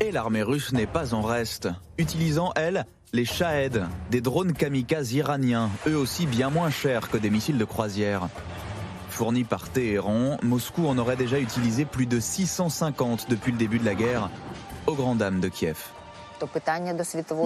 Et 0.00 0.12
l'armée 0.12 0.42
russe 0.42 0.72
n'est 0.72 0.86
pas 0.86 1.14
en 1.14 1.22
reste, 1.22 1.68
utilisant, 1.98 2.52
elle, 2.54 2.84
les 3.12 3.24
Shahed, 3.24 3.84
des 4.10 4.20
drones 4.20 4.52
kamikazes 4.52 5.12
iraniens, 5.12 5.70
eux 5.86 5.96
aussi 5.96 6.26
bien 6.26 6.50
moins 6.50 6.70
chers 6.70 7.08
que 7.08 7.16
des 7.16 7.30
missiles 7.30 7.56
de 7.58 7.64
croisière. 7.64 8.28
Fourni 9.16 9.44
par 9.44 9.70
Téhéran, 9.70 10.36
Moscou 10.42 10.86
en 10.86 10.98
aurait 10.98 11.16
déjà 11.16 11.40
utilisé 11.40 11.86
plus 11.86 12.04
de 12.04 12.20
650 12.20 13.30
depuis 13.30 13.50
le 13.50 13.56
début 13.56 13.78
de 13.78 13.84
la 13.86 13.94
guerre, 13.94 14.28
aux 14.86 14.92
grandes 14.92 15.16
dames 15.16 15.40
de 15.40 15.48
Kiev. 15.48 15.78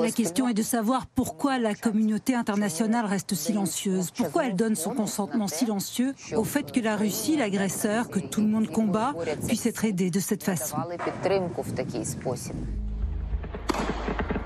La 0.02 0.10
question 0.10 0.48
est 0.48 0.54
de 0.54 0.64
savoir 0.64 1.06
pourquoi 1.06 1.60
la 1.60 1.76
communauté 1.76 2.34
internationale 2.34 3.06
reste 3.06 3.36
silencieuse, 3.36 4.10
pourquoi 4.10 4.46
elle 4.46 4.56
donne 4.56 4.74
son 4.74 4.94
consentement 4.94 5.46
silencieux 5.46 6.12
au 6.34 6.42
fait 6.42 6.72
que 6.72 6.80
la 6.80 6.96
Russie, 6.96 7.36
l'agresseur, 7.36 8.08
que 8.08 8.18
tout 8.18 8.40
le 8.40 8.48
monde 8.48 8.66
combat, 8.66 9.14
puisse 9.46 9.64
être 9.64 9.84
aidé 9.84 10.10
de 10.10 10.18
cette 10.18 10.42
façon? 10.42 10.76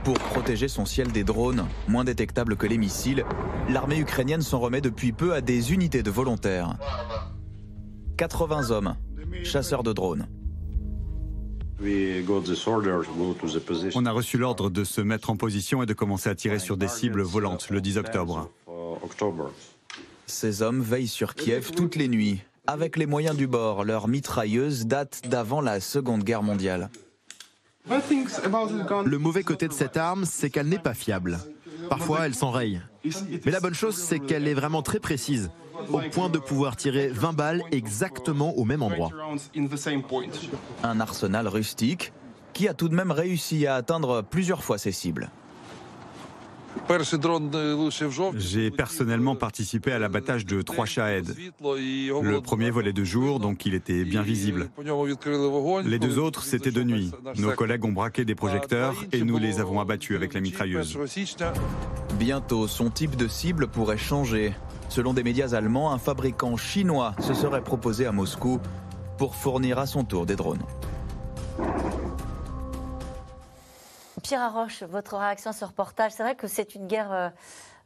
Pour 0.05 0.19
protéger 0.19 0.69
son 0.69 0.85
ciel 0.85 1.11
des 1.13 1.25
drones, 1.25 1.67
moins 1.89 2.05
détectables 2.05 2.57
que 2.57 2.67
les 2.67 2.77
missiles, 2.77 3.25
l'armée 3.71 3.99
ukrainienne 3.99 4.43
s'en 4.43 4.61
remet 4.61 4.83
depuis 4.83 5.13
peu 5.13 5.33
à 5.33 5.41
des 5.41 5.73
unités 5.73 6.03
de 6.03 6.11
volontaires. 6.11 6.77
80 8.19 8.71
hommes, 8.71 8.97
chasseurs 9.45 9.83
de 9.83 9.95
drones. 9.95 10.29
On 13.95 14.07
a 14.07 14.13
reçu 14.13 14.37
l'ordre 14.37 14.69
de 14.69 14.85
se 14.85 15.01
mettre 15.01 15.31
en 15.31 15.37
position 15.37 15.83
et 15.83 15.87
de 15.87 15.95
commencer 15.95 16.29
à 16.29 16.35
tirer 16.35 16.59
sur 16.59 16.77
des 16.77 16.89
cibles 16.89 17.23
volantes 17.23 17.71
le 17.71 17.81
10 17.81 17.97
octobre. 17.97 18.51
Ces 20.27 20.61
hommes 20.63 20.83
veillent 20.83 21.09
sur 21.09 21.35
Kiev 21.35 21.71
toutes 21.73 21.97
les 21.97 22.09
nuits. 22.09 22.41
Avec 22.67 22.97
les 22.97 23.07
moyens 23.07 23.37
du 23.37 23.47
bord, 23.47 23.85
leur 23.85 24.09
mitrailleuse 24.09 24.87
date 24.87 25.23
d'avant 25.29 25.61
la 25.61 25.81
Seconde 25.81 26.25
Guerre 26.25 26.43
mondiale. 26.43 26.91
Le 27.87 29.17
mauvais 29.19 29.43
côté 29.43 29.69
de 29.69 29.73
cette 29.73 29.97
arme, 29.97 30.25
c'est 30.25 30.51
qu'elle 30.51 30.69
n'est 30.69 30.79
pas 30.79 30.95
fiable. 30.95 31.39
Parfois, 31.91 32.27
elle 32.27 32.35
s'enraye. 32.35 32.81
Mais 33.45 33.53
la 33.53 33.61
bonne 33.61 33.75
chose, 33.75 33.97
c'est 33.97 34.21
qu'elle 34.21 34.49
est 34.49 34.55
vraiment 34.55 34.83
très 34.83 35.01
précise, 35.01 35.51
au 35.91 36.01
point 36.11 36.31
de 36.31 36.39
pouvoir 36.39 36.77
tirer 36.77 37.09
20 37.09 37.33
balles 37.35 37.63
exactement 37.73 38.57
au 38.57 38.65
même 38.65 38.83
endroit. 38.83 39.11
Un 40.83 41.01
arsenal 41.01 41.49
rustique 41.49 42.13
qui 42.55 42.69
a 42.69 42.75
tout 42.75 42.89
de 42.89 42.95
même 42.95 43.11
réussi 43.11 43.67
à 43.67 43.75
atteindre 43.75 44.23
plusieurs 44.23 44.63
fois 44.63 44.79
ses 44.79 44.93
cibles. 44.93 45.31
J'ai 48.37 48.71
personnellement 48.71 49.37
participé 49.37 49.93
à 49.93 49.99
l'abattage 49.99 50.45
de 50.47 50.63
trois 50.63 50.87
Shahed. 50.87 51.35
Le 51.63 52.39
premier 52.41 52.71
volait 52.71 52.93
de 52.93 53.05
jour, 53.05 53.41
donc 53.41 53.65
il 53.67 53.75
était 53.75 54.05
bien 54.05 54.23
visible. 54.23 54.71
Les 55.85 55.99
deux 55.99 56.19
autres, 56.19 56.43
c'était 56.43 56.71
de 56.71 56.83
nuit. 56.83 57.13
Nos 57.39 57.53
collègues 57.53 57.85
ont 57.85 57.93
braqué 57.93 58.25
des 58.25 58.35
projecteurs 58.35 58.95
et 59.13 59.23
nous 59.23 59.39
les 59.39 59.61
avons 59.61 59.81
abattus 59.81 60.17
avec 60.17 60.35
la 60.35 60.41
mitrailleuse. 60.41 60.99
Bientôt, 62.19 62.69
son 62.69 62.91
type 62.91 63.17
de 63.17 63.29
cible 63.29 63.67
pourrait 63.69 63.99
changer. 63.99 64.55
Selon 64.89 65.15
des 65.15 65.25
médias 65.25 65.55
allemands, 65.55 65.93
un 65.93 65.99
fabricant 65.99 66.57
chinois 66.57 67.15
se 67.21 67.35
serait 67.35 67.63
proposé 67.63 68.07
à 68.07 68.13
Moscou 68.13 68.61
pour 69.19 69.35
fournir 69.35 69.79
à 69.79 69.87
son 69.87 70.05
tour 70.05 70.27
des 70.27 70.37
drones. 70.37 70.63
Pierre 74.25 74.41
Arroche, 74.41 74.83
votre 74.85 75.19
réaction 75.19 75.51
à 75.51 75.53
ce 75.53 75.67
reportage, 75.67 76.13
c'est 76.13 76.23
vrai 76.23 76.35
que 76.35 76.49
c'est 76.49 76.75
une 76.75 76.87
guerre. 76.87 77.13
Euh, 77.13 77.29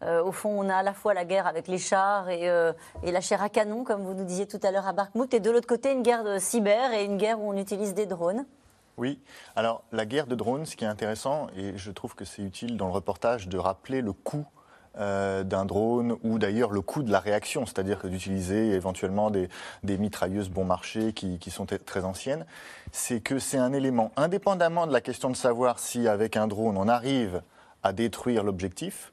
euh, 0.05 0.23
au 0.23 0.31
fond, 0.31 0.51
on 0.51 0.69
a 0.69 0.77
à 0.77 0.83
la 0.85 0.95
fois 0.95 1.13
la 1.13 1.25
guerre 1.25 1.49
avec 1.49 1.67
les 1.67 1.79
chars 1.79 2.29
et, 2.29 2.49
euh, 2.49 2.73
et 3.03 3.11
la 3.11 3.21
chair 3.21 3.43
à 3.43 3.49
canon, 3.49 3.83
comme 3.83 4.03
vous 4.03 4.15
nous 4.15 4.23
disiez 4.23 4.47
tout 4.47 4.61
à 4.63 4.71
l'heure 4.71 4.87
à 4.87 4.93
Bakhmut, 4.93 5.35
et 5.35 5.41
de 5.41 5.51
l'autre 5.51 5.67
côté, 5.67 5.91
une 5.91 6.05
guerre 6.05 6.23
de 6.23 6.39
cyber 6.39 6.93
et 6.93 7.05
une 7.05 7.17
guerre 7.17 7.41
où 7.41 7.53
on 7.53 7.57
utilise 7.57 7.93
des 7.93 8.07
drones. 8.07 8.47
Oui, 8.99 9.21
alors 9.57 9.83
la 9.91 10.07
guerre 10.07 10.29
de 10.29 10.37
drones, 10.37 10.65
ce 10.65 10.77
qui 10.77 10.85
est 10.85 10.89
intéressant, 10.89 11.49
et 11.57 11.77
je 11.77 11.91
trouve 11.91 12.15
que 12.15 12.25
c'est 12.25 12.43
utile 12.43 12.77
dans 12.77 12.87
le 12.87 12.93
reportage 12.93 13.49
de 13.49 13.59
rappeler 13.59 14.01
le 14.01 14.13
coût 14.13 14.47
euh, 14.99 15.45
d'un 15.45 15.65
drone 15.65 16.17
ou 16.23 16.39
d'ailleurs 16.39 16.71
le 16.71 16.81
coût 16.81 17.03
de 17.03 17.11
la 17.11 17.21
réaction, 17.21 17.67
c'est-à-dire 17.67 17.99
que 17.99 18.09
d'utiliser 18.09 18.73
éventuellement 18.73 19.31
des, 19.31 19.49
mitrailleuses 19.85 20.49
bon 20.49 20.65
marché 20.65 21.13
qui, 21.13 21.39
qui 21.39 21.51
sont 21.51 21.67
très 21.67 22.05
anciennes, 22.05 22.47
c'est 22.93 23.21
que 23.21 23.39
c'est 23.39 23.59
un 23.59 23.73
élément, 23.73 24.13
indépendamment 24.17 24.87
de 24.87 24.93
la 24.93 25.01
question 25.01 25.31
de 25.31 25.37
savoir 25.37 25.79
si 25.79 26.09
avec 26.09 26.37
un 26.37 26.47
drone 26.47 26.77
on 26.77 26.89
arrive 26.89 27.43
à 27.83 27.93
détruire 27.93 28.43
l'objectif, 28.43 29.13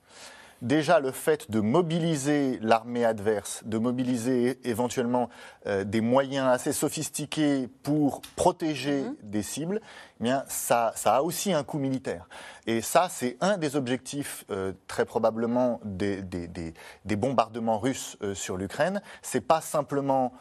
déjà 0.62 1.00
le 1.00 1.12
fait 1.12 1.52
de 1.52 1.60
mobiliser 1.60 2.60
l'armée 2.62 3.06
adverse, 3.06 3.62
de 3.66 3.78
mobiliser 3.78 4.60
éventuellement 4.68 5.30
euh, 5.68 5.84
des 5.84 6.02
moyens 6.02 6.48
assez 6.48 6.74
sophistiqués 6.74 7.70
pour 7.84 8.22
protéger 8.36 9.04
mhm. 9.04 9.16
des 9.24 9.44
cibles, 9.44 9.82
eh 10.20 10.24
bien 10.24 10.44
ça, 10.48 10.94
ça 10.96 11.16
a 11.16 11.22
aussi 11.22 11.54
un 11.54 11.64
coût 11.64 11.78
militaire. 11.78 12.28
Et 12.68 12.82
ça, 12.82 13.10
c'est 13.12 13.38
un 13.42 13.58
des 13.58 13.76
objectifs 13.76 14.44
euh, 14.50 14.74
très 14.88 15.06
probablement 15.06 15.80
des, 15.84 16.22
des, 16.24 16.48
des, 16.48 17.16
bombardements 17.16 17.78
russes 17.78 18.18
euh, 18.24 18.34
sur 18.34 18.58
l'Ukraine. 18.58 19.02
C'est 19.22 19.42
pas 19.42 19.62
simplement 19.62 20.34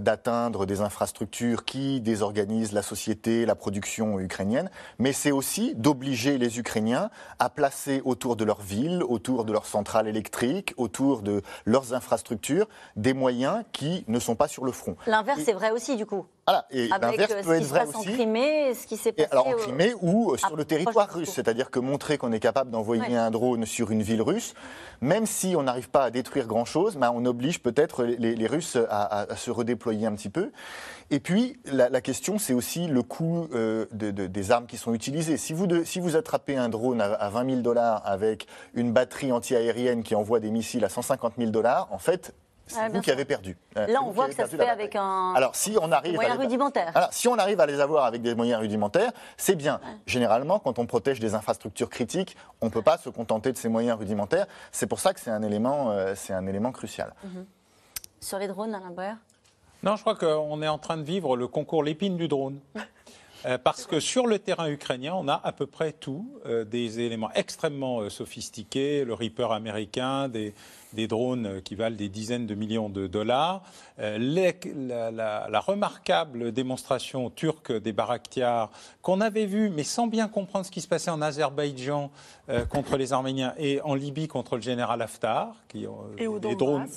d'atteindre 0.00 0.66
des 0.66 0.82
infrastructures 0.82 1.64
qui 1.64 2.02
désorganisent 2.02 2.72
la 2.72 2.82
société, 2.82 3.46
la 3.46 3.54
production 3.54 4.20
ukrainienne, 4.20 4.70
mais 4.98 5.14
c'est 5.14 5.30
aussi 5.30 5.74
d'obliger 5.74 6.36
les 6.36 6.58
Ukrainiens 6.58 7.10
à 7.38 7.48
placer 7.48 8.02
autour 8.04 8.36
de 8.36 8.44
leur 8.44 8.60
ville, 8.60 9.02
autour 9.02 9.46
de 9.46 9.52
leurs 9.52 9.64
centrales 9.64 10.06
électriques, 10.06 10.74
autour 10.76 11.22
de 11.22 11.42
leurs 11.64 11.94
infrastructures, 11.94 12.68
des 12.96 13.14
moyens 13.14 13.64
qui 13.72 14.04
ne 14.08 14.18
sont 14.18 14.36
pas 14.36 14.48
sur 14.48 14.64
le 14.64 14.72
front. 14.72 14.96
L'inverse 15.06 15.46
est 15.48 15.52
vrai 15.52 15.70
aussi, 15.70 15.96
du 15.96 16.06
coup. 16.06 16.26
Voilà, 16.50 16.66
et 16.70 16.88
l'inverse 16.88 17.32
euh, 17.32 17.42
peut 17.42 17.54
être 17.54 17.64
vrai 17.64 17.86
aussi. 17.86 17.96
En 17.96 18.12
Crimée, 18.12 18.74
ce 18.74 18.86
qui 18.86 18.96
s'est 18.96 19.12
passé. 19.12 19.28
alors 19.30 19.46
en 19.46 19.52
Crimée 19.52 19.94
ou 20.00 20.36
sur 20.36 20.56
le 20.56 20.64
territoire 20.64 21.08
russe, 21.08 21.30
c'est-à-dire 21.30 21.70
que 21.70 21.78
montrer 21.78 22.18
qu'on 22.18 22.32
est 22.32 22.40
capable 22.40 22.72
d'envoyer 22.72 23.16
un 23.16 23.30
drone 23.30 23.66
sur 23.66 23.92
une 23.92 24.02
ville 24.02 24.22
russe, 24.22 24.54
même 25.00 25.26
si 25.26 25.54
on 25.56 25.62
n'arrive 25.62 25.90
pas 25.90 26.04
à 26.04 26.10
détruire 26.10 26.48
grand-chose, 26.48 26.96
ben, 26.96 27.12
on 27.14 27.24
oblige 27.24 27.62
peut-être 27.62 28.04
les, 28.04 28.46
Russes 28.50 28.76
à, 28.88 29.26
se 29.36 29.52
redéployer 29.52 30.08
un 30.08 30.14
petit 30.14 30.28
peu. 30.28 30.50
Et 31.10 31.20
puis 31.20 31.60
la, 31.66 32.00
question, 32.00 32.38
c'est 32.38 32.54
aussi 32.54 32.88
le 32.88 33.02
coût 33.02 33.46
euh, 33.54 33.86
des 33.92 34.50
armes 34.50 34.66
qui 34.66 34.76
sont 34.76 34.92
utilisées. 34.92 35.36
Si 35.36 35.52
vous, 35.52 35.68
si 35.84 36.00
vous 36.00 36.16
attrapez 36.16 36.56
un 36.56 36.68
drone 36.68 37.00
à, 37.00 37.12
à 37.12 37.30
20 37.30 37.48
000 37.48 37.60
dollars 37.60 38.02
avec 38.04 38.48
une 38.74 38.92
batterie 38.92 39.30
antiaérienne 39.30 40.02
qui 40.02 40.16
envoie 40.16 40.40
des 40.40 40.50
missiles 40.50 40.84
à 40.84 40.88
150 40.88 41.34
000 41.38 41.50
dollars, 41.50 41.88
en 41.92 41.98
fait, 41.98 42.34
c'est 42.70 42.88
vous 42.88 43.00
qui 43.00 43.10
avez 43.10 43.24
perdu. 43.24 43.56
Là, 43.74 44.00
on 44.04 44.10
voit 44.10 44.28
que 44.28 44.34
ça 44.34 44.46
se 44.46 44.56
fait 44.56 44.68
avec 44.68 44.96
un 44.96 45.34
alors, 45.34 45.54
si 45.54 45.76
on 45.80 45.92
arrive 45.92 46.14
moyen 46.14 46.34
rudimentaire. 46.34 46.92
Alors, 46.94 47.12
si 47.12 47.28
on 47.28 47.36
arrive 47.38 47.60
à 47.60 47.66
les 47.66 47.80
avoir 47.80 48.04
avec 48.04 48.22
des 48.22 48.34
moyens 48.34 48.60
rudimentaires, 48.60 49.12
c'est 49.36 49.56
bien. 49.56 49.80
Généralement, 50.06 50.58
quand 50.58 50.78
on 50.78 50.86
protège 50.86 51.20
des 51.20 51.34
infrastructures 51.34 51.90
critiques, 51.90 52.36
on 52.60 52.66
ne 52.66 52.70
peut 52.70 52.82
pas 52.82 52.98
se 52.98 53.08
contenter 53.10 53.52
de 53.52 53.56
ces 53.58 53.68
moyens 53.68 53.98
rudimentaires. 53.98 54.46
C'est 54.72 54.86
pour 54.86 55.00
ça 55.00 55.14
que 55.14 55.20
c'est 55.20 55.30
un 55.30 55.42
élément, 55.42 55.94
c'est 56.14 56.32
un 56.32 56.46
élément 56.46 56.72
crucial. 56.72 57.14
Mhm. 57.24 57.46
Sur 58.20 58.38
les 58.38 58.48
drones, 58.48 58.74
Alain 58.74 58.90
Boer 58.90 59.14
Non, 59.82 59.96
je 59.96 60.02
crois 60.02 60.14
qu'on 60.14 60.60
est 60.62 60.68
en 60.68 60.78
train 60.78 60.96
de 60.96 61.02
vivre 61.02 61.36
le 61.36 61.48
concours 61.48 61.82
l'épine 61.82 62.16
du 62.16 62.28
drone. 62.28 62.60
Euh, 63.46 63.58
parce 63.58 63.86
que 63.86 64.00
sur 64.00 64.26
le 64.26 64.38
terrain 64.38 64.68
ukrainien, 64.68 65.14
on 65.16 65.28
a 65.28 65.40
à 65.42 65.52
peu 65.52 65.66
près 65.66 65.92
tout, 65.92 66.30
euh, 66.46 66.64
des 66.64 67.00
éléments 67.00 67.30
extrêmement 67.34 68.00
euh, 68.00 68.10
sophistiqués, 68.10 69.04
le 69.04 69.14
Reaper 69.14 69.52
américain, 69.52 70.28
des, 70.28 70.52
drones 71.08 71.62
qui 71.62 71.76
valent 71.76 71.96
des 71.96 72.08
dizaines 72.08 72.46
de 72.46 72.54
millions 72.54 72.88
de 72.88 73.06
dollars, 73.06 73.62
la, 73.96 75.60
remarquable 75.60 76.50
démonstration 76.50 77.30
turque 77.30 77.72
des 77.72 77.92
Baraktiar 77.92 78.70
qu'on 79.00 79.20
avait 79.20 79.46
vue, 79.46 79.70
mais 79.70 79.84
sans 79.84 80.08
bien 80.08 80.26
comprendre 80.26 80.66
ce 80.66 80.70
qui 80.70 80.80
se 80.80 80.88
passait 80.88 81.12
en 81.12 81.22
Azerbaïdjan 81.22 82.10
contre 82.70 82.96
les 82.96 83.12
Arméniens 83.12 83.54
et 83.56 83.80
en 83.82 83.94
Libye 83.94 84.26
contre 84.26 84.56
le 84.56 84.62
général 84.62 85.00
Haftar, 85.00 85.54
qui 85.68 85.86
et 86.18 86.26
au 86.26 86.40
des 86.40 86.56
drones 86.56 86.88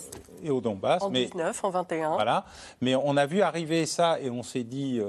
et 0.44 0.50
au 0.50 0.60
Donbass. 0.60 1.04
En 1.04 1.12
19, 1.12 1.64
en 1.64 1.70
21. 1.70 2.16
Voilà, 2.16 2.46
mais 2.82 2.96
on 2.96 3.16
a 3.16 3.28
vu 3.28 3.42
arriver 3.42 3.86
ça 3.86 4.20
et 4.20 4.32
on 4.32 4.42
s'est 4.42 4.64
dit 4.64 5.00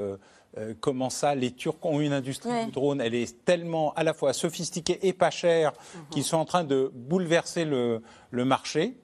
euh, 0.57 0.75
comment 0.81 1.11
ça, 1.11 1.35
les 1.35 1.51
Turcs 1.51 1.79
ont 1.83 2.01
une 2.01 2.13
industrie 2.13 2.67
du 2.67 2.71
drone, 2.71 3.01
elle 3.01 3.15
est 3.15 3.45
tellement 3.45 3.93
à 3.95 4.05
la 4.05 4.15
fois 4.15 4.33
sophistiquée 4.33 4.99
et 5.03 5.13
pas 5.13 5.31
chère 5.31 5.73
mhm. 5.73 6.01
qu'ils 6.11 6.25
sont 6.25 6.37
en 6.37 6.45
train 6.45 6.65
de 6.65 6.91
bouleverser 6.95 7.65
le, 7.65 8.03
marché. 8.33 8.95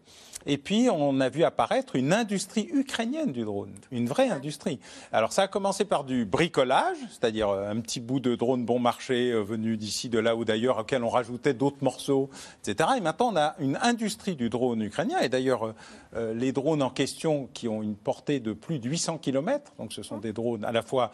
Et 0.47 0.57
puis, 0.57 0.88
on 0.91 1.20
a 1.20 1.28
vu 1.28 1.45
apparaître 1.45 1.97
une 1.97 2.12
industrie 2.12 2.68
ukrainienne 2.72 3.30
du 3.32 3.45
drone, 3.45 3.72
une 3.91 4.07
vraie 4.07 4.30
industrie. 4.30 4.80
Alors, 5.12 5.32
ça 5.32 5.43
a 5.43 5.49
commencé 5.49 5.84
par 5.84 6.05
du 6.05 6.24
bricolage, 6.24 6.97
c'est-à-dire 7.11 7.51
euh, 7.51 7.70
un 7.70 7.80
petit 7.80 8.01
bout 8.01 8.20
de 8.20 8.34
drone 8.34 8.64
bon 8.64 8.78
marché 8.78 9.32
euh, 9.32 9.43
venu 9.43 9.76
d'ici, 9.76 10.09
de 10.09 10.18
là 10.18 10.34
ou 10.36 10.47
d'ailleurs, 10.47 10.78
auquel 10.78 11.05
on 11.05 11.11
rajoutait 11.11 11.53
d'autres 11.53 11.82
morceaux, 11.82 12.30
etc. 12.64 12.91
Et 12.97 13.01
maintenant, 13.01 13.32
on 13.32 13.36
a 13.36 13.55
une 13.59 13.78
industrie 13.82 14.34
du 14.34 14.49
drone 14.49 14.80
ukrainien. 14.80 15.18
Et 15.20 15.28
d'ailleurs, 15.28 15.74
euh, 16.16 16.32
les 16.32 16.53
drones 16.53 16.82
en 16.82 16.91
question 16.91 17.51
qui 17.53 17.68
ont 17.68 17.82
une 17.82 17.97
portée 17.97 18.41
de 18.41 18.55
plus 18.55 18.78
de 18.78 18.88
800 18.88 19.18
km, 19.18 19.72
donc 19.78 19.93
ce 19.93 20.03
sont 20.03 20.18
des 20.18 20.32
drones 20.32 20.64
à 20.64 20.72
la 20.72 20.82
fois 20.82 21.12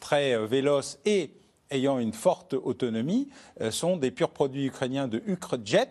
très 0.00 0.46
véloces 0.46 0.98
et 1.04 1.30
ayant 1.70 1.98
une 1.98 2.12
forte 2.12 2.54
autonomie, 2.54 3.28
sont 3.70 3.96
des 3.96 4.10
purs 4.10 4.30
produits 4.30 4.66
ukrainiens 4.66 5.08
de 5.08 5.22
Ukrejet, 5.26 5.88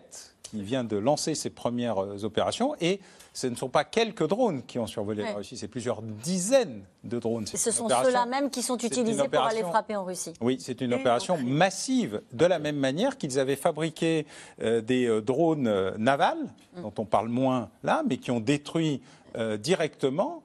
qui 0.48 0.62
vient 0.62 0.84
de 0.84 0.96
lancer 0.96 1.34
ses 1.34 1.50
premières 1.50 2.24
opérations. 2.24 2.74
Et 2.80 3.00
ce 3.36 3.46
ne 3.46 3.54
sont 3.54 3.68
pas 3.68 3.84
quelques 3.84 4.26
drones 4.26 4.62
qui 4.62 4.78
ont 4.78 4.86
survolé 4.86 5.22
la 5.22 5.34
Russie, 5.34 5.58
c'est 5.58 5.68
plusieurs 5.68 6.00
dizaines 6.00 6.82
de 7.04 7.18
drones. 7.18 7.44
Et 7.52 7.58
ce 7.58 7.70
sont 7.70 7.86
ceux-là 7.86 8.24
même 8.24 8.48
qui 8.48 8.62
sont 8.62 8.78
utilisés 8.78 9.28
pour 9.28 9.42
aller 9.42 9.62
frapper 9.62 9.94
en 9.94 10.04
Russie. 10.04 10.32
Oui, 10.40 10.56
c'est 10.58 10.80
une 10.80 10.94
opération 10.94 11.36
massive, 11.38 12.22
de 12.32 12.46
la 12.46 12.58
même 12.58 12.76
manière 12.76 13.18
qu'ils 13.18 13.38
avaient 13.38 13.56
fabriqué 13.56 14.26
euh, 14.62 14.80
des 14.80 15.06
euh, 15.06 15.20
drones 15.20 15.66
euh, 15.66 15.92
navals, 15.98 16.46
mm. 16.76 16.82
dont 16.82 16.94
on 16.96 17.04
parle 17.04 17.28
moins 17.28 17.68
là, 17.82 18.02
mais 18.08 18.16
qui 18.16 18.30
ont 18.30 18.40
détruit 18.40 19.02
directement 19.60 20.42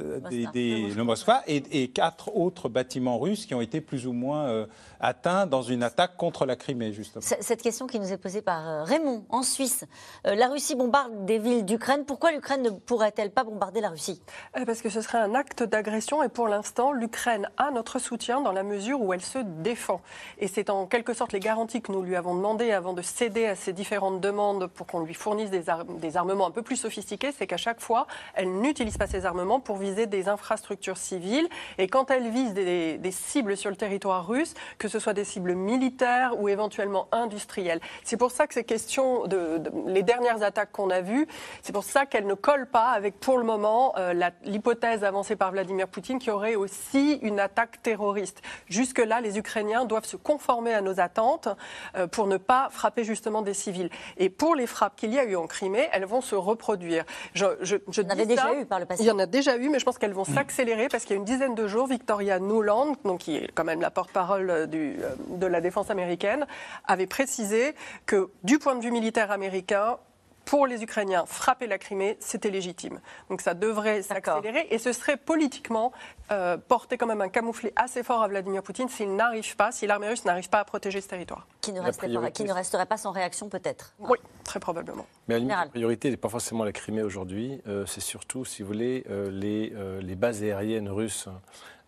euh, 0.00 0.20
des, 0.30 0.46
des, 0.52 0.94
le 0.94 1.04
Moskva 1.04 1.42
et, 1.46 1.88
quatre 1.88 2.34
autres 2.34 2.68
bâtiments 2.68 3.18
russes 3.18 3.46
qui 3.46 3.54
ont 3.54 3.60
été 3.60 3.80
plus 3.80 4.06
ou 4.06 4.12
moins 4.12 4.46
euh, 4.46 4.66
atteints 5.02 5.46
dans 5.46 5.62
une 5.62 5.82
attaque 5.82 6.16
contre 6.16 6.46
la 6.46 6.56
Crimée, 6.56 6.92
justement. 6.92 7.22
Cette 7.22 7.62
question 7.62 7.86
qui 7.86 8.00
nous 8.00 8.12
est 8.12 8.18
posée 8.18 8.40
par 8.42 8.68
euh, 8.68 8.84
Raymond, 8.84 9.24
en 9.28 9.42
Suisse. 9.42 9.84
Euh, 10.26 10.34
la 10.34 10.48
Russie 10.48 10.74
bombarde 10.74 11.26
des 11.26 11.38
villes 11.38 11.64
d'Ukraine. 11.64 12.04
Pourquoi 12.06 12.32
l'Ukraine 12.32 12.62
ne 12.62 12.70
pourrait-elle 12.70 13.30
pas 13.30 13.44
bombarder 13.44 13.80
la 13.80 13.90
Russie? 13.90 14.22
Parce 14.66 14.80
que 14.80 14.88
ce 14.88 15.00
serait 15.00 15.18
un 15.18 15.34
acte 15.34 15.62
d'agression 15.62 16.22
et 16.22 16.28
pour 16.28 16.48
l'instant, 16.48 16.92
l'Ukraine 16.92 17.48
a 17.56 17.70
notre 17.70 17.98
soutien 17.98 18.40
dans 18.40 18.52
la 18.52 18.62
mesure 18.62 19.02
où 19.02 19.12
elle 19.12 19.22
se 19.22 19.38
défend. 19.38 20.00
Et 20.38 20.48
c'est 20.48 20.70
en 20.70 20.86
quelque 20.86 21.14
sorte 21.14 21.32
les 21.32 21.40
garanties 21.40 21.82
que 21.82 21.92
nous 21.92 22.02
lui 22.02 22.16
avons 22.16 22.34
demandées 22.34 22.72
avant 22.72 22.92
de 22.92 23.02
céder 23.02 23.46
à 23.46 23.56
ces 23.56 23.72
différentes 23.72 24.20
demandes 24.20 24.68
pour 24.68 24.86
qu'on 24.86 25.00
lui 25.00 25.14
fournisse 25.14 25.50
des, 25.50 25.64
des 26.00 26.16
armements 26.16 26.46
un 26.46 26.50
peu 26.50 26.62
plus 26.62 26.76
sophistiqués, 26.76 27.32
c'est 27.36 27.46
qu'à 27.46 27.56
chaque 27.56 27.80
fois, 27.80 28.06
elle 28.34 28.60
n'utilise 28.60 28.96
pas 28.96 29.06
ces 29.06 29.26
armements 29.26 29.60
pour 29.60 29.76
viser 29.76 30.06
des 30.06 30.28
infrastructures 30.28 30.96
civiles. 30.96 31.48
Et 31.78 31.88
quand 31.88 32.10
elle 32.10 32.30
vise 32.30 32.54
des, 32.54 32.98
cibles 33.10 33.56
sur 33.56 33.70
le 33.70 33.76
territoire 33.76 34.26
russe, 34.26 34.54
que 34.78 34.88
ce 34.92 34.98
soit 34.98 35.14
des 35.14 35.24
cibles 35.24 35.54
militaires 35.54 36.38
ou 36.38 36.48
éventuellement 36.48 37.08
industrielles. 37.12 37.80
C'est 38.04 38.16
pour 38.16 38.30
ça 38.30 38.46
que 38.46 38.54
ces 38.54 38.64
questions, 38.64 39.26
de, 39.26 39.62
les 39.86 40.02
dernières 40.02 40.42
attaques 40.42 40.72
qu'on 40.72 40.90
a 40.90 41.00
vues, 41.00 41.26
c'est 41.62 41.72
pour 41.72 41.84
ça 41.84 42.06
qu'elles 42.06 42.26
ne 42.26 42.34
collent 42.34 42.68
pas 42.68 42.90
avec, 42.90 43.18
pour 43.18 43.38
le 43.38 43.44
moment, 43.44 43.94
euh, 43.98 44.12
l'hypothèse 44.44 45.04
avancée 45.04 45.36
par 45.36 45.50
Vladimir 45.52 45.88
Poutine 45.88 46.18
qui 46.18 46.30
aurait 46.30 46.54
aussi 46.54 47.14
une 47.22 47.40
attaque 47.40 47.82
terroriste. 47.82 48.42
Jusque-là, 48.68 49.20
les 49.20 49.38
Ukrainiens 49.38 49.84
doivent 49.84 50.04
se 50.04 50.16
conformer 50.16 50.74
à 50.74 50.80
nos 50.80 51.00
attentes 51.00 51.48
euh, 51.96 52.06
pour 52.06 52.26
ne 52.26 52.36
pas 52.36 52.68
frapper 52.70 53.04
justement 53.04 53.42
des 53.42 53.54
civils. 53.54 53.90
Et 54.18 54.28
pour 54.28 54.54
les 54.54 54.66
frappes 54.66 54.96
qu'il 54.96 55.12
y 55.12 55.18
a 55.18 55.24
eu 55.24 55.36
en 55.36 55.46
Crimée, 55.46 55.88
elles 55.92 56.04
vont 56.04 56.20
se 56.20 56.34
reproduire. 56.34 57.04
Je, 57.34 57.46
je, 57.62 57.76
je 57.90 58.02
dis 58.02 58.26
déjà 58.26 58.54
eu 58.54 58.66
par 58.66 58.78
le 58.78 58.86
passé. 58.86 59.02
Il 59.02 59.06
y 59.06 59.10
en 59.10 59.18
a 59.18 59.26
déjà 59.26 59.56
eu, 59.56 59.68
mais 59.68 59.78
je 59.78 59.84
pense 59.84 59.98
qu'elles 59.98 60.12
vont 60.12 60.24
s'accélérer 60.24 60.88
parce 60.88 61.04
qu'il 61.04 61.14
y 61.14 61.18
a 61.18 61.20
une 61.20 61.24
dizaine 61.24 61.54
de 61.54 61.66
jours, 61.66 61.86
Victoria 61.86 62.38
Nuland, 62.38 62.94
donc 63.04 63.20
qui 63.20 63.36
est 63.36 63.50
quand 63.54 63.64
même 63.64 63.80
la 63.80 63.90
porte-parole 63.90 64.66
euh, 64.82 65.14
de 65.28 65.46
la 65.46 65.60
défense 65.60 65.90
américaine, 65.90 66.46
avait 66.86 67.06
précisé 67.06 67.74
que 68.06 68.30
du 68.42 68.58
point 68.58 68.74
de 68.74 68.82
vue 68.82 68.90
militaire 68.90 69.30
américain, 69.30 69.98
pour 70.44 70.66
les 70.66 70.82
Ukrainiens, 70.82 71.24
frapper 71.26 71.66
la 71.66 71.78
Crimée, 71.78 72.16
c'était 72.20 72.50
légitime. 72.50 73.00
Donc 73.30 73.40
ça 73.40 73.54
devrait 73.54 74.02
s'accélérer 74.02 74.66
et 74.70 74.78
ce 74.78 74.92
serait 74.92 75.16
politiquement 75.16 75.92
euh, 76.30 76.56
porter 76.56 76.98
quand 76.98 77.06
même 77.06 77.20
un 77.20 77.28
camouflet 77.28 77.72
assez 77.76 78.02
fort 78.02 78.22
à 78.22 78.28
Vladimir 78.28 78.62
Poutine 78.62 78.88
s'il 78.88 79.14
n'arrive 79.14 79.56
pas, 79.56 79.72
si 79.72 79.86
l'armée 79.86 80.08
russe 80.08 80.24
n'arrive 80.24 80.48
pas 80.48 80.60
à 80.60 80.64
protéger 80.64 81.00
ce 81.00 81.08
territoire. 81.08 81.46
Qui 81.60 81.72
ne, 81.72 81.80
resterait 81.80 82.86
pas, 82.86 82.96
sans 82.96 83.12
réaction 83.12 83.48
peut-être 83.48 83.94
Oui, 84.00 84.18
très 84.44 84.60
probablement. 84.60 85.06
Mais 85.28 85.38
la 85.38 85.66
priorité 85.66 86.10
n'est 86.10 86.16
pas 86.16 86.28
forcément 86.28 86.64
la 86.64 86.72
Crimée 86.72 87.02
aujourd'hui, 87.02 87.60
euh, 87.66 87.86
c'est 87.86 88.00
surtout, 88.00 88.44
si 88.44 88.62
vous 88.62 88.68
voulez, 88.68 89.04
euh, 89.10 89.30
les, 89.30 89.72
les 90.00 90.16
bases 90.16 90.42
aériennes 90.42 90.88
russes. 90.88 91.28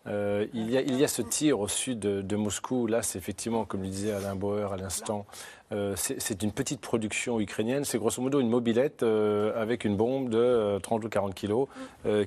Il, 0.07 0.69
y 0.69 0.77
a, 0.77 0.81
il, 0.81 0.95
y 0.95 1.03
a, 1.03 1.07
ce 1.07 1.21
tir 1.21 1.59
au 1.59 1.67
sud 1.67 1.99
de, 1.99 2.21
de 2.21 2.35
Moscou. 2.35 2.87
Là, 2.87 3.01
c'est 3.01 3.17
effectivement, 3.17 3.65
comme 3.65 3.81
le 3.81 3.89
disait 3.89 4.11
Alain 4.11 4.35
Bauer 4.35 4.71
à 4.71 4.77
l'instant, 4.77 5.25
euh, 5.25 5.64
c'est 5.95 6.43
une 6.43 6.51
petite 6.51 6.79
production 6.79 7.39
ukrainienne. 7.39 7.85
C'est 7.85 7.97
grosso 7.97 8.21
modo 8.21 8.39
une 8.39 8.49
mobilette 8.49 9.03
euh, 9.03 9.59
avec 9.59 9.83
une 9.83 9.97
bombe 9.97 10.29
de 10.29 10.77
30 10.79 11.03
euh, 11.03 11.07
ou 11.07 11.09
40 11.09 11.33
kilos 11.33 11.67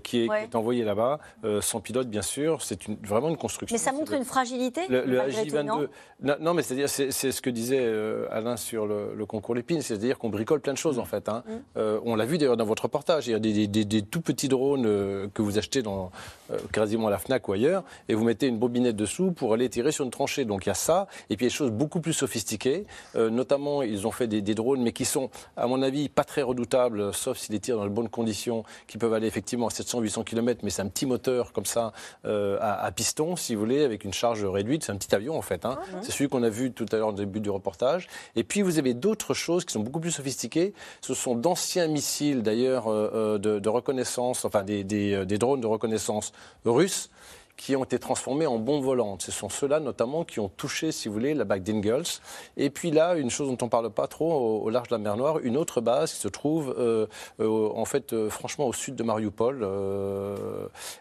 qui, 0.03 0.25
est, 0.25 0.55
envoyée 0.55 0.85
là-bas, 0.85 1.21
sans 1.61 1.81
pilote 1.81 2.09
bien 2.09 2.23
sûr. 2.23 2.63
C'est 2.63 2.81
vraiment 3.05 3.29
une 3.29 3.37
construction. 3.37 3.75
Mais 3.75 3.79
ça 3.79 3.93
montre 3.93 4.13
une 4.13 4.25
fragilité 4.25 4.83
Le, 4.89 5.05
le 5.05 5.21
AJ-22. 5.21 5.89
Non, 6.41 6.55
mais 6.55 6.63
c'est-à-dire, 6.63 6.89
c'est 6.89 7.11
ce 7.13 7.41
que 7.41 7.51
disait 7.51 7.87
Alain 8.31 8.57
sur 8.57 8.87
le, 8.87 9.25
concours 9.27 9.55
Lépine, 9.55 9.83
c'est-à-dire 9.83 10.19
qu'on 10.19 10.31
bricole 10.31 10.61
plein 10.61 10.73
de 10.73 10.79
choses 10.79 10.99
en 10.99 11.05
fait. 11.05 11.29
Hein. 11.29 11.45
Mm. 11.47 11.81
on 12.05 12.17
l'a 12.17 12.25
vu 12.25 12.39
d'ailleurs 12.39 12.57
dans 12.57 12.65
votre 12.65 12.85
reportage. 12.85 13.29
Il 13.29 13.33
y 13.33 13.35
a 13.35 13.39
des, 13.39 14.03
tout 14.03 14.21
petits 14.21 14.49
drones 14.49 15.31
que 15.33 15.43
vous 15.43 15.59
achetez 15.59 15.83
dans 15.83 16.11
quasiment 16.73 17.09
à 17.09 17.11
la 17.11 17.19
Fnac 17.19 17.47
ou 17.49 17.53
ailleurs, 17.53 17.85
et 18.09 18.15
vous 18.15 18.25
mettez 18.25 18.47
une 18.47 18.59
bobinette 18.59 18.97
dessous 18.97 19.33
pour 19.33 19.55
aller 19.55 19.69
tirer 19.69 19.93
sur 19.93 20.05
une 20.05 20.11
tranchée. 20.11 20.45
Donc 20.45 20.67
il 20.67 20.71
y 20.71 20.73
a 20.73 20.75
ça, 20.75 21.07
et 21.31 21.37
puis 21.37 21.47
il 21.47 21.49
y 21.49 21.51
a 21.51 21.51
des 21.51 21.57
choses 21.57 21.71
beaucoup 21.71 22.01
plus 22.01 22.13
sophistiquées. 22.13 22.87
Euh, 23.17 23.28
notamment, 23.31 23.83
ils 23.83 24.07
ont 24.07 24.11
fait 24.11 24.27
des, 24.27 24.55
drones, 24.55 24.83
mais 24.83 24.93
qui 24.93 25.05
sont, 25.05 25.31
à 25.57 25.67
mon 25.67 25.83
avis, 25.83 26.09
pas 26.09 26.25
très 26.25 26.43
redoutables, 26.43 27.13
sauf 27.15 27.39
s'ils 27.39 27.53
les 27.53 27.61
tirent 27.61 27.77
dans 27.77 27.85
de 27.85 27.91
bonnes 27.91 28.09
conditions, 28.09 28.65
qui 28.87 28.99
peuvent 28.99 29.13
aller 29.13 29.27
effectivement 29.27 29.67
à 29.67 29.71
700-800 29.71 30.25
km, 30.25 30.61
mais 30.63 30.71
c'est 30.71 30.83
un 30.83 30.89
petit 30.89 31.07
moteur 31.07 31.53
comme 31.53 31.67
ça, 31.67 31.93
euh, 32.25 32.59
à, 32.61 32.91
piston, 32.93 33.37
si 33.37 33.55
vous 33.55 33.61
voulez, 33.61 33.85
avec 33.85 34.05
une 34.05 34.13
charge 34.13 34.45
réduite. 34.45 34.85
C'est 34.85 34.93
un 34.93 34.97
petit 34.97 35.15
avion, 35.15 35.37
en 35.37 35.43
fait. 35.43 35.65
Hein. 35.65 35.79
Ah, 35.81 35.99
c'est 36.03 36.13
celui 36.13 36.29
qu'on 36.29 36.43
a 36.43 36.51
vu 36.51 36.73
tout 36.73 36.87
à 36.93 36.97
l'heure 36.97 37.09
au 37.09 37.13
début 37.13 37.41
du 37.41 37.51
reportage. 37.51 38.09
Et 38.37 38.45
puis, 38.45 38.63
vous 38.63 38.79
avez 38.79 38.95
d'autres 38.95 39.35
choses 39.35 39.65
qui 39.65 39.73
sont 39.73 39.81
beaucoup 39.81 40.01
plus 40.01 40.13
sophistiquées. 40.13 40.75
Ce 41.01 41.15
sont 41.15 41.35
d'anciens 41.35 41.89
missiles, 41.89 42.43
d'ailleurs, 42.43 42.89
euh, 42.89 43.39
de, 43.39 43.69
reconnaissance, 43.69 44.45
enfin, 44.45 44.63
des, 44.63 44.85
des 44.85 45.39
drones 45.39 45.61
de 45.61 45.67
reconnaissance 45.67 46.33
russes 46.65 47.11
qui 47.59 47.75
ont 47.75 47.85
été 47.85 47.99
transformés 47.99 48.47
en 48.47 48.59
bombes 48.59 48.85
volantes. 48.85 49.23
Ce 49.23 49.33
sont 49.33 49.49
ceux-là 49.49 49.81
notamment 49.81 50.25
qui 50.25 50.39
ont 50.39 50.49
touché, 50.49 50.93
si 50.93 51.09
vous 51.09 51.15
voulez, 51.15 51.35
la 51.35 51.45
bague 51.45 51.65
d'Ingalls. 51.65 52.07
Et 52.57 52.71
puis 52.71 52.93
là, 52.93 53.17
une 53.17 53.31
chose 53.31 53.49
dont 53.49 53.59
on 53.61 53.67
ne 53.67 53.71
parle 53.71 53.91
pas 53.91 54.07
trop 54.07 54.63
au, 54.63 54.71
large 54.71 54.89
de 54.89 54.95
la 54.95 54.99
mer 54.99 55.17
Noire, 55.17 55.41
une 55.41 55.57
autre 55.57 55.81
base 55.81 56.13
qui 56.13 56.21
se 56.21 56.29
trouve 56.29 56.75
euh, 56.79 57.07
euh, 57.41 57.71
en 57.75 57.85
fait 57.85 58.13
euh, 58.13 58.31
franchement 58.31 58.67
au 58.67 58.73
sud 58.73 58.95
de 58.95 59.03
Mariupol. 59.03 59.67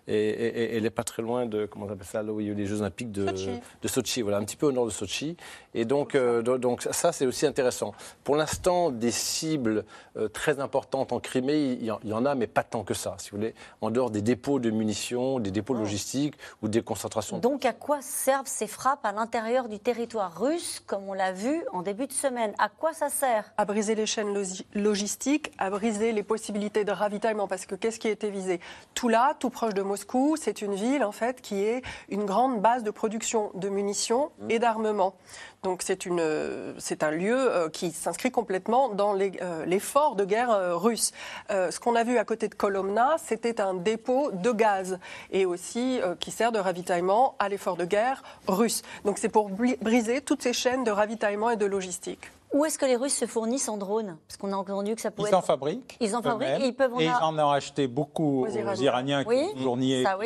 et, 0.07 0.75
elle 0.75 0.83
n'est 0.83 0.89
pas 0.89 1.03
très 1.03 1.21
loin 1.21 1.45
de, 1.45 1.67
comment 1.67 1.85
on 1.85 1.91
appelle 1.91 2.07
ça, 2.07 2.23
là 2.23 2.33
où 2.33 2.41
il 2.41 2.47
y 2.47 2.49
a 2.49 2.53
eu 2.53 2.55
les 2.55 2.65
Jeux 2.65 2.81
Olympiques 2.81 3.11
de 3.11 3.27
Sochi. 3.27 3.49
de 3.83 3.87
Sochi, 3.87 4.21
voilà, 4.23 4.37
un 4.37 4.43
petit 4.43 4.57
peu 4.57 4.65
au 4.65 4.71
nord 4.71 4.85
de 4.87 4.91
Sochi. 4.91 5.37
Et 5.75 5.85
donc, 5.85 6.17
donc 6.17 6.81
ça, 6.89 7.11
c'est 7.11 7.27
aussi 7.27 7.45
intéressant. 7.45 7.93
Pour 8.23 8.35
l'instant, 8.35 8.89
des 8.89 9.11
cibles 9.11 9.85
très 10.33 10.59
importantes 10.59 11.13
en 11.13 11.19
Crimée, 11.19 11.77
il 11.79 11.85
y, 11.85 11.91
en, 11.91 12.25
a, 12.25 12.33
mais 12.33 12.47
pas 12.47 12.63
tant 12.63 12.83
que 12.83 12.95
ça, 12.95 13.15
si 13.19 13.29
vous 13.29 13.37
voulez. 13.37 13.53
En 13.81 13.91
dehors 13.91 14.09
des 14.09 14.23
dépôts 14.23 14.59
de 14.59 14.71
munitions, 14.71 15.39
des 15.39 15.51
dépôts 15.51 15.75
oh. 15.75 15.81
logistiques, 15.81 16.35
ou 16.61 16.67
des 16.67 16.81
concentrations. 16.81 17.37
Donc 17.37 17.65
à 17.65 17.73
quoi 17.73 18.01
servent 18.01 18.47
ces 18.47 18.67
frappes 18.67 19.05
à 19.05 19.11
l'intérieur 19.11 19.67
du 19.69 19.79
territoire 19.79 20.39
russe, 20.39 20.81
comme 20.85 21.07
on 21.07 21.13
l'a 21.13 21.31
vu 21.31 21.63
en 21.71 21.81
début 21.81 22.07
de 22.07 22.13
semaine? 22.13 22.53
À 22.57 22.69
quoi 22.69 22.93
ça 22.93 23.09
sert? 23.09 23.51
À 23.57 23.65
briser 23.65 23.95
les 23.95 24.05
chaînes 24.05 24.33
logistiques, 24.73 25.51
à 25.57 25.69
briser 25.69 26.11
les 26.11 26.23
possibilités 26.23 26.83
de 26.83 26.91
ravitaillement, 26.91 27.47
parce 27.47 27.65
que 27.65 27.75
qu'est-ce 27.75 27.99
qui 27.99 28.07
a 28.07 28.11
été 28.11 28.29
visé? 28.29 28.59
Tout 28.93 29.09
là, 29.09 29.35
tout 29.39 29.49
proche 29.49 29.73
de 29.73 29.81
Moscou, 29.81 30.35
c'est 30.39 30.61
une 30.61 30.75
ville 30.75 31.03
en 31.03 31.11
fait 31.11 31.41
qui 31.41 31.63
est 31.63 31.81
une 32.09 32.25
grande 32.25 32.61
base 32.61 32.83
de 32.83 32.91
production 32.91 33.51
de 33.53 33.69
munitions 33.69 34.31
et 34.49 34.59
d'armement. 34.59 35.15
Donc 35.63 35.81
c'est 35.83 37.03
un 37.03 37.11
lieu 37.11 37.35
euh, 37.35 37.69
qui 37.69 37.91
s'inscrit 37.91 38.31
complètement 38.31 38.89
dans 38.89 39.17
euh, 39.19 39.65
l'effort 39.65 40.15
de 40.15 40.23
guerre 40.23 40.51
euh, 40.51 40.77
russe. 40.77 41.11
ce 41.49 41.77
qu'on 41.79 41.95
a 41.95 42.03
vu 42.03 42.17
à 42.17 42.25
côté 42.25 42.47
de 42.47 42.55
Kolomna, 42.55 43.17
c'était 43.17 43.59
un 43.59 43.73
dépôt 43.73 44.31
de 44.31 44.51
gaz 44.51 44.99
et 45.31 45.45
aussi 45.45 45.99
qui 46.19 46.31
de 46.37 46.59
ravitaillement 46.59 47.35
à 47.39 47.49
l'effort 47.49 47.77
de 47.77 47.85
guerre 47.85 48.23
russe. 48.47 48.83
Donc 49.05 49.17
c'est 49.17 49.29
pour 49.29 49.49
briser 49.49 50.21
toutes 50.21 50.43
ces 50.43 50.53
chaînes 50.53 50.83
de 50.83 50.91
ravitaillement 50.91 51.49
et 51.49 51.57
de 51.57 51.65
logistique. 51.65 52.31
Où 52.53 52.63
est-ce 52.63 52.77
que 52.77 52.85
les 52.85 52.95
Russes 52.95 53.15
se 53.15 53.25
fournissent 53.25 53.67
en 53.67 53.77
drones 53.77 54.17
Parce 54.27 54.37
qu'on 54.37 54.53
a 54.53 54.55
entendu 54.55 54.95
que 54.95 55.01
ça 55.01 55.11
pouvait 55.11 55.29
Ils 55.29 55.35
en 55.35 55.41
fabriquent. 55.41 55.97
Ils 55.99 56.15
en 56.15 56.21
fabriquent 56.21 56.61
et 56.61 56.67
ils 56.67 56.75
peuvent 56.75 56.93
en 56.93 56.99
Et 56.99 57.05
ils 57.05 57.11
en 57.11 57.37
ont 57.37 57.51
acheté 57.51 57.87
beaucoup 57.87 58.45
aux 58.45 58.73
Iraniens, 58.75 59.23
qui 59.23 59.29
oui, 59.29 59.47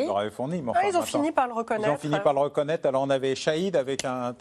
leur 0.07 0.17
avaient 0.17 0.29
fourni. 0.29 0.63
Ah, 0.73 0.87
ils 0.87 0.97
ont 0.97 1.01
fini 1.01 1.31
par 1.31 1.47
le 1.47 1.53
reconnaître. 1.53 1.89
Ils 1.89 1.93
ont 1.93 1.97
fini 1.97 2.19
par 2.19 2.33
le 2.33 2.39
reconnaître. 2.41 2.87
Alors 2.87 3.01
on 3.01 3.09
avait 3.09 3.35
Shahid 3.35 3.75
avec 3.75 4.05
un, 4.05 4.35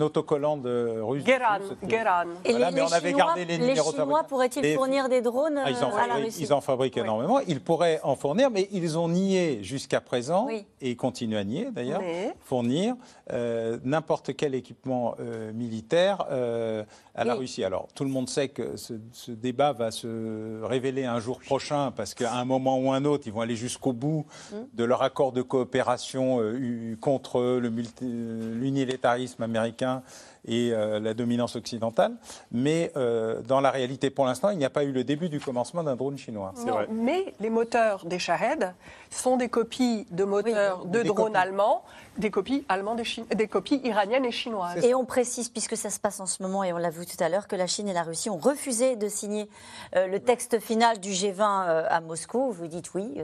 autocollant 0.00 0.56
de 0.56 1.00
russe. 1.00 1.24
Geran. 1.24 1.58
Geran. 1.88 2.24
Et 2.44 2.52
les, 2.52 2.70
mais 2.70 2.82
on 2.82 2.92
avait 2.92 3.08
Chinois, 3.08 3.26
gardé 3.26 3.44
les 3.44 3.58
numéros 3.58 3.90
Les 3.92 3.96
Chinois 3.98 4.24
pourraient-ils 4.24 4.74
fournir 4.74 5.08
des 5.08 5.22
drones 5.22 5.60
ah, 5.64 5.70
ils 5.70 5.84
en 5.84 5.94
à 5.96 6.06
la 6.06 6.14
Russie 6.16 6.42
Ils 6.42 6.52
en 6.52 6.60
fabriquent 6.60 6.98
énormément. 6.98 7.40
Ils 7.40 7.60
pourraient 7.60 8.00
en 8.02 8.14
fournir, 8.14 8.50
mais 8.50 8.68
ils 8.72 8.98
ont 8.98 9.08
nié 9.08 9.62
jusqu'à 9.62 10.00
présent, 10.00 10.48
et 10.48 10.66
ils 10.80 10.96
continuent 10.96 11.36
à 11.38 11.44
nier 11.44 11.68
d'ailleurs, 11.72 12.02
fournir 12.40 12.94
euh, 13.32 13.78
n'importe 13.84 14.36
quel 14.36 14.54
équipement 14.54 15.14
euh, 15.20 15.52
militaire 15.52 16.26
euh, 16.30 16.84
à 17.22 17.24
la 17.24 17.34
Russie. 17.34 17.64
Alors, 17.64 17.88
tout 17.94 18.04
le 18.04 18.10
monde 18.10 18.28
sait 18.28 18.48
que 18.48 18.76
ce, 18.76 18.94
débat 19.30 19.72
va 19.72 19.90
se 19.90 20.62
révéler 20.62 21.04
un 21.04 21.20
jour 21.20 21.40
prochain, 21.40 21.92
parce 21.94 22.14
qu'à 22.14 22.34
un 22.34 22.44
moment 22.44 22.78
ou 22.78 22.92
un 22.92 23.04
autre, 23.04 23.24
ils 23.26 23.32
vont 23.32 23.40
aller 23.40 23.56
jusqu'au 23.56 23.92
bout 23.92 24.26
mmh. 24.50 24.56
de 24.74 24.84
leur 24.84 25.02
accord 25.02 25.32
de 25.32 25.42
coopération 25.42 26.40
euh, 26.40 26.96
contre 27.00 27.60
l'unilatérisme 27.60 29.42
américain 29.42 30.02
et 30.46 30.72
euh, 30.72 30.98
la 30.98 31.14
dominance 31.14 31.56
occidentale. 31.56 32.14
Mais 32.50 32.92
euh, 32.96 33.42
dans 33.42 33.60
la 33.60 33.70
réalité, 33.70 34.10
pour 34.10 34.24
l'instant, 34.24 34.50
il 34.50 34.58
n'y 34.58 34.64
a 34.64 34.70
pas 34.70 34.84
eu 34.84 34.92
le 34.92 35.04
début 35.04 35.28
du 35.28 35.40
commencement 35.40 35.82
d'un 35.82 35.96
drone 35.96 36.18
chinois. 36.18 36.52
Vrai. 36.56 36.88
Mais 36.90 37.34
les 37.40 37.50
moteurs 37.50 38.04
des 38.04 38.18
Shahed 38.18 38.74
sont 39.10 39.36
des 39.36 39.48
copies 39.48 40.06
de 40.10 40.24
moteurs 40.24 40.84
de 40.86 41.02
drones 41.02 41.36
allemands, 41.36 41.84
des 42.18 42.30
copies, 42.30 42.64
allemandes 42.68 43.02
et 43.30 43.34
des 43.34 43.46
copies 43.46 43.80
iraniennes 43.84 44.24
et 44.24 44.32
chinoises. 44.32 44.84
Et 44.84 44.94
on 44.94 45.04
précise, 45.04 45.48
puisque 45.48 45.76
ça 45.76 45.90
se 45.90 46.00
passe 46.00 46.20
en 46.20 46.26
ce 46.26 46.42
moment, 46.42 46.64
et 46.64 46.72
on 46.72 46.78
l'a 46.78 46.90
vu 46.90 47.06
tout 47.06 47.22
à 47.22 47.28
l'heure, 47.28 47.46
que 47.46 47.56
la 47.56 47.66
Chine 47.66 47.88
et 47.88 47.92
la 47.92 48.02
Russie 48.02 48.30
ont 48.30 48.38
refusé 48.38 48.96
de 48.96 49.08
signer 49.08 49.48
euh, 49.96 50.06
le 50.06 50.20
texte 50.20 50.58
final 50.60 50.98
du 50.98 51.10
G20 51.10 51.86
à 51.88 52.00
Moscou. 52.00 52.52
Vous 52.52 52.66
dites 52.66 52.94
oui. 52.94 53.14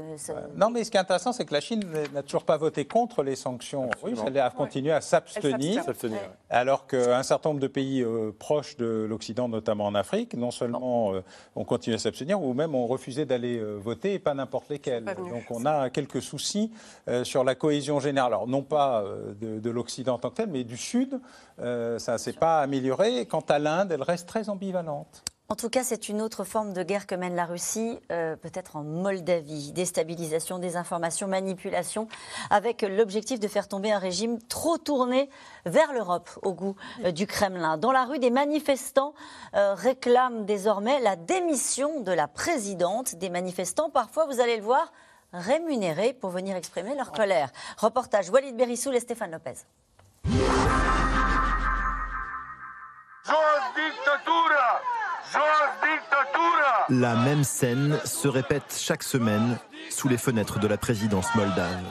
Non, 0.57 0.71
mais 0.71 0.85
ce 0.85 0.91
qui 0.91 0.97
est 0.97 1.01
intéressant, 1.01 1.33
c'est 1.33 1.45
que 1.45 1.55
la 1.55 1.61
Chine 1.61 1.83
n'a 2.15 2.23
toujours 2.23 2.45
pas 2.45 2.57
voté 2.57 2.85
contre 2.85 3.23
les 3.23 3.37
sanctions 3.37 3.91
russes. 4.03 4.21
Elle 4.27 4.39
a 4.39 4.51
continué 4.51 4.93
à 4.93 5.01
s'abstenir. 5.01 5.85
Alors 6.51 6.87
que 6.87 7.08
un 7.15 7.23
certain 7.23 7.51
nombre 7.51 7.61
de 7.61 7.67
pays 7.67 8.03
euh, 8.03 8.33
proches 8.39 8.77
de 8.77 9.07
l'Occident, 9.09 9.49
notamment 9.49 9.87
en 9.87 9.95
Afrique, 9.95 10.35
non 10.35 10.51
seulement 10.51 11.15
euh, 11.15 11.21
ont 11.57 11.65
continué 11.65 11.97
à 11.97 11.99
s'abstenir, 11.99 12.43
ou 12.43 12.55
même 12.55 12.75
ont 12.75 12.87
refusé 12.87 13.25
d'aller 13.25 13.59
euh, 13.59 13.77
voter, 13.77 14.15
et 14.15 14.19
pas 14.19 14.35
n'importe 14.35 14.69
lesquels. 14.69 15.05
Donc 15.05 15.51
on 15.51 15.67
a 15.67 15.91
quelques 15.91 16.23
soucis 16.23 16.73
sur 17.23 17.45
la 17.45 17.55
cohésion 17.55 18.01
générale. 18.01 18.33
Alors 18.33 18.47
non 18.47 18.63
pas 18.63 19.05
de, 19.41 19.59
de 19.59 19.71
l'Occident 19.71 20.15
en 20.15 20.19
tant 20.19 20.31
que 20.31 20.37
tel, 20.37 20.49
mais 20.49 20.65
du 20.65 20.77
Sud, 20.77 21.21
ça 21.59 22.13
ne 22.13 22.19
s'est 22.19 22.33
pas 22.33 22.61
amélioré. 22.61 23.27
Quant 23.27 23.45
à 23.49 23.59
l'Inde, 23.59 23.93
elle 23.93 24.03
reste 24.03 24.29
très 24.29 24.49
ambivalente. 24.49 25.23
En 25.51 25.57
tout 25.57 25.71
cas, 25.71 25.83
c'est 25.83 26.11
une 26.11 26.21
autre 26.21 26.45
forme 26.45 26.75
de 26.75 26.83
guerre 26.83 27.07
que 27.07 27.15
mène 27.15 27.35
la 27.35 27.47
Russie, 27.47 27.99
euh, 28.13 28.37
peut-être 28.37 28.77
en 28.77 28.83
Moldavie. 28.83 29.73
Déstabilisation, 29.73 30.59
désinformation, 30.59 31.27
manipulation, 31.27 32.07
avec 32.51 32.83
l'objectif 32.83 33.41
de 33.41 33.49
faire 33.49 33.67
tomber 33.67 33.91
un 33.91 33.99
régime 33.99 34.43
trop 34.43 34.77
tourné 34.77 35.31
vers 35.65 35.95
l'Europe, 35.95 36.29
au 36.43 36.53
goût 36.53 36.77
euh, 37.03 37.13
du 37.13 37.27
Kremlin. 37.27 37.79
Dans 37.79 37.93
la 37.93 38.05
rue, 38.05 38.19
des 38.19 38.29
manifestants 38.29 39.15
euh, 39.55 39.73
réclament 39.73 40.45
désormais 40.45 41.01
la 41.01 41.17
démission 41.17 42.03
de 42.03 42.13
la 42.13 42.29
présidente. 42.29 43.15
Des 43.15 43.31
manifestants, 43.31 43.89
parfois, 43.89 44.27
vous 44.27 44.41
allez 44.41 44.59
le 44.59 44.63
voir, 44.63 44.93
rémunérés 45.33 46.13
pour 46.13 46.29
venir 46.29 46.57
exprimer 46.57 46.95
leur 46.95 47.11
colère. 47.11 47.51
Reportage 47.79 48.29
Walid 48.29 48.55
Berissoul 48.55 48.97
et 48.97 49.01
Stéphane 49.01 49.31
Lopez. 49.31 49.65
La 56.89 57.17
même 57.17 57.45
scène 57.45 57.99
se 58.05 58.29
répète 58.29 58.75
chaque 58.79 59.03
semaine 59.03 59.59
sous 59.91 60.09
les 60.09 60.19
fenêtres 60.19 60.59
de 60.59 60.67
la 60.67 60.77
présidence 60.77 61.35
moldave. 61.35 61.83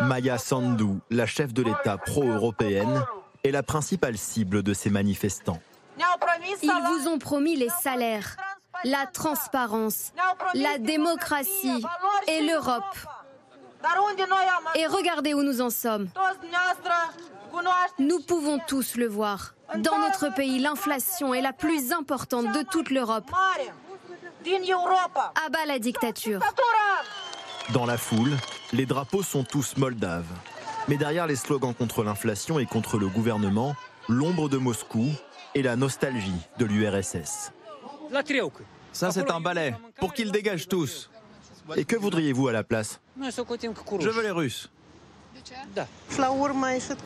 Maya 0.00 0.38
Sandu, 0.38 1.00
la 1.10 1.26
chef 1.26 1.52
de 1.52 1.62
l'État 1.62 1.96
pro-européenne, 1.98 3.04
est 3.44 3.50
la 3.50 3.62
principale 3.62 4.18
cible 4.18 4.62
de 4.62 4.74
ces 4.74 4.90
manifestants. 4.90 5.60
Ils 6.62 6.82
vous 6.88 7.08
ont 7.08 7.18
promis 7.18 7.56
les 7.56 7.70
salaires, 7.82 8.36
la 8.84 9.06
transparence, 9.06 10.12
la 10.54 10.78
démocratie 10.78 11.82
et 12.28 12.42
l'Europe. 12.42 12.96
Et 14.74 14.86
regardez 14.86 15.34
où 15.34 15.42
nous 15.42 15.60
en 15.60 15.70
sommes. 15.70 16.08
Nous 17.98 18.20
pouvons 18.20 18.58
tous 18.66 18.96
le 18.96 19.06
voir. 19.06 19.54
Dans 19.78 19.98
notre 19.98 20.34
pays, 20.34 20.58
l'inflation 20.58 21.34
est 21.34 21.40
la 21.40 21.52
plus 21.52 21.92
importante 21.92 22.52
de 22.52 22.62
toute 22.62 22.90
l'Europe. 22.90 23.30
Abat 25.46 25.66
la 25.66 25.78
dictature. 25.78 26.40
Dans 27.72 27.86
la 27.86 27.96
foule, 27.96 28.36
les 28.72 28.86
drapeaux 28.86 29.22
sont 29.22 29.44
tous 29.44 29.76
moldaves. 29.76 30.30
Mais 30.88 30.96
derrière 30.96 31.26
les 31.26 31.36
slogans 31.36 31.74
contre 31.74 32.04
l'inflation 32.04 32.58
et 32.58 32.66
contre 32.66 32.98
le 32.98 33.08
gouvernement, 33.08 33.74
l'ombre 34.08 34.48
de 34.48 34.56
Moscou 34.56 35.08
et 35.54 35.62
la 35.62 35.74
nostalgie 35.74 36.46
de 36.58 36.64
l'URSS. 36.64 37.52
Ça, 38.92 39.10
c'est 39.10 39.30
un 39.30 39.40
balai, 39.40 39.74
pour 39.98 40.12
qu'ils 40.12 40.30
dégagent 40.30 40.68
tous. 40.68 41.10
Et 41.74 41.84
que 41.84 41.96
voudriez-vous 41.96 42.46
à 42.48 42.52
la 42.52 42.62
place? 42.62 43.00
Je 43.20 44.08
veux 44.10 44.22
les 44.22 44.30
Russes. 44.30 44.70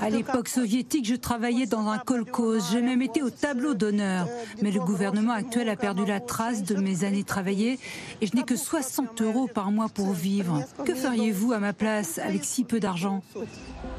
À 0.00 0.10
l'époque 0.10 0.48
soviétique, 0.48 1.06
je 1.06 1.14
travaillais 1.14 1.66
dans 1.66 1.88
un 1.88 1.98
kolkhoz. 1.98 2.70
J'ai 2.72 2.82
même 2.82 3.02
été 3.02 3.22
au 3.22 3.30
tableau 3.30 3.74
d'honneur. 3.74 4.28
Mais 4.62 4.70
le 4.70 4.80
gouvernement 4.80 5.32
actuel 5.32 5.68
a 5.68 5.76
perdu 5.76 6.04
la 6.04 6.20
trace 6.20 6.62
de 6.62 6.76
mes 6.76 7.04
années 7.04 7.24
travaillées 7.24 7.78
et 8.20 8.26
je 8.26 8.36
n'ai 8.36 8.42
que 8.42 8.56
60 8.56 9.20
euros 9.22 9.48
par 9.52 9.70
mois 9.70 9.88
pour 9.88 10.12
vivre. 10.12 10.62
Que 10.84 10.94
feriez-vous 10.94 11.52
à 11.52 11.58
ma 11.58 11.72
place 11.72 12.18
avec 12.18 12.44
si 12.44 12.64
peu 12.64 12.80
d'argent? 12.80 13.22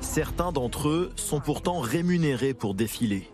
Certains 0.01 0.51
d'entre 0.51 0.89
eux 0.89 1.11
sont 1.15 1.39
pourtant 1.39 1.79
rémunérés 1.79 2.53
pour 2.53 2.73
défiler. 2.73 3.29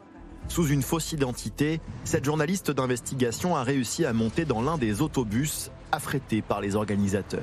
Sous 0.50 0.68
une 0.68 0.82
fausse 0.82 1.12
identité, 1.12 1.82
cette 2.04 2.24
journaliste 2.24 2.72
d'investigation 2.72 3.56
a 3.56 3.64
réussi 3.64 4.06
à 4.06 4.14
monter 4.14 4.46
dans 4.46 4.62
l'un 4.62 4.78
des 4.78 5.02
autobus 5.02 5.72
affrétés 5.92 6.42
par 6.42 6.62
les 6.62 6.76
organisateurs. 6.76 7.42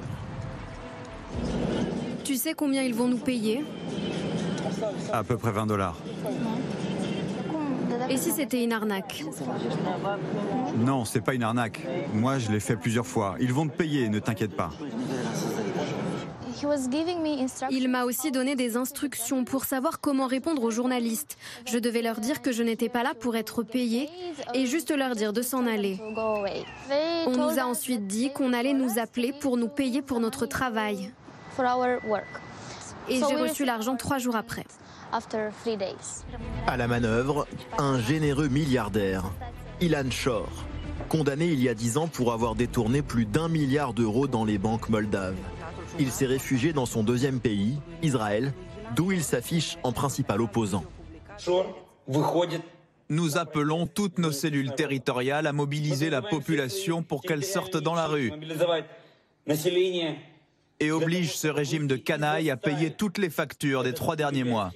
Tu 2.25 2.37
sais 2.37 2.55
combien 2.55 2.83
ils 2.83 2.95
vont 2.95 3.09
nous 3.09 3.19
payer 3.19 3.65
À 5.13 5.23
peu 5.23 5.37
près 5.37 5.53
20 5.53 5.67
dollars. 5.67 5.99
Et 8.11 8.17
si 8.17 8.33
c'était 8.33 8.63
une 8.63 8.73
arnaque 8.73 9.25
Non, 10.79 11.05
c'est 11.05 11.21
pas 11.21 11.35
une 11.35 11.43
arnaque. 11.43 11.87
Moi, 12.13 12.39
je 12.39 12.51
l'ai 12.51 12.61
fait 12.61 12.77
plusieurs 12.77 13.07
fois. 13.07 13.37
Ils 13.41 13.53
vont 13.53 13.67
te 13.67 13.77
payer, 13.77 14.09
ne 14.09 14.19
t'inquiète 14.19 14.57
pas. 14.57 14.71
Il 17.71 17.89
m'a 17.89 18.05
aussi 18.05 18.31
donné 18.31 18.57
des 18.57 18.77
instructions 18.77 19.45
pour 19.45 19.65
savoir 19.65 20.01
comment 20.01 20.27
répondre 20.27 20.63
aux 20.63 20.71
journalistes. 20.71 21.37
Je 21.67 21.79
devais 21.79 22.01
leur 22.01 22.21
dire 22.21 22.43
que 22.43 22.53
je 22.53 22.63
n'étais 22.63 22.89
pas 22.89 23.03
là 23.03 23.13
pour 23.19 23.37
être 23.37 23.63
payé 23.63 24.09
et 24.55 24.67
juste 24.67 24.91
leur 24.91 25.15
dire 25.15 25.33
de 25.33 25.43
s'en 25.43 25.67
aller. 25.67 25.99
On 27.27 27.33
nous 27.33 27.59
a 27.59 27.65
ensuite 27.65 28.07
dit 28.07 28.31
qu'on 28.33 28.53
allait 28.53 28.73
nous 28.75 28.99
appeler 28.99 29.33
pour 29.39 29.57
nous 29.57 29.69
payer 29.69 30.01
pour 30.01 30.21
notre 30.21 30.47
travail. 30.47 31.11
Et 33.09 33.17
j'ai 33.17 33.37
reçu 33.37 33.65
l'argent 33.65 33.97
trois 33.97 34.19
jours 34.19 34.37
après. 34.37 34.65
À 36.67 36.77
la 36.77 36.89
manœuvre, 36.89 37.47
un 37.79 38.01
généreux 38.01 38.49
milliardaire, 38.49 39.25
Ilan 39.81 40.11
Shor, 40.11 40.49
condamné 41.09 41.47
il 41.47 41.63
y 41.63 41.69
a 41.69 41.75
dix 41.75 41.99
ans 41.99 42.09
pour 42.09 42.33
avoir 42.33 42.55
détourné 42.55 43.03
plus 43.03 43.27
d'un 43.27 43.49
milliard 43.49 43.93
d'euros 43.93 44.27
dans 44.27 44.45
les 44.45 44.59
banques 44.59 44.89
moldaves. 44.89 45.37
Il 46.01 46.11
s'est 46.11 46.27
réfugié 46.27 46.73
dans 46.73 46.87
son 46.87 47.05
deuxième 47.05 47.39
pays, 47.39 47.79
Israël, 48.03 48.53
d'où 48.97 49.13
il 49.13 49.23
s'affiche 49.23 49.79
en 49.85 49.93
principal 49.93 50.41
opposant. 50.41 50.85
Nous 53.11 53.37
appelons 53.37 53.87
toutes 53.87 54.19
nos 54.19 54.33
cellules 54.33 54.75
territoriales 54.75 55.47
à 55.47 55.53
mobiliser 55.53 56.11
la 56.11 56.23
population 56.23 57.03
pour 57.03 57.23
qu'elle 57.23 57.45
sorte 57.45 57.77
dans 57.77 57.95
la 57.95 58.07
rue. 58.07 58.33
Et 60.81 60.91
oblige 60.91 61.37
ce 61.37 61.49
régime 61.49 61.87
de 61.87 61.97
canaille 61.97 62.51
à 62.51 62.57
payer 62.57 62.91
toutes 62.91 63.19
les 63.19 63.31
factures 63.31 63.83
des 63.83 63.95
trois 63.95 64.17
derniers 64.17 64.45
mois. 64.45 64.71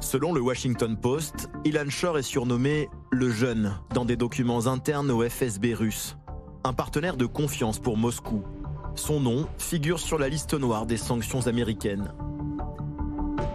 Selon 0.00 0.32
le 0.32 0.40
Washington 0.40 0.96
Post, 0.96 1.48
Ilan 1.64 1.88
Shor 1.88 2.18
est 2.18 2.22
surnommé 2.22 2.88
le 3.10 3.30
jeune 3.30 3.78
dans 3.94 4.04
des 4.04 4.16
documents 4.16 4.66
internes 4.66 5.10
au 5.10 5.28
FSB 5.28 5.74
russe, 5.74 6.16
un 6.64 6.72
partenaire 6.72 7.16
de 7.16 7.26
confiance 7.26 7.78
pour 7.78 7.96
Moscou. 7.96 8.42
Son 8.94 9.20
nom 9.20 9.46
figure 9.58 10.00
sur 10.00 10.18
la 10.18 10.28
liste 10.28 10.54
noire 10.54 10.86
des 10.86 10.96
sanctions 10.96 11.46
américaines. 11.46 12.12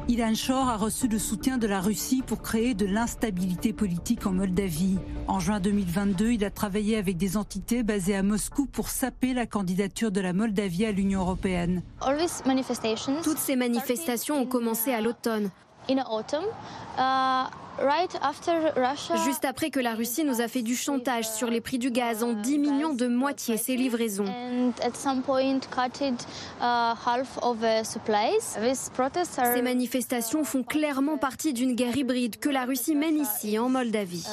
Ilan 0.09 0.35
Shor 0.35 0.69
a 0.69 0.77
reçu 0.77 1.09
le 1.09 1.19
soutien 1.19 1.57
de 1.57 1.67
la 1.67 1.81
Russie 1.81 2.23
pour 2.25 2.41
créer 2.41 2.73
de 2.73 2.85
l'instabilité 2.85 3.73
politique 3.73 4.25
en 4.25 4.31
Moldavie. 4.31 4.97
En 5.27 5.41
juin 5.41 5.59
2022, 5.59 6.31
il 6.31 6.45
a 6.45 6.49
travaillé 6.49 6.95
avec 6.95 7.17
des 7.17 7.35
entités 7.35 7.83
basées 7.83 8.15
à 8.15 8.23
Moscou 8.23 8.67
pour 8.67 8.87
saper 8.87 9.33
la 9.33 9.45
candidature 9.45 10.09
de 10.09 10.21
la 10.21 10.31
Moldavie 10.31 10.85
à 10.85 10.93
l'Union 10.93 11.19
européenne. 11.19 11.83
Toutes 13.21 13.37
ces 13.37 13.55
manifestations 13.57 14.41
ont 14.41 14.45
commencé 14.45 14.93
à 14.93 15.01
l'automne. 15.01 15.49
Juste 19.23 19.45
après 19.45 19.69
que 19.69 19.79
la 19.79 19.93
Russie 19.93 20.23
nous 20.23 20.41
a 20.41 20.47
fait 20.47 20.63
du 20.63 20.75
chantage 20.75 21.29
sur 21.29 21.49
les 21.49 21.61
prix 21.61 21.77
du 21.77 21.91
gaz 21.91 22.23
en 22.23 22.33
diminuant 22.33 22.93
de 22.93 23.07
moitié 23.07 23.57
ses 23.57 23.75
livraisons. 23.75 24.25
Ces 29.53 29.61
manifestations 29.61 30.43
font 30.43 30.63
clairement 30.63 31.17
partie 31.17 31.53
d'une 31.53 31.75
guerre 31.75 31.95
hybride 31.95 32.39
que 32.39 32.49
la 32.49 32.65
Russie 32.65 32.95
mène 32.95 33.17
ici 33.17 33.59
en 33.59 33.69
Moldavie. 33.69 34.27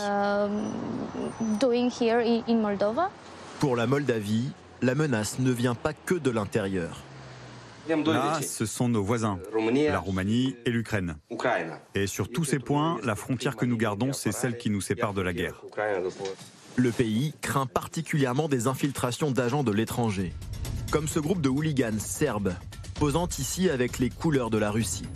Pour 3.60 3.76
la 3.76 3.86
Moldavie, 3.86 4.50
la 4.82 4.94
menace 4.94 5.38
ne 5.38 5.50
vient 5.50 5.74
pas 5.74 5.92
que 5.92 6.14
de 6.14 6.30
l'intérieur. 6.30 7.02
Là, 7.88 8.40
ce 8.42 8.66
sont 8.66 8.88
nos 8.88 9.02
voisins, 9.02 9.38
la 9.52 9.98
Roumanie 9.98 10.56
et 10.64 10.70
l'Ukraine. 10.70 11.16
Et 11.94 12.06
sur 12.06 12.28
tous 12.30 12.44
ces 12.44 12.58
points, 12.58 12.98
la 13.02 13.14
frontière 13.14 13.56
que 13.56 13.66
nous 13.66 13.76
gardons, 13.76 14.12
c'est 14.12 14.32
celle 14.32 14.56
qui 14.56 14.70
nous 14.70 14.80
sépare 14.80 15.14
de 15.14 15.22
la 15.22 15.32
guerre. 15.32 15.62
Le 16.76 16.90
pays 16.90 17.34
craint 17.40 17.66
particulièrement 17.66 18.48
des 18.48 18.66
infiltrations 18.66 19.30
d'agents 19.30 19.62
de 19.62 19.70
l'étranger, 19.70 20.32
comme 20.90 21.08
ce 21.08 21.20
groupe 21.20 21.40
de 21.40 21.48
hooligans 21.48 21.98
serbes, 21.98 22.54
posant 22.98 23.28
ici 23.38 23.70
avec 23.70 23.98
les 23.98 24.10
couleurs 24.10 24.50
de 24.50 24.58
la 24.58 24.70
Russie, 24.70 25.06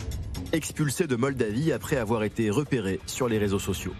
expulsés 0.53 1.07
de 1.07 1.15
Moldavie 1.15 1.71
après 1.71 1.97
avoir 1.97 2.23
été 2.23 2.49
repérés 2.49 2.99
sur 3.05 3.27
les 3.27 3.37
réseaux 3.37 3.59
sociaux. 3.59 3.93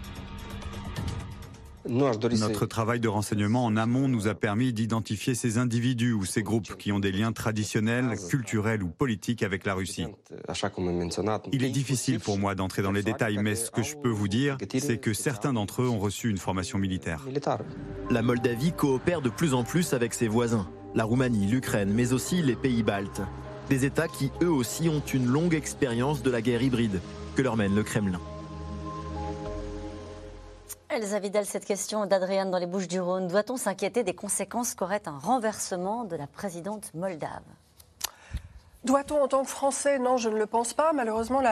Notre 1.88 2.66
travail 2.66 3.00
de 3.00 3.08
renseignement 3.08 3.64
en 3.64 3.76
amont 3.76 4.08
nous 4.08 4.28
a 4.28 4.34
permis 4.34 4.72
d'identifier 4.72 5.34
ces 5.34 5.58
individus 5.58 6.12
ou 6.12 6.24
ces 6.24 6.42
groupes 6.42 6.76
qui 6.76 6.92
ont 6.92 6.98
des 6.98 7.12
liens 7.12 7.32
traditionnels, 7.32 8.16
culturels 8.28 8.82
ou 8.82 8.88
politiques 8.88 9.42
avec 9.42 9.64
la 9.64 9.74
Russie. 9.74 10.06
Il 11.52 11.64
est 11.64 11.70
difficile 11.70 12.20
pour 12.20 12.38
moi 12.38 12.54
d'entrer 12.54 12.82
dans 12.82 12.92
les 12.92 13.02
détails, 13.02 13.38
mais 13.38 13.54
ce 13.54 13.70
que 13.70 13.82
je 13.82 13.96
peux 13.96 14.10
vous 14.10 14.28
dire, 14.28 14.58
c'est 14.78 14.98
que 14.98 15.14
certains 15.14 15.52
d'entre 15.52 15.82
eux 15.82 15.88
ont 15.88 15.98
reçu 15.98 16.28
une 16.28 16.38
formation 16.38 16.78
militaire. 16.78 17.26
La 18.10 18.22
Moldavie 18.22 18.72
coopère 18.72 19.22
de 19.22 19.30
plus 19.30 19.54
en 19.54 19.64
plus 19.64 19.92
avec 19.94 20.14
ses 20.14 20.28
voisins, 20.28 20.68
la 20.94 21.04
Roumanie, 21.04 21.46
l'Ukraine, 21.46 21.92
mais 21.94 22.12
aussi 22.12 22.42
les 22.42 22.56
pays 22.56 22.82
baltes. 22.82 23.22
Des 23.68 23.84
États 23.84 24.08
qui, 24.08 24.32
eux 24.42 24.50
aussi, 24.50 24.88
ont 24.88 25.00
une 25.00 25.26
longue 25.26 25.54
expérience 25.54 26.22
de 26.22 26.30
la 26.30 26.42
guerre 26.42 26.62
hybride 26.62 27.00
que 27.36 27.42
leur 27.42 27.56
mène 27.56 27.74
le 27.74 27.84
Kremlin. 27.84 28.20
Elsa 30.92 31.20
Vidal, 31.20 31.46
cette 31.46 31.66
question 31.66 32.04
d'Adrienne 32.04 32.50
dans 32.50 32.58
les 32.58 32.66
Bouches 32.66 32.88
du 32.88 33.00
Rhône. 33.00 33.28
Doit-on 33.28 33.56
s'inquiéter 33.56 34.02
des 34.02 34.12
conséquences 34.12 34.74
qu'aurait 34.74 35.02
un 35.06 35.16
renversement 35.16 36.02
de 36.02 36.16
la 36.16 36.26
présidente 36.26 36.92
moldave? 36.94 37.44
Doit-on 38.82 39.22
en 39.22 39.28
tant 39.28 39.44
que 39.44 39.48
Français? 39.48 40.00
Non, 40.00 40.16
je 40.16 40.28
ne 40.28 40.36
le 40.36 40.46
pense 40.46 40.74
pas. 40.74 40.92
Malheureusement, 40.92 41.42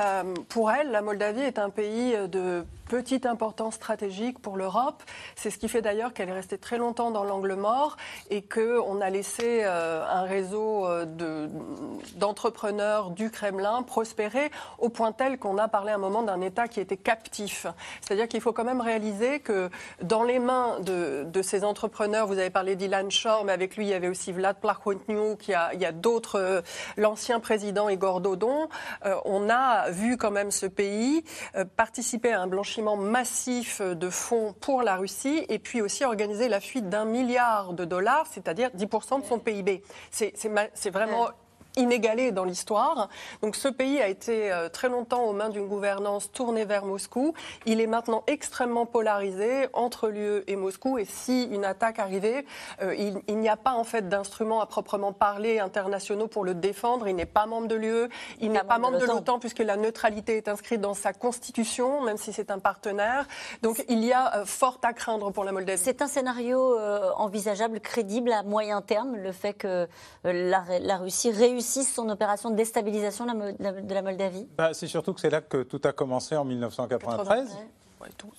pour 0.48 0.72
elle, 0.72 0.90
la 0.90 1.02
Moldavie 1.02 1.42
est 1.42 1.60
un 1.60 1.70
pays 1.70 2.16
de 2.26 2.66
petite 2.88 3.26
importance 3.26 3.74
stratégique 3.74 4.40
pour 4.40 4.56
l'Europe. 4.56 5.02
C'est 5.36 5.50
ce 5.50 5.58
qui 5.58 5.68
fait 5.68 5.82
d'ailleurs 5.82 6.14
qu'elle 6.14 6.30
est 6.30 6.32
restée 6.32 6.58
très 6.58 6.78
longtemps 6.78 7.10
dans 7.10 7.22
l'angle 7.22 7.54
mort 7.54 7.96
et 8.30 8.42
qu'on 8.42 9.00
a 9.00 9.10
laissé 9.10 9.60
euh, 9.62 10.04
un 10.08 10.22
réseau 10.22 10.86
euh, 10.86 11.48
d'entrepreneurs 12.16 13.10
du 13.10 13.30
Kremlin 13.30 13.82
prospérer 13.82 14.50
au 14.78 14.88
point 14.88 15.12
tel 15.12 15.38
qu'on 15.38 15.58
a 15.58 15.68
parlé 15.68 15.92
à 15.92 15.96
un 15.96 15.98
moment 15.98 16.22
d'un 16.22 16.40
État 16.40 16.66
qui 16.66 16.80
était 16.80 16.96
captif. 16.96 17.66
C'est-à-dire 18.00 18.26
qu'il 18.26 18.40
faut 18.40 18.52
quand 18.52 18.64
même 18.64 18.80
réaliser 18.80 19.40
que 19.40 19.68
dans 20.02 20.22
les 20.22 20.38
mains 20.38 20.80
de, 20.80 21.42
ces 21.42 21.62
entrepreneurs, 21.62 22.26
vous 22.26 22.38
avez 22.38 22.50
parlé 22.50 22.74
d'Ilan 22.74 23.10
Shor, 23.10 23.44
mais 23.44 23.52
avec 23.52 23.76
lui, 23.76 23.86
il 23.86 23.90
y 23.90 23.94
avait 23.94 24.08
aussi 24.08 24.32
Vlad 24.32 24.56
y 24.62 25.54
a, 25.54 25.74
il 25.74 25.80
y 25.80 25.84
a 25.84 25.92
d'autres, 25.92 26.40
euh, 26.40 26.62
l'ancien 26.96 27.38
président 27.38 27.88
Igor 27.88 28.20
Dodon. 28.20 28.68
on 29.24 29.48
a 29.50 29.90
vu 29.90 30.16
quand 30.16 30.30
même 30.30 30.50
ce 30.50 30.66
pays 30.66 31.22
participer 31.76 32.32
à 32.32 32.40
un 32.40 32.46
blanchiment 32.46 32.77
massif 32.82 33.80
de 33.80 34.10
fonds 34.10 34.54
pour 34.60 34.82
la 34.82 34.96
Russie 34.96 35.44
et 35.48 35.58
puis 35.58 35.80
aussi 35.80 36.04
organiser 36.04 36.48
la 36.48 36.60
fuite 36.60 36.88
d'un 36.88 37.04
milliard 37.04 37.72
de 37.72 37.84
dollars, 37.84 38.26
c'est-à-dire 38.30 38.70
10% 38.70 39.20
de 39.20 39.26
son 39.26 39.38
PIB. 39.38 39.82
C'est 40.10 40.90
vraiment 40.90 41.28
inégalé 41.78 42.32
dans 42.32 42.44
l'histoire. 42.44 43.08
Donc 43.40 43.56
ce 43.56 43.68
pays 43.68 44.00
a 44.00 44.08
été 44.08 44.52
euh, 44.52 44.68
très 44.68 44.88
longtemps 44.88 45.24
aux 45.24 45.32
mains 45.32 45.48
d'une 45.48 45.66
gouvernance 45.66 46.30
tournée 46.32 46.64
vers 46.64 46.84
Moscou. 46.84 47.32
Il 47.64 47.80
est 47.80 47.86
maintenant 47.86 48.24
extrêmement 48.26 48.84
polarisé 48.84 49.68
entre 49.72 50.08
l'UE 50.08 50.42
et 50.46 50.56
Moscou. 50.56 50.98
Et 50.98 51.04
si 51.04 51.44
une 51.44 51.64
attaque 51.64 51.98
arrivait, 51.98 52.44
euh, 52.82 52.94
il, 53.28 53.38
n'y 53.38 53.48
a 53.48 53.56
pas 53.56 53.72
en 53.72 53.84
fait 53.84 54.08
d'instruments 54.08 54.60
à 54.60 54.66
proprement 54.66 55.12
parler 55.12 55.60
internationaux 55.60 56.26
pour 56.26 56.44
le 56.44 56.54
défendre. 56.54 57.08
Il 57.08 57.16
n'est 57.16 57.26
pas 57.26 57.46
membre 57.46 57.68
de 57.68 57.76
l'UE, 57.76 58.08
il 58.40 58.50
n'est 58.50 58.64
pas 58.64 58.78
membre 58.78 58.98
de 58.98 59.06
l'OTAN 59.06 59.38
puisque 59.38 59.60
la 59.60 59.76
neutralité 59.76 60.36
est 60.36 60.48
inscrite 60.48 60.80
dans 60.80 60.94
sa 60.94 61.12
constitution, 61.12 62.02
même 62.02 62.16
si 62.16 62.32
c'est 62.32 62.50
un 62.50 62.58
partenaire. 62.58 63.26
Donc 63.62 63.84
il 63.88 64.04
y 64.04 64.12
a 64.12 64.38
euh, 64.38 64.44
fort 64.44 64.78
à 64.82 64.92
craindre 64.92 65.30
pour 65.30 65.44
la 65.44 65.52
Moldavie. 65.52 65.78
C'est 65.78 66.02
un 66.02 66.08
scénario 66.08 66.78
envisageable, 67.16 67.80
crédible 67.80 68.32
à 68.32 68.42
moyen 68.42 68.82
terme, 68.82 69.16
le 69.16 69.32
fait 69.32 69.52
que 69.52 69.86
la, 70.24 70.64
la 70.80 70.96
Russie 70.96 71.30
réussisse 71.30 71.67
son 71.68 72.08
opération 72.08 72.50
de 72.50 72.56
déstabilisation 72.56 73.26
de 73.26 73.94
la 73.94 74.02
Moldavie? 74.02 74.46
Bah, 74.56 74.74
C'est 74.74 74.86
surtout 74.86 75.12
que 75.14 75.20
c'est 75.20 75.30
là 75.30 75.40
que 75.40 75.62
tout 75.62 75.80
a 75.84 75.92
commencé 75.92 76.36
en 76.36 76.44
1993. 76.44 77.56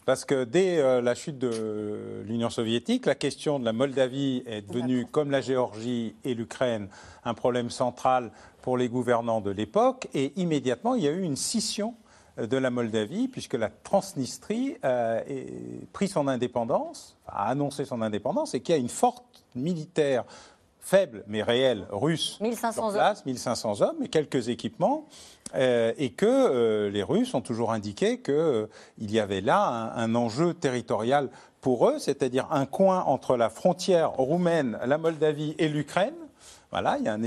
Parce 0.06 0.26
que 0.26 0.44
dès 0.44 0.80
euh, 0.80 1.02
la 1.02 1.16
chute 1.16 1.38
de 1.38 2.24
l'Union 2.26 2.50
soviétique, 2.50 3.06
la 3.06 3.16
question 3.16 3.60
de 3.60 3.66
la 3.66 3.74
Moldavie 3.74 4.44
est 4.46 4.62
devenue, 4.62 5.06
comme 5.06 5.32
la 5.32 5.42
Géorgie 5.42 6.16
et 6.24 6.34
l'Ukraine, 6.34 6.88
un 7.26 7.34
problème 7.34 7.70
central 7.70 8.32
pour 8.62 8.78
les 8.78 8.90
gouvernants 8.90 9.42
de 9.42 9.52
l'époque. 9.52 10.08
Et 10.14 10.34
immédiatement, 10.40 10.96
il 10.96 11.04
y 11.04 11.08
a 11.08 11.12
eu 11.12 11.22
une 11.22 11.36
scission 11.36 11.96
euh, 12.38 12.48
de 12.48 12.58
la 12.58 12.70
Moldavie, 12.70 13.28
puisque 13.28 13.56
la 13.56 13.70
Transnistrie 13.70 14.78
euh, 14.86 15.20
a 15.20 15.86
pris 15.94 16.08
son 16.08 16.28
indépendance, 16.28 17.18
a 17.28 17.50
annoncé 17.50 17.86
son 17.86 18.02
indépendance, 18.02 18.54
et 18.54 18.62
qu'il 18.62 18.76
y 18.76 18.78
a 18.78 18.82
une 18.82 18.90
forte 18.90 19.44
militaire 19.56 20.24
faible 20.80 21.24
mais 21.28 21.44
réel 21.44 21.86
russe 21.92 22.40
1500 22.42 22.92
place, 22.92 23.20
hommes. 23.20 23.24
1500 23.26 23.82
hommes 23.82 24.04
et 24.04 24.08
quelques 24.08 24.50
équipements, 24.50 25.08
euh, 25.56 25.94
et 25.98 26.12
que 26.12 26.28
euh, 26.28 26.90
les 26.92 27.02
Russes 27.02 27.34
ont 27.34 27.42
toujours 27.42 27.72
indiqué 27.72 28.20
qu'il 28.20 28.34
euh, 28.36 28.68
y 29.00 29.20
avait 29.20 29.42
là 29.42 29.92
un, 29.96 30.14
enjeu 30.14 30.54
territorial 30.54 31.30
pour 31.60 31.90
eux, 31.90 31.98
c'est-à-dire 31.98 32.48
un 32.52 32.68
coin 32.68 33.02
entre 33.02 33.36
la 33.36 33.50
frontière 33.50 34.12
roumaine, 34.12 34.78
la 34.86 35.00
Moldavie 35.00 35.56
et 35.58 35.68
l'Ukraine. 35.68 36.14
Voilà, 36.70 36.98
il 37.00 37.06
y 37.06 37.08
a 37.08 37.18
mm. 37.18 37.26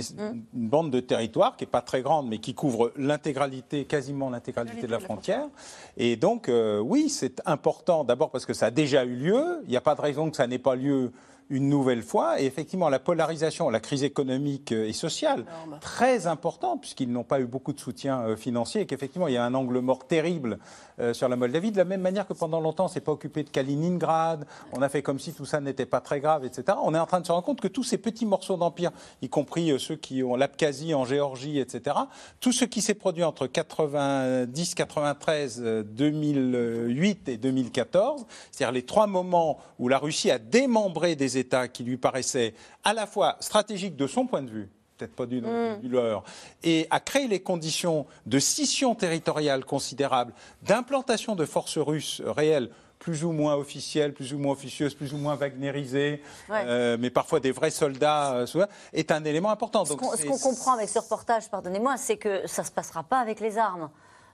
une 0.55 0.69
bande 0.69 0.93
de 0.93 1.01
territoire 1.01 1.57
qui 1.57 1.65
n'est 1.65 1.71
pas 1.71 1.81
très 1.81 2.01
grande, 2.01 2.29
mais 2.29 2.39
qui 2.39 2.55
couvre 2.55 2.93
l'intégralité, 2.97 3.87
quasiment 3.87 4.31
l'intégralité 4.31 4.83
de 4.83 4.93
la 4.93 5.01
frontière. 5.01 5.49
Et 5.97 6.15
donc, 6.15 6.49
oui, 6.85 7.09
c'est 7.11 7.43
important, 7.45 8.05
d'abord 8.05 8.31
parce 8.31 8.47
que 8.47 8.55
ça 8.55 8.67
a 8.67 8.71
déjà 8.71 9.05
eu 9.05 9.17
lieu. 9.17 9.63
Il 9.65 9.71
n'y 9.71 9.77
a 9.77 9.81
pas 9.81 9.97
de 9.97 10.01
raison 10.01 10.31
que 10.31 10.37
ça 10.37 10.47
n'ait 10.47 10.61
pas 10.61 10.77
lieu 10.77 11.11
une 11.53 11.69
nouvelle 11.69 12.03
fois. 12.03 12.41
Et 12.41 12.47
effectivement, 12.47 12.89
la 12.89 12.99
polarisation, 12.99 13.69
la 13.69 13.79
crise 13.79 14.03
économique 14.03 14.73
et 14.73 14.95
sociale, 14.95 15.45
très 15.81 16.27
importante, 16.27 16.81
puisqu'ils 16.81 17.13
n'ont 17.13 17.25
pas 17.25 17.41
eu 17.41 17.45
beaucoup 17.45 17.75
de 17.75 17.79
soutien 17.79 18.23
euh, 18.23 18.37
financier, 18.37 18.81
et 18.81 18.87
qu'effectivement, 18.87 19.29
il 19.29 19.35
y 19.35 19.37
a 19.37 19.45
un 19.45 19.53
angle 19.53 19.79
mort 19.81 20.07
terrible 20.07 20.59
euh, 20.99 21.13
sur 21.13 21.29
la 21.29 21.37
Moldavie, 21.37 21.71
de 21.71 21.77
la 21.77 21.85
même 21.85 22.01
manière 22.01 22.27
que 22.27 22.33
pendant 22.33 22.59
longtemps, 22.59 22.87
on 22.87 22.89
s'est 22.89 23.03
pas 23.03 23.13
occupé 23.13 23.43
de 23.43 23.51
Kaliningrad, 23.51 24.47
on 24.73 24.81
a 24.81 24.89
fait 24.89 25.03
comme 25.03 25.19
si 25.19 25.35
tout 25.35 25.45
ça 25.45 25.61
n'était 25.61 25.85
pas 25.85 26.01
très 26.01 26.21
grave, 26.21 26.47
etc. 26.47 26.79
On 26.83 26.95
est 26.95 26.99
en 26.99 27.07
train 27.07 27.21
de 27.21 27.27
se 27.27 27.33
rendre 27.33 27.45
compte 27.45 27.61
que 27.61 27.69
tous 27.69 27.85
ces 27.85 27.99
petits 27.99 28.27
morceaux 28.27 28.57
d'empire, 28.57 28.91
y 29.21 29.29
compris 29.29 29.73
euh, 29.73 29.79
ceux 29.79 29.97
qui 29.97 30.23
ont 30.23 30.37
l'Abkhazie 30.37 30.95
en 30.95 31.05
Géorgie, 31.05 31.59
etc., 31.59 31.97
tout 32.41 32.53
ce 32.53 32.65
qui 32.65 32.81
s'est 32.81 32.95
produit 32.95 33.25
entre 33.25 33.47
90, 33.47 34.75
93, 34.75 35.61
2008 35.85 37.29
et 37.29 37.37
2014, 37.37 38.25
c'est-à-dire 38.51 38.73
les 38.73 38.85
trois 38.85 39.07
moments 39.07 39.59
où 39.79 39.89
la 39.89 39.99
Russie 39.99 40.31
a 40.31 40.39
démembré 40.39 41.15
des 41.15 41.37
États 41.37 41.42
qui 41.73 41.85
lui 41.85 41.97
paraissaient 41.97 42.55
à 42.85 42.93
la 42.93 43.07
fois 43.07 43.37
stratégiques 43.41 43.97
de 43.97 44.07
son 44.07 44.27
point 44.27 44.43
de 44.43 44.51
vue, 44.51 44.71
peut-être 44.97 45.15
pas 45.15 45.27
du, 45.27 45.41
mm. 45.41 45.89
leur, 45.89 46.25
et 46.63 46.87
a 46.91 47.01
créé 47.01 47.29
les 47.29 47.41
conditions 47.41 48.07
de 48.27 48.39
scission 48.39 48.95
territoriale 48.95 49.65
considérable, 49.65 50.33
d'implantation 50.63 51.35
de 51.35 51.45
forces 51.45 51.79
russes 51.79 52.23
réelles 52.25 52.71
plus 53.03 53.25
ou 53.25 53.33
moins 53.33 53.57
officielle, 53.57 54.15
plus 54.15 54.33
ou 54.33 54.39
moins 54.39 54.53
officieuse, 54.53 54.95
plus 54.95 55.13
ou 55.13 55.17
moins 55.17 55.35
wagnérisée, 55.35 56.23
euh, 56.51 56.97
mais 57.01 57.11
parfois 57.11 57.41
des 57.41 57.51
vrais 57.51 57.73
soldats, 57.73 58.35
euh, 58.35 58.67
est 58.93 59.11
un 59.11 59.25
élément 59.25 59.51
important. 59.51 59.85
Ce 59.85 59.95
qu'on 59.95 60.39
comprend 60.39 60.75
avec 60.75 60.89
ce 60.89 61.01
reportage, 61.01 61.51
pardonnez-moi, 61.51 61.97
c'est 61.97 62.17
que 62.17 62.47
ça 62.47 62.63
ne 62.63 62.67
se 62.69 62.71
passera 62.71 63.03
pas 63.03 63.19
avec 63.19 63.41
les 63.41 63.59
armes. 63.59 63.91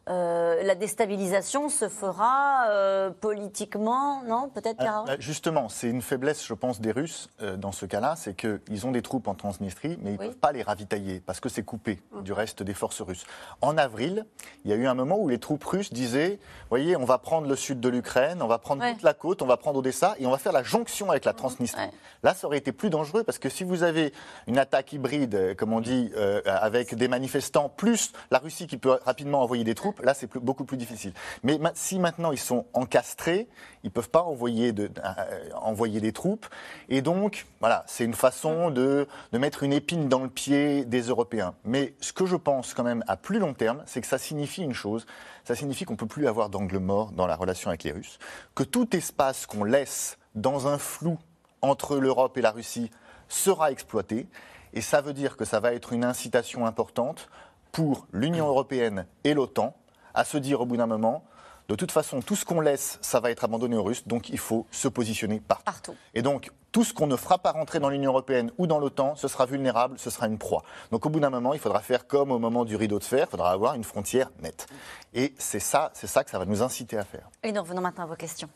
Euh, 0.08 0.62
la 0.62 0.74
déstabilisation 0.74 1.68
se 1.68 1.88
fera 1.88 2.66
euh, 2.70 3.10
politiquement, 3.10 4.22
non 4.22 4.48
Peut-être, 4.48 4.78
ah, 4.80 5.04
bah, 5.06 5.16
Justement, 5.18 5.68
c'est 5.68 5.88
une 5.88 6.00
faiblesse, 6.00 6.46
je 6.46 6.54
pense, 6.54 6.80
des 6.80 6.92
Russes 6.92 7.28
euh, 7.42 7.56
dans 7.56 7.72
ce 7.72 7.84
cas-là, 7.84 8.14
c'est 8.16 8.34
qu'ils 8.34 8.86
ont 8.86 8.90
des 8.90 9.02
troupes 9.02 9.28
en 9.28 9.34
Transnistrie, 9.34 9.98
mais 10.00 10.10
ils 10.10 10.12
ne 10.14 10.18
peuvent 10.18 10.36
pas 10.36 10.52
les 10.52 10.62
ravitailler 10.62 11.20
parce 11.20 11.40
que 11.40 11.50
c'est 11.50 11.62
coupé 11.62 12.00
mmh. 12.12 12.22
du 12.22 12.32
reste 12.32 12.62
des 12.62 12.72
forces 12.72 13.02
russes. 13.02 13.26
En 13.60 13.76
avril, 13.76 14.24
il 14.64 14.70
y 14.70 14.74
a 14.74 14.76
eu 14.76 14.86
un 14.86 14.94
moment 14.94 15.18
où 15.18 15.28
les 15.28 15.38
troupes 15.38 15.64
russes 15.64 15.92
disaient, 15.92 16.38
voyez, 16.70 16.96
on 16.96 17.04
va 17.04 17.18
prendre 17.18 17.46
le 17.46 17.56
sud 17.56 17.80
de 17.80 17.88
l'Ukraine, 17.90 18.40
on 18.40 18.46
va 18.46 18.58
prendre 18.58 18.88
toute 18.90 19.02
la 19.02 19.14
côte, 19.14 19.42
on 19.42 19.46
va 19.46 19.58
prendre 19.58 19.78
Odessa 19.80 20.14
et 20.18 20.26
on 20.26 20.30
va 20.30 20.38
faire 20.38 20.52
la 20.52 20.62
jonction 20.62 21.10
avec 21.10 21.26
la 21.26 21.32
mmh. 21.32 21.36
Transnistrie. 21.36 21.90
Là, 22.22 22.32
ça 22.32 22.46
aurait 22.46 22.58
été 22.58 22.72
plus 22.72 22.88
dangereux 22.88 23.24
parce 23.24 23.38
que 23.38 23.50
si 23.50 23.62
vous 23.62 23.82
avez 23.82 24.14
une 24.46 24.58
attaque 24.58 24.92
hybride, 24.94 25.54
comme 25.56 25.74
on 25.74 25.80
dit, 25.80 26.10
avec 26.46 26.94
des 26.94 27.08
manifestants, 27.08 27.68
plus 27.68 28.12
la 28.30 28.38
Russie 28.38 28.66
qui 28.66 28.78
peut 28.78 28.98
rapidement 29.04 29.42
envoyer 29.42 29.64
des 29.64 29.74
troupes, 29.74 29.97
là, 30.02 30.14
c'est 30.14 30.32
beaucoup 30.38 30.64
plus 30.64 30.76
difficile. 30.76 31.12
Mais 31.42 31.58
si 31.74 31.98
maintenant 31.98 32.32
ils 32.32 32.38
sont 32.38 32.66
encastrés, 32.72 33.48
ils 33.84 33.88
ne 33.88 33.92
peuvent 33.92 34.10
pas 34.10 34.22
envoyer, 34.22 34.72
de, 34.72 34.90
euh, 35.04 36.00
des 36.00 36.12
troupes. 36.12 36.46
Et 36.88 37.02
donc, 37.02 37.46
voilà, 37.60 37.84
c'est 37.86 38.04
une 38.04 38.14
façon 38.14 38.70
de, 38.70 39.06
de, 39.32 39.38
mettre 39.38 39.62
une 39.62 39.72
épine 39.72 40.08
dans 40.08 40.22
le 40.22 40.28
pied 40.28 40.84
des 40.84 41.02
Européens. 41.02 41.54
Mais 41.64 41.94
ce 42.00 42.12
que 42.12 42.26
je 42.26 42.36
pense 42.36 42.74
quand 42.74 42.84
même 42.84 43.04
à 43.06 43.16
plus 43.16 43.38
long 43.38 43.54
terme, 43.54 43.82
c'est 43.86 44.00
que 44.00 44.06
ça 44.06 44.18
signifie 44.18 44.62
une 44.62 44.74
chose. 44.74 45.06
Ça 45.44 45.54
signifie 45.54 45.84
qu'on 45.84 45.94
ne 45.94 45.98
peut 45.98 46.06
plus 46.06 46.28
avoir 46.28 46.50
d'angle 46.50 46.78
mort 46.78 47.12
dans 47.12 47.26
la 47.26 47.36
relation 47.36 47.70
avec 47.70 47.84
les 47.84 47.92
Russes. 47.92 48.18
Que 48.54 48.64
tout 48.64 48.94
espace 48.96 49.46
qu'on 49.46 49.64
laisse 49.64 50.18
dans 50.34 50.68
un 50.68 50.78
flou 50.78 51.18
entre 51.62 51.96
l'Europe 51.96 52.36
et 52.36 52.42
la 52.42 52.50
Russie 52.50 52.90
sera 53.28 53.70
exploité. 53.70 54.26
Et 54.74 54.80
ça 54.80 55.00
veut 55.00 55.12
dire 55.12 55.36
que 55.36 55.44
ça 55.44 55.60
va 55.60 55.72
être 55.72 55.92
une 55.92 56.04
incitation 56.04 56.66
importante 56.66 57.28
pour 57.72 58.06
l'Union 58.12 58.46
européenne 58.48 59.06
et 59.24 59.34
l'OTAN 59.34 59.74
à 60.18 60.24
se 60.24 60.36
dire 60.36 60.60
au 60.60 60.66
bout 60.66 60.76
d'un 60.76 60.86
moment, 60.86 61.22
de 61.68 61.76
toute 61.76 61.92
façon, 61.92 62.22
tout 62.22 62.34
ce 62.34 62.44
qu'on 62.44 62.60
laisse, 62.60 62.98
ça 63.02 63.20
va 63.20 63.30
être 63.30 63.44
abandonné 63.44 63.76
aux 63.76 63.84
Russes, 63.84 64.08
donc 64.08 64.30
il 64.30 64.38
faut 64.38 64.66
se 64.72 64.88
positionner 64.88 65.40
partout. 65.40 65.94
Et 66.14 66.22
donc, 66.22 66.50
tout 66.72 66.82
ce 66.82 66.92
qu'on 66.92 67.06
ne 67.06 67.14
fera 67.14 67.38
pas 67.38 67.52
rentrer 67.52 67.78
dans 67.78 67.88
l'Union 67.88 68.10
européenne 68.10 68.50
ou 68.58 68.66
dans 68.66 68.78
l'OTAN, 68.78 69.14
ce 69.16 69.28
sera 69.28 69.46
vulnérable, 69.46 69.96
ce 69.98 70.10
sera 70.10 70.26
une 70.26 70.38
proie. 70.38 70.64
Donc, 70.90 71.06
au 71.06 71.08
bout 71.08 71.20
d'un 71.20 71.30
moment, 71.30 71.54
il 71.54 71.60
faudra 71.60 71.80
faire 71.80 72.06
comme 72.06 72.32
au 72.32 72.38
moment 72.38 72.64
du 72.64 72.74
rideau 72.74 72.98
de 72.98 73.04
fer, 73.04 73.26
il 73.28 73.30
faudra 73.30 73.52
avoir 73.52 73.74
une 73.74 73.84
frontière 73.84 74.30
nette. 74.42 74.66
Et 75.14 75.34
c'est 75.38 75.60
ça, 75.60 75.90
c'est 75.94 76.08
ça 76.08 76.24
que 76.24 76.30
ça 76.30 76.38
va 76.38 76.46
nous 76.46 76.62
inciter 76.62 76.98
à 76.98 77.04
faire. 77.04 77.28
Et 77.44 77.52
nous 77.52 77.60
revenons 77.60 77.82
maintenant 77.82 78.04
à 78.04 78.08
vos 78.08 78.16
questions. 78.16 78.48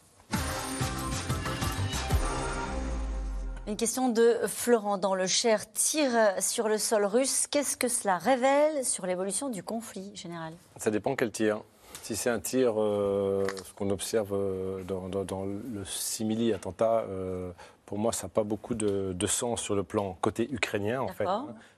Une 3.68 3.76
question 3.76 4.08
de 4.08 4.38
Florent 4.48 4.98
dans 4.98 5.14
le 5.14 5.28
Cher. 5.28 5.72
Tire 5.72 6.10
sur 6.40 6.68
le 6.68 6.78
sol 6.78 7.04
russe. 7.04 7.46
Qu'est-ce 7.46 7.76
que 7.76 7.86
cela 7.86 8.18
révèle 8.18 8.84
sur 8.84 9.06
l'évolution 9.06 9.50
du 9.50 9.62
conflit 9.62 10.10
général? 10.16 10.54
Ça 10.78 10.90
dépend 10.90 11.14
quel 11.14 11.30
tir. 11.30 11.60
Si 12.02 12.16
c'est 12.16 12.30
un 12.30 12.40
tir, 12.40 12.74
euh, 12.76 13.46
ce 13.64 13.72
qu'on 13.74 13.90
observe 13.90 14.32
euh, 14.32 14.82
dans, 14.82 15.44
le 15.44 15.84
simili-attentat, 15.84 17.04
euh, 17.08 17.52
pour 17.86 17.98
moi, 17.98 18.12
ça 18.12 18.26
n'a 18.26 18.30
pas 18.30 18.42
beaucoup 18.42 18.74
de, 18.74 19.26
sens 19.28 19.62
sur 19.62 19.76
le 19.76 19.84
plan 19.84 20.18
côté 20.20 20.50
ukrainien, 20.50 21.00
en 21.00 21.08
fait. 21.08 21.28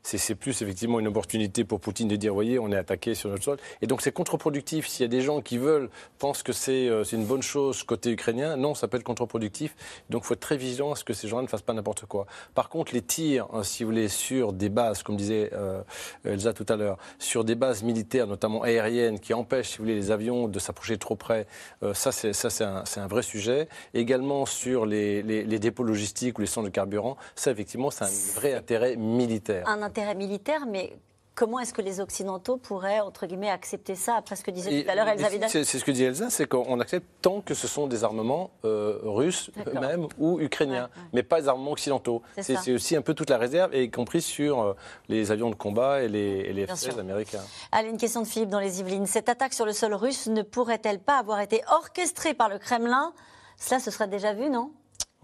C'est 0.07 0.35
plus 0.35 0.61
effectivement 0.61 1.01
une 1.01 1.09
opportunité 1.09 1.65
pour 1.65 1.81
Poutine 1.81 2.09
de 2.09 2.17
dire, 2.17 2.35
voyez, 2.35 2.59
on 2.59 2.71
est 2.71 2.77
attaqué 2.77 3.15
sur 3.15 3.31
notre 3.31 3.43
sol. 3.43 3.59
Et 3.81 3.87
donc 3.87 4.03
c'est 4.03 4.13
contre-productif. 4.13 4.87
S'il 4.87 5.03
y 5.03 5.07
a 5.07 5.09
des 5.09 5.23
gens 5.23 5.41
qui 5.41 5.57
veulent, 5.57 5.89
pensent 6.19 6.43
que 6.43 6.53
c'est 6.53 6.89
euh, 6.89 7.05
une 7.05 7.25
bonne 7.25 7.43
chose 7.43 7.83
côté 7.85 8.11
ukrainien, 8.11 8.57
non, 8.57 8.75
ça 8.75 8.87
peut 8.87 8.99
être 8.99 9.03
contre-productif. 9.03 9.75
Donc 10.11 10.23
il 10.25 10.27
faut 10.27 10.35
être 10.35 10.41
très 10.41 10.59
vigilant 10.59 10.93
à 10.93 10.97
ce 10.97 11.05
que 11.05 11.15
ces 11.15 11.27
gens-là 11.27 11.43
ne 11.43 11.49
fassent 11.49 11.63
pas 11.63 11.73
n'importe 11.73 12.05
quoi. 12.05 12.27
Par 12.55 12.69
contre, 12.69 12.93
les 12.93 13.01
tirs, 13.01 13.47
hein, 13.55 13.63
si 13.63 13.83
vous 13.83 13.91
voulez, 13.91 14.09
sur 14.09 14.53
des 14.53 14.69
bases, 14.69 15.03
comme 15.03 15.17
disait 15.17 15.51
euh, 15.55 15.83
Elsa 16.25 16.53
tout 16.53 16.67
à 16.69 16.77
l'heure, 16.77 16.99
sur 17.19 17.43
des 17.43 17.55
bases 17.55 17.83
militaires, 17.83 18.27
notamment 18.27 18.63
aériennes, 18.63 19.19
qui 19.19 19.33
empêchent, 19.33 19.71
si 19.71 19.79
vous 19.79 19.85
voulez, 19.85 19.97
les 19.97 20.11
avions 20.11 20.49
de 20.49 20.59
s'approcher 20.59 20.99
trop 20.99 21.17
près, 21.17 21.47
euh, 21.83 21.95
ça 21.95 22.13
c'est 22.13 22.63
un, 22.63 22.85
un, 22.97 23.07
vrai 23.07 23.23
sujet. 23.23 23.69
Également 23.95 24.45
sur 24.45 24.85
les, 24.85 25.23
les, 25.23 25.45
les 25.45 25.59
dépôts 25.59 25.83
logistiques 25.83 26.39
ou 26.39 26.43
les 26.43 26.47
centres 26.47 26.69
de 26.69 26.73
carburant, 26.73 27.17
ça 27.37 27.51
effectivement 27.51 27.91
c'est 27.91 28.05
un 28.05 28.35
vrai 28.35 28.53
intérêt 28.53 28.97
militaire 28.97 29.65
militaire, 30.15 30.67
mais 30.67 30.97
comment 31.35 31.59
est-ce 31.59 31.75
que 31.75 31.83
les 31.83 32.01
Occidentaux 32.01 32.57
pourraient, 32.57 33.01
entre 33.01 33.27
guillemets, 33.27 33.51
accepter 33.51 33.95
ça 33.95 34.17
après 34.17 34.37
ce 34.37 34.45
que 34.45 34.51
disait 34.51 34.83
tout 34.83 34.91
à 34.91 34.95
l'heure 34.95 35.09
Elsa 35.09 35.29
Vidal. 35.29 35.51
C'est 35.51 35.65
ce 35.65 35.85
que 35.85 35.91
dit 35.91 36.05
Elsa, 36.05 36.31
c'est 36.31 36.47
qu'on 36.47 36.81
accepte 36.81 37.07
tant 37.23 37.41
que 37.41 37.55
ce 37.55 37.67
sont 37.67 37.87
des 37.87 38.05
armements 38.05 38.51
euh, 38.65 38.99
russes 39.03 39.51
eux-mêmes 39.67 40.07
ou 40.19 40.41
ukrainiens, 40.41 40.89
mais 41.13 41.23
pas 41.23 41.41
des 41.41 41.49
armements 41.49 41.73
occidentaux. 41.73 42.23
C'est 42.41 42.73
aussi 42.73 42.97
un 42.97 43.03
peu 43.03 43.15
toute 43.15 43.31
la 43.31 43.39
réserve, 43.39 43.75
y 43.75 43.91
compris 43.91 44.23
sur 44.23 44.61
euh, 44.61 44.75
les 45.09 45.31
avions 45.31 45.51
de 45.51 45.55
combat 45.55 46.03
et 46.03 46.09
les, 46.09 46.53
les 46.53 46.67
F-16 46.67 46.99
américains. 46.99 47.43
Allez, 47.73 47.89
une 47.89 47.99
question 47.99 48.23
de 48.23 48.27
Philippe 48.27 48.51
dans 48.51 48.61
les 48.61 48.81
Yvelines. 48.81 49.07
Cette 49.07 49.29
attaque 49.29 49.55
sur 49.55 49.67
le 49.67 49.73
sol 49.73 49.95
russe 49.95 50.27
ne 50.29 50.43
pourrait-elle 50.43 51.01
pas 51.01 51.19
avoir 51.19 51.41
été 51.41 51.63
orchestrée 51.71 52.35
par 52.35 52.49
le 52.49 52.59
Kremlin? 52.59 53.13
Cela, 53.57 53.81
ce 53.81 53.91
serait 53.91 54.09
déjà 54.09 54.33
vu, 54.33 54.51
non? 54.51 54.73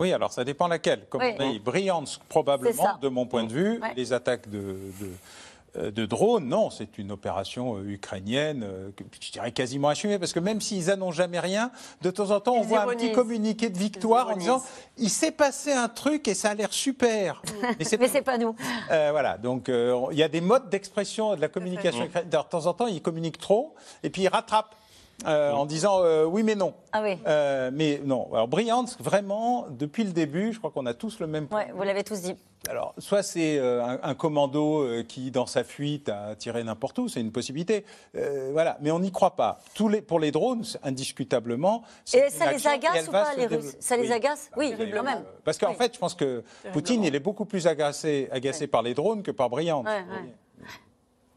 Oui, 0.01 0.13
alors 0.13 0.33
ça 0.33 0.45
dépend 0.45 0.67
laquelle. 0.67 1.07
Comme 1.09 1.23
on 1.23 1.51
dit, 1.51 1.59
brillante 1.59 2.21
probablement, 2.29 2.99
de 3.01 3.09
mon 3.09 3.27
point 3.27 3.45
de 3.45 3.53
vue. 3.53 3.81
Les 3.97 4.13
attaques 4.13 4.49
de, 4.49 4.77
euh, 5.77 5.93
de 5.93 6.05
drones, 6.05 6.49
non, 6.49 6.69
c'est 6.69 6.99
une 6.99 7.13
opération 7.13 7.77
euh, 7.77 7.91
ukrainienne, 7.91 8.65
euh, 8.65 8.91
je 9.21 9.31
dirais 9.31 9.53
quasiment 9.53 9.89
assumée, 9.89 10.19
parce 10.19 10.33
que 10.33 10.41
même 10.41 10.61
s'ils 10.61 10.87
n'annoncent 10.87 11.17
jamais 11.19 11.39
rien, 11.39 11.71
de 12.03 12.11
temps 12.11 12.33
en 12.33 12.41
temps, 12.41 12.55
on 12.55 12.63
voit 12.63 12.83
un 12.83 12.87
petit 12.89 13.13
communiqué 13.13 13.71
de 13.71 13.79
victoire 13.79 14.31
en 14.31 14.37
disant 14.37 14.65
il 14.99 15.11
s'est 15.11 15.31
passé 15.31 15.73
un 15.73 15.89
truc 15.89 16.27
et 16.27 16.35
ça 16.35 16.51
a 16.51 16.55
l'air 16.55 16.73
super. 16.73 17.41
Mais 17.79 17.85
c'est 17.85 17.99
pas, 17.99 18.23
pas, 18.23 18.39
nous. 18.39 18.57
voilà, 18.89 19.39
donc 19.39 19.69
il 19.69 20.19
y 20.19 20.25
a 20.25 20.29
des 20.29 20.41
modes 20.41 20.69
d'expression 20.71 21.37
de 21.37 21.41
la 21.41 21.49
communication 21.49 22.05
ukrainienne. 22.05 22.31
De 22.31 22.49
temps 22.49 22.67
en 22.67 22.75
temps, 22.75 22.89
ils 22.89 23.03
communiquent 23.03 23.39
trop 23.39 23.75
et 24.03 24.11
puis 24.11 24.23
ils 24.23 24.29
rattrapent. 24.29 24.75
Euh, 25.27 25.53
en 25.53 25.67
disant 25.67 26.03
euh, 26.03 26.25
oui 26.25 26.43
mais 26.43 26.55
non. 26.55 26.75
Ah 26.93 27.03
oui. 27.03 27.19
Euh, 27.27 27.71
mais 27.73 28.01
non. 28.05 28.29
Alors 28.33 28.49
brillante, 28.49 28.97
vraiment, 29.01 29.67
depuis 29.71 30.05
le 30.05 30.13
début, 30.13 30.53
je 30.53 30.59
crois 30.59 30.71
qu'on 30.71 30.87
a 30.87 30.95
tous 30.95 31.21
le 31.21 31.27
même 31.27 31.47
point. 31.47 31.67
vous 31.75 31.83
l'avez 31.83 32.05
tous 32.05 32.21
dit. 32.21 32.37
Alors, 32.69 32.95
soit 32.99 33.23
c'est 33.23 33.59
un, 33.59 34.15
commando 34.15 34.87
qui, 35.09 35.31
dans 35.31 35.47
sa 35.47 35.65
fuite, 35.65 36.11
a 36.11 36.35
tiré 36.37 36.63
n'importe 36.63 36.99
où, 36.99 37.09
c'est 37.09 37.23
une 37.23 37.33
possibilité. 37.33 37.87
voilà, 38.53 38.77
mais 38.83 38.91
on 38.91 38.99
n'y 39.01 39.11
croit 39.11 39.35
pas. 39.35 39.61
Tous 39.75 39.89
les, 39.89 40.03
pour 40.03 40.21
les 40.21 40.31
drones, 40.31 40.63
indiscutablement. 40.83 41.83
Et 42.13 42.29
ça 42.29 42.53
les 42.53 42.67
agace 42.67 43.09
ou 43.09 43.13
pas, 43.13 43.35
les 43.35 43.47
Russes? 43.47 43.77
Ça 43.81 43.97
les 43.97 44.13
agace? 44.13 44.51
Oui, 44.59 44.75
quand 44.77 45.03
même. 45.03 45.25
Parce 45.43 45.57
qu'en 45.57 45.73
fait, 45.73 45.95
je 45.95 45.99
pense 45.99 46.15
que 46.15 46.45
Poutine, 46.75 47.03
il 47.03 47.15
est 47.15 47.21
beaucoup 47.21 47.47
plus 47.47 47.67
agacé, 47.67 48.29
agacé 48.31 48.67
par 48.67 48.83
les 48.83 48.93
drones 48.93 49.23
que 49.23 49.31
par 49.31 49.49
Brillante. 49.49 49.87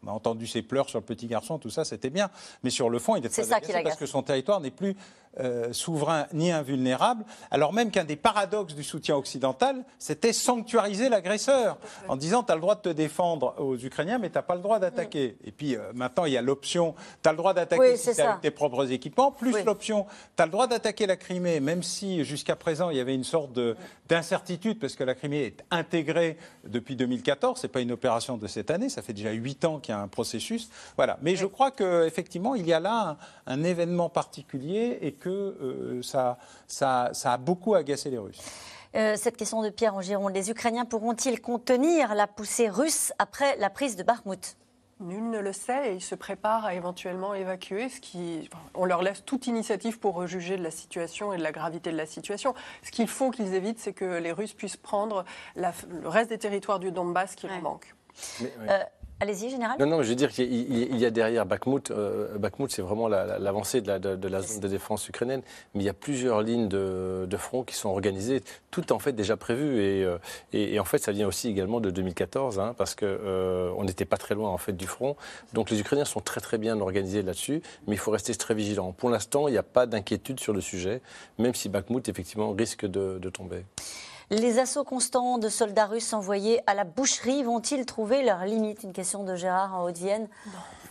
On 0.04 0.10
a 0.10 0.12
entendu 0.12 0.48
ses 0.48 0.62
pleurs 0.62 0.90
sur 0.90 1.00
le 1.00 1.06
petit 1.06 1.28
garçon, 1.28 1.58
tout 1.58 1.70
ça, 1.70 1.86
c'était 1.86 2.10
bien. 2.10 2.30
Mais 2.64 2.70
sur 2.70 2.90
le 2.90 3.00
fond, 3.00 3.16
il 3.16 3.26
est 3.26 3.30
très 3.30 3.44
ça 3.44 3.60
parce 3.84 3.96
que 3.96 4.06
son 4.06 4.22
territoire 4.22 4.60
n'est 4.60 4.72
plus 4.72 4.96
euh, 5.40 5.74
souverain 5.74 6.28
ni 6.32 6.52
invulnérable, 6.52 7.26
alors 7.50 7.74
même 7.74 7.90
qu'un 7.90 8.04
des 8.04 8.16
paradoxes 8.16 8.76
du 8.76 8.84
soutien 8.84 9.16
occidental, 9.16 9.84
c'était 9.98 10.32
sanctuariser 10.32 11.10
l'agresseur, 11.10 11.80
en 12.08 12.16
disant 12.16 12.44
tu 12.44 12.52
as 12.52 12.56
le 12.56 12.62
droit 12.62 12.76
de 12.76 12.82
te 12.82 12.90
défendre 12.90 13.56
aux 13.58 13.76
Ukrainiens, 13.76 14.20
mais 14.20 14.30
tu 14.30 14.36
n'as 14.36 14.44
pas 14.44 14.56
le 14.56 14.62
droit 14.62 14.78
d'attaquer. 14.78 15.38
Et 15.44 15.52
puis 15.52 15.76
euh, 15.76 15.92
maintenant, 15.96 16.26
il 16.26 16.34
y 16.34 16.38
a 16.38 16.42
l'option, 16.44 16.94
tu 17.24 17.30
as 17.30 17.32
le 17.32 17.38
droit 17.38 17.56
d'attaquer 17.56 17.98
si 17.98 18.22
avec 18.22 18.42
tes 18.42 18.52
propres 18.52 18.92
équipements, 18.92 19.32
plus 19.32 19.64
l'option, 19.64 20.06
tu 20.36 20.44
as 20.44 20.46
le 20.46 20.52
droit 20.52 20.68
d'attaquer 20.68 21.08
la 21.08 21.16
Crimée, 21.16 21.60
même 21.60 21.82
si 21.82 22.24
jusqu'à 22.24 22.56
présent, 22.56 22.92
il 22.92 22.98
y 22.98 23.00
avait 23.00 23.16
une 23.16 23.24
sorte 23.24 23.58
d'incertitude, 24.08 24.80
parce 24.80 24.96
que 24.96 25.04
la 25.04 25.16
Crimée 25.16 25.46
est 25.46 25.64
intégrée 25.72 26.38
depuis 26.64 26.96
2014, 26.96 27.60
ce 27.60 27.66
n'est 27.66 27.72
pas 27.72 27.82
une 27.82 27.92
opération 27.92 28.38
de 28.38 28.46
cette 28.46 28.70
année, 28.70 28.90
ça 28.90 29.02
fait 29.02 29.14
déjà 29.14 29.32
huit 29.32 29.66
ans 29.66 29.80
qu'il 29.80 29.96
y 29.96 29.98
a 29.98 30.02
un 30.02 30.08
processus. 30.08 30.70
Voilà. 30.96 31.18
Mais 31.22 31.36
je 31.36 31.48
crois 31.48 31.72
qu'effectivement, 31.72 32.54
il 32.54 32.68
y 32.68 32.74
a 32.74 32.80
là 32.80 33.18
un, 33.48 33.54
un 33.54 33.64
événement 33.64 34.10
particulier 34.10 35.00
et 35.02 35.12
que 35.24 35.30
euh, 35.30 36.02
ça, 36.02 36.38
ça, 36.68 37.12
a 37.26 37.38
beaucoup 37.38 37.76
agacé 37.76 38.10
les 38.10 38.18
Russes. 38.18 38.42
Euh, 38.96 39.16
cette 39.18 39.38
question 39.38 39.64
de 39.64 39.70
Pierre 39.70 39.96
en 39.96 40.02
Gironde. 40.02 40.34
Les 40.34 40.52
Ukrainiens 40.52 40.86
pourront-ils 40.86 41.42
contenir 41.42 42.14
la 42.14 42.28
poussée 42.28 42.70
russe 42.70 43.14
après 43.18 43.56
la 43.58 43.70
prise 43.70 43.96
de 43.96 44.04
Bakhmut 44.04 44.58
Nul 45.00 45.30
ne 45.30 45.40
le 45.40 45.54
sait 45.54 45.92
et 45.92 45.96
ils 45.96 46.02
se 46.02 46.14
préparent 46.14 46.66
à 46.66 46.76
éventuellement 46.76 47.34
évacuer. 47.34 47.90
Ce 47.90 48.00
qui, 48.00 48.50
on 48.76 48.86
leur 48.86 49.02
laisse 49.02 49.26
toute 49.26 49.48
initiative 49.48 50.00
pour 50.00 50.28
juger 50.28 50.56
de 50.58 50.64
la 50.64 50.72
situation 50.72 51.34
et 51.34 51.38
de 51.38 51.44
la 51.44 51.52
gravité 51.52 51.92
de 51.92 51.98
la 51.98 52.06
situation. 52.06 52.54
Ce 52.84 52.92
qu'il 52.92 53.08
faut 53.08 53.32
qu'ils 53.32 53.54
évitent, 53.56 53.80
c'est 53.80 53.94
que 53.94 54.06
les 54.06 54.32
Russes 54.32 54.54
puissent 54.54 54.78
prendre 54.78 55.26
le 55.56 56.08
reste 56.08 56.30
des 56.30 56.38
territoires 56.38 56.80
du 56.80 56.92
Donbass 56.92 57.36
qui 57.36 57.48
leur 57.48 57.62
manquent. 57.62 57.96
Euh, 58.42 58.84
Allez-y, 59.20 59.50
général. 59.50 59.78
Non, 59.80 59.86
non, 59.86 60.04
je 60.04 60.10
veux 60.10 60.16
dire 60.16 60.32
qu'il 60.32 60.98
y 60.98 61.06
a 61.06 61.10
derrière 61.10 61.46
Bakhmut, 61.46 61.92
euh, 61.92 62.38
Bakhmut 62.38 62.72
c'est 62.72 62.82
vraiment 62.82 63.08
l'avancée 63.08 63.82
de, 63.82 63.98
de, 63.98 64.28
la 64.28 64.42
zone 64.42 64.60
de 64.60 64.68
défense 64.68 65.08
ukrainienne, 65.08 65.42
mais 65.74 65.84
il 65.84 65.86
y 65.86 65.90
a 65.90 65.94
plusieurs 65.94 66.42
lignes 66.42 66.68
de, 66.68 67.38
front 67.38 67.64
qui 67.64 67.76
sont 67.76 67.90
organisées, 67.90 68.42
tout 68.72 68.92
en 68.92 69.00
fait 69.00 69.14
déjà 69.14 69.38
prévu. 69.38 69.82
Et, 69.82 70.04
euh, 70.04 70.18
et, 70.52 70.80
en 70.80 70.86
fait, 70.86 70.98
ça 70.98 71.12
vient 71.12 71.28
aussi 71.28 71.48
également 71.48 71.80
de 71.80 71.90
2014, 71.90 72.60
hein, 72.60 72.76
parce 72.78 72.96
qu'on 72.96 73.06
euh, 73.06 73.72
on 73.78 73.84
n'était 73.84 74.06
pas 74.06 74.18
très 74.18 74.36
loin 74.36 74.50
en 74.50 74.58
fait 74.58 74.74
du 74.74 74.88
front. 74.88 75.16
Donc 75.54 75.70
les 75.70 75.80
Ukrainiens 75.80 76.06
sont 76.06 76.22
très 76.22 76.42
très 76.42 76.58
bien 76.58 76.80
organisés 76.82 77.22
là-dessus, 77.22 77.62
mais 77.88 77.96
il 77.96 78.00
faut 78.00 78.12
rester 78.12 78.34
très 78.36 78.56
vigilant. 78.56 78.92
Pour 78.92 79.10
l'instant, 79.10 79.48
il 79.48 79.52
n'y 79.52 79.58
a 79.58 79.64
pas 79.64 79.86
d'inquiétude 79.86 80.40
sur 80.40 80.54
le 80.54 80.62
sujet, 80.62 81.02
même 81.38 81.54
si 81.54 81.70
Bakhmut, 81.70 82.08
effectivement, 82.10 82.52
risque 82.52 82.86
de, 82.86 83.20
de 83.20 83.30
tomber. 83.30 83.64
Les 84.30 84.60
assauts 84.60 84.84
constants 84.84 85.38
de 85.38 85.50
soldats 85.50 85.86
russes 85.86 86.14
envoyés 86.14 86.62
à 86.66 86.74
la 86.74 86.86
boucherie 86.86 87.44
vont-ils 87.44 87.86
trouver 87.86 88.24
leurs 88.24 88.46
limites? 88.46 88.84
Une 88.84 88.94
question 88.94 89.24
de 89.24 89.36
Gérard 89.36 89.76
en 89.76 89.84
Haute-Vienne. 89.84 90.28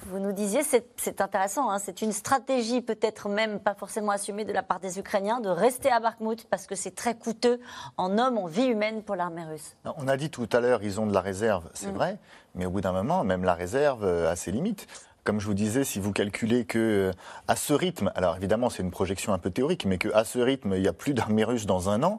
Vous 0.06 0.18
nous 0.18 0.32
disiez, 0.32 0.62
c'est 0.64 1.20
intéressant, 1.20 1.70
hein, 1.70 1.78
c'est 1.78 2.02
une 2.02 2.10
stratégie 2.10 2.80
peut-être 2.80 3.28
même 3.28 3.60
pas 3.60 3.74
forcément 3.74 4.10
assumée 4.10 4.44
de 4.44 4.52
la 4.52 4.64
part 4.64 4.80
des 4.80 4.98
Ukrainiens 4.98 5.40
de 5.40 5.48
rester 5.48 5.92
à 5.92 6.00
Bakhmut 6.00 6.44
parce 6.50 6.66
que 6.66 6.74
c'est 6.74 6.90
très 6.90 7.14
coûteux 7.14 7.60
en 7.96 8.18
hommes, 8.18 8.36
en 8.36 8.46
vie 8.46 8.66
humaine 8.66 9.04
pour 9.04 9.14
l'armée 9.14 9.44
russe. 9.44 9.76
On 9.84 10.08
a 10.08 10.16
dit 10.16 10.28
tout 10.28 10.48
à 10.52 10.58
l'heure, 10.58 10.82
ils 10.82 11.00
ont 11.00 11.06
de 11.06 11.14
la 11.14 11.20
réserve, 11.20 11.70
c'est 11.72 11.92
mm. 11.92 11.94
vrai, 11.94 12.18
mais 12.56 12.66
au 12.66 12.70
bout 12.70 12.80
d'un 12.80 12.92
moment, 12.92 13.22
même 13.22 13.44
la 13.44 13.54
réserve 13.54 14.04
a 14.04 14.34
ses 14.34 14.50
limites. 14.50 14.88
Comme 15.24 15.38
je 15.38 15.46
vous 15.46 15.54
disais, 15.54 15.84
si 15.84 16.00
vous 16.00 16.12
calculez 16.12 16.64
que 16.64 16.78
euh, 16.78 17.12
à 17.46 17.54
ce 17.54 17.72
rythme, 17.72 18.10
alors 18.16 18.36
évidemment 18.36 18.70
c'est 18.70 18.82
une 18.82 18.90
projection 18.90 19.32
un 19.32 19.38
peu 19.38 19.50
théorique, 19.50 19.84
mais 19.84 19.96
qu'à 19.96 20.24
ce 20.24 20.40
rythme 20.40 20.74
il 20.74 20.82
y 20.82 20.88
a 20.88 20.92
plus 20.92 21.14
d'armée 21.14 21.44
russe 21.44 21.64
dans 21.64 21.90
un 21.90 22.02
an, 22.02 22.18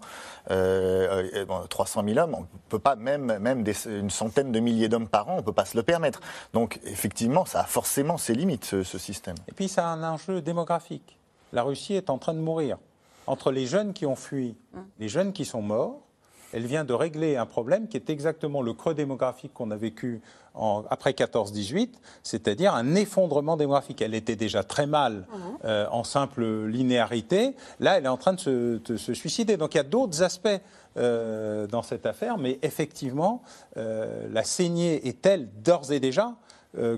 euh, 0.51 1.45
300 1.69 2.03
000 2.07 2.17
hommes, 2.17 2.35
on 2.35 2.47
peut 2.69 2.79
pas 2.79 2.95
même 2.95 3.37
même 3.39 3.65
une 3.85 4.09
centaine 4.09 4.53
de 4.53 4.59
milliers 4.61 4.87
d'hommes 4.87 5.09
par 5.09 5.29
an, 5.29 5.35
on 5.39 5.43
peut 5.43 5.51
pas 5.51 5.65
se 5.65 5.75
le 5.75 5.83
permettre. 5.83 6.21
Donc 6.53 6.79
effectivement, 6.85 7.43
ça 7.43 7.61
a 7.61 7.65
forcément 7.65 8.17
ses 8.17 8.35
limites 8.35 8.63
ce, 8.63 8.83
ce 8.83 8.97
système. 8.97 9.35
Et 9.49 9.51
puis 9.51 9.67
ça 9.67 9.89
a 9.89 9.91
un 9.91 10.03
enjeu 10.03 10.41
démographique. 10.41 11.19
La 11.51 11.63
Russie 11.63 11.95
est 11.95 12.09
en 12.09 12.17
train 12.17 12.33
de 12.33 12.39
mourir. 12.39 12.77
Entre 13.27 13.51
les 13.51 13.65
jeunes 13.65 13.91
qui 13.91 14.05
ont 14.05 14.15
fui, 14.15 14.55
hum. 14.73 14.85
les 14.99 15.09
jeunes 15.09 15.33
qui 15.33 15.43
sont 15.43 15.61
morts, 15.61 16.01
elle 16.53 16.65
vient 16.67 16.85
de 16.85 16.93
régler 16.93 17.35
un 17.35 17.45
problème 17.45 17.87
qui 17.87 17.97
est 17.97 18.09
exactement 18.09 18.61
le 18.61 18.73
creux 18.73 18.93
démographique 18.93 19.53
qu'on 19.53 19.71
a 19.71 19.75
vécu 19.75 20.21
en, 20.53 20.83
après 20.89 21.11
14-18, 21.11 21.89
c'est-à-dire 22.21 22.75
un 22.75 22.93
effondrement 22.93 23.57
démographique. 23.57 24.01
Elle 24.01 24.13
était 24.13 24.35
déjà 24.35 24.63
très 24.63 24.85
mal 24.85 25.13
mhm. 25.13 25.39
euh, 25.65 25.87
en 25.91 26.03
simple 26.03 26.67
linéarité. 26.67 27.55
Là, 27.79 27.97
elle 27.97 28.05
est 28.05 28.09
en 28.09 28.17
train 28.17 28.33
de 28.33 28.39
se, 28.39 29.13
suicider. 29.13 29.57
Donc 29.57 29.73
il 29.73 29.77
y 29.77 29.81
a 29.81 29.83
d'autres 29.83 30.21
aspects 30.21 30.47
euh, 30.95 31.65
dans 31.65 31.81
cette 31.81 32.05
affaire, 32.05 32.37
mais 32.37 32.59
effectivement, 32.61 33.41
euh, 33.77 34.27
la 34.31 34.43
saignée 34.43 35.07
est 35.07 35.21
telle 35.21 35.49
d'ores 35.63 35.91
et 35.91 35.99
déjà 35.99 36.35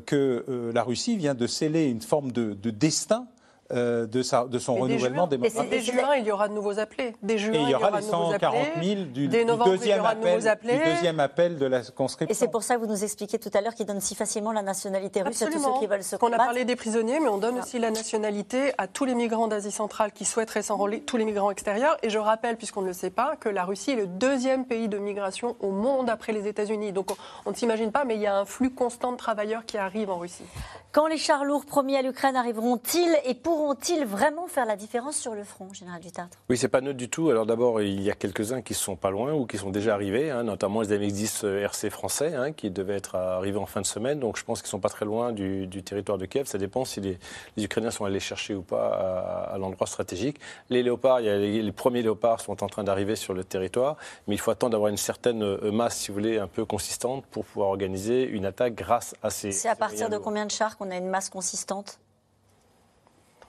que 0.05 0.71
la 0.73 0.83
Russie 0.83 1.17
vient 1.17 1.33
de 1.33 1.47
sceller 1.47 1.87
une 1.87 1.99
forme 1.99 2.31
de 2.31 2.69
destin 2.69 3.27
euh, 3.71 4.05
de, 4.05 4.21
sa, 4.21 4.45
de, 4.45 4.59
son 4.59 4.75
renouvellement 4.75 5.25
démocratique. 5.25 5.71
Dès 5.71 5.81
juin, 5.81 6.15
il 6.17 6.25
y 6.27 6.31
aura 6.31 6.47
de 6.47 6.53
nouveaux 6.53 6.77
appelés. 6.77 7.15
Dès 7.23 7.39
juin, 7.39 7.53
il 7.55 7.69
y 7.69 7.73
aura, 7.73 7.89
les 7.99 8.05
140 8.05 8.55
000 8.79 9.01
du, 9.05 9.27
deuxième 9.27 10.05
appel, 10.05 10.39
du, 10.39 10.77
deuxième 10.85 11.19
appel, 11.19 11.57
de 11.57 11.65
la 11.65 11.81
conscription. 11.81 12.31
Et 12.31 12.35
c'est 12.35 12.51
pour 12.51 12.61
ça 12.61 12.75
que 12.75 12.81
vous 12.81 12.85
nous 12.85 13.03
expliquiez 13.03 13.39
tout 13.39 13.49
à 13.55 13.61
l'heure 13.61 13.73
qu'ils 13.73 13.87
donnent 13.87 14.01
si 14.01 14.13
facilement 14.13 14.51
la 14.51 14.61
nationalité 14.61 15.23
russe 15.23 15.41
à 15.41 15.47
tous 15.47 15.59
ceux 15.59 15.79
qui 15.79 15.87
veulent 15.87 16.03
se 16.03 16.15
combattre. 16.15 16.41
On 16.41 16.43
a 16.43 16.45
parlé 16.45 16.63
des 16.63 16.75
prisonniers, 16.75 17.19
mais 17.19 17.27
on 17.27 17.39
donne 17.39 17.57
aussi 17.57 17.79
la 17.79 17.89
nationalité 17.89 18.71
à 18.77 18.87
tous 18.87 19.05
les 19.05 19.15
migrants 19.15 19.47
d'Asie 19.47 19.71
centrale 19.71 20.11
qui 20.11 20.25
souhaiteraient 20.25 20.61
s'enrôler, 20.61 21.01
tous 21.01 21.17
les 21.17 21.25
migrants 21.25 21.49
extérieurs. 21.49 21.97
Et 22.03 22.11
je 22.11 22.19
rappelle, 22.19 22.57
puisqu'on 22.57 22.81
ne 22.81 22.87
le 22.87 22.93
sait 22.93 23.09
pas, 23.09 23.35
que 23.35 23.49
la 23.49 23.65
Russie 23.65 23.91
est 23.91 23.95
le 23.95 24.05
deuxième 24.05 24.65
pays 24.65 24.89
de 24.89 24.99
migration 24.99 25.55
au 25.59 25.71
monde 25.71 26.09
après 26.11 26.33
les 26.33 26.47
États-Unis. 26.47 26.91
Donc 26.91 27.09
on, 27.47 27.49
ne 27.49 27.55
s'imagine 27.55 27.91
pas, 27.91 28.05
mais 28.05 28.13
il 28.13 28.21
y 28.21 28.27
a 28.27 28.37
un 28.37 28.45
flux 28.45 28.69
constant 28.69 29.11
de 29.11 29.17
travailleurs 29.17 29.65
qui 29.65 29.79
arrivent 29.79 30.11
en 30.11 30.19
Russie. 30.19 30.45
Quand 30.91 31.07
les 31.07 31.17
chars 31.17 31.43
lourds 31.43 31.65
promis 31.65 31.97
à 31.97 32.01
l'Ukraine 32.01 32.37
arriveront-ils 32.37 33.17
et 33.25 33.33
pourront-ils 33.55 34.03
vraiment 34.03 34.47
faire 34.47 34.65
la 34.65 34.75
différence 34.75 35.15
sur 35.15 35.33
le 35.33 35.45
front, 35.45 35.71
Général 35.71 36.01
Dutartre? 36.01 36.37
Oui, 36.49 36.57
c'est 36.57 36.67
pas 36.67 36.81
neutre 36.81 36.97
du 36.97 37.09
tout. 37.09 37.29
Alors 37.29 37.45
d'abord, 37.45 37.81
il 37.81 38.01
y 38.01 38.11
a 38.11 38.13
quelques-uns 38.13 38.61
qui 38.61 38.73
sont 38.73 38.97
pas 38.97 39.11
loin 39.11 39.33
ou 39.33 39.45
qui 39.45 39.57
sont 39.57 39.69
déjà 39.69 39.93
arrivés, 39.93 40.29
hein, 40.29 40.43
notamment 40.43 40.81
les 40.81 40.89
MX-10 40.89 41.45
euh, 41.45 41.63
RC 41.63 41.89
français, 41.89 42.35
hein, 42.35 42.51
qui 42.51 42.69
devaient 42.69 42.97
être 42.97 43.15
arrivés 43.15 43.57
en 43.57 43.65
fin 43.65 43.79
de 43.79 43.85
semaine. 43.85 44.19
Donc 44.19 44.37
je 44.37 44.43
pense 44.43 44.61
qu'ils 44.61 44.69
sont 44.69 44.81
pas 44.81 44.89
très 44.89 45.05
loin 45.05 45.31
du, 45.31 45.69
territoire 45.83 46.17
de 46.17 46.25
Kiev. 46.25 46.47
Ça 46.47 46.57
dépend 46.57 46.83
si 46.83 46.99
les, 46.99 47.17
Ukrainiens 47.57 47.91
sont 47.91 48.03
allés 48.03 48.19
chercher 48.19 48.55
ou 48.55 48.61
pas 48.61 49.47
à, 49.53 49.57
l'endroit 49.57 49.87
stratégique. 49.87 50.37
Les 50.69 50.83
léopards, 50.83 51.21
il 51.21 51.25
y 51.27 51.29
a 51.29 51.37
les, 51.37 51.71
premiers 51.71 52.01
léopards 52.01 52.41
sont 52.41 52.61
en 52.61 52.67
train 52.67 52.83
d'arriver 52.83 53.15
sur 53.15 53.33
le 53.33 53.45
territoire, 53.45 53.95
mais 54.27 54.35
il 54.35 54.37
faut 54.37 54.51
attendre 54.51 54.71
d'avoir 54.71 54.89
une 54.89 54.97
certaine 54.97 55.43
euh, 55.43 55.71
masse, 55.71 55.95
si 55.95 56.09
vous 56.09 56.15
voulez, 56.15 56.39
un 56.39 56.47
peu 56.47 56.65
consistante 56.65 57.25
pour 57.27 57.45
pouvoir 57.45 57.69
organiser 57.69 58.23
une 58.27 58.45
attaque 58.45 58.75
grâce 58.75 59.15
à 59.23 59.29
ces. 59.29 59.53
C'est 59.53 59.69
à 59.69 59.75
partir 59.75 60.09
de 60.09 60.17
combien 60.17 60.45
de 60.45 60.51
chars 60.51 60.77
qu'on 60.77 60.91
a 60.91 60.97
une 60.97 61.07
masse 61.07 61.29
consistante? 61.29 61.99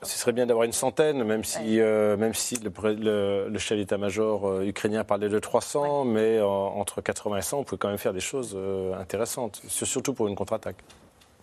Ce 0.03 0.19
serait 0.19 0.33
bien 0.33 0.47
d'avoir 0.47 0.65
une 0.65 0.73
centaine, 0.73 1.25
même 1.25 1.45
si, 1.45 1.81
euh, 1.81 2.17
même 2.17 2.35
si 2.35 2.57
le, 2.57 3.49
le, 3.49 3.59
chef 3.59 3.79
d'état-major 3.79 4.47
euh, 4.47 4.67
ukrainien 4.67 5.05
parlait 5.05 5.29
de 5.29 5.39
300, 5.39 6.05
mais 6.05 6.41
entre 6.41 7.01
80 7.01 7.39
et 7.39 7.43
100, 7.43 7.59
on 7.59 7.65
peut 7.65 7.77
quand 7.77 7.89
même 7.89 7.99
faire 7.99 8.13
des 8.13 8.21
choses 8.21 8.55
euh, 8.57 8.95
intéressantes, 8.99 9.63
surtout 9.69 10.13
pour 10.13 10.29
une 10.29 10.35
contre-attaque. 10.35 10.77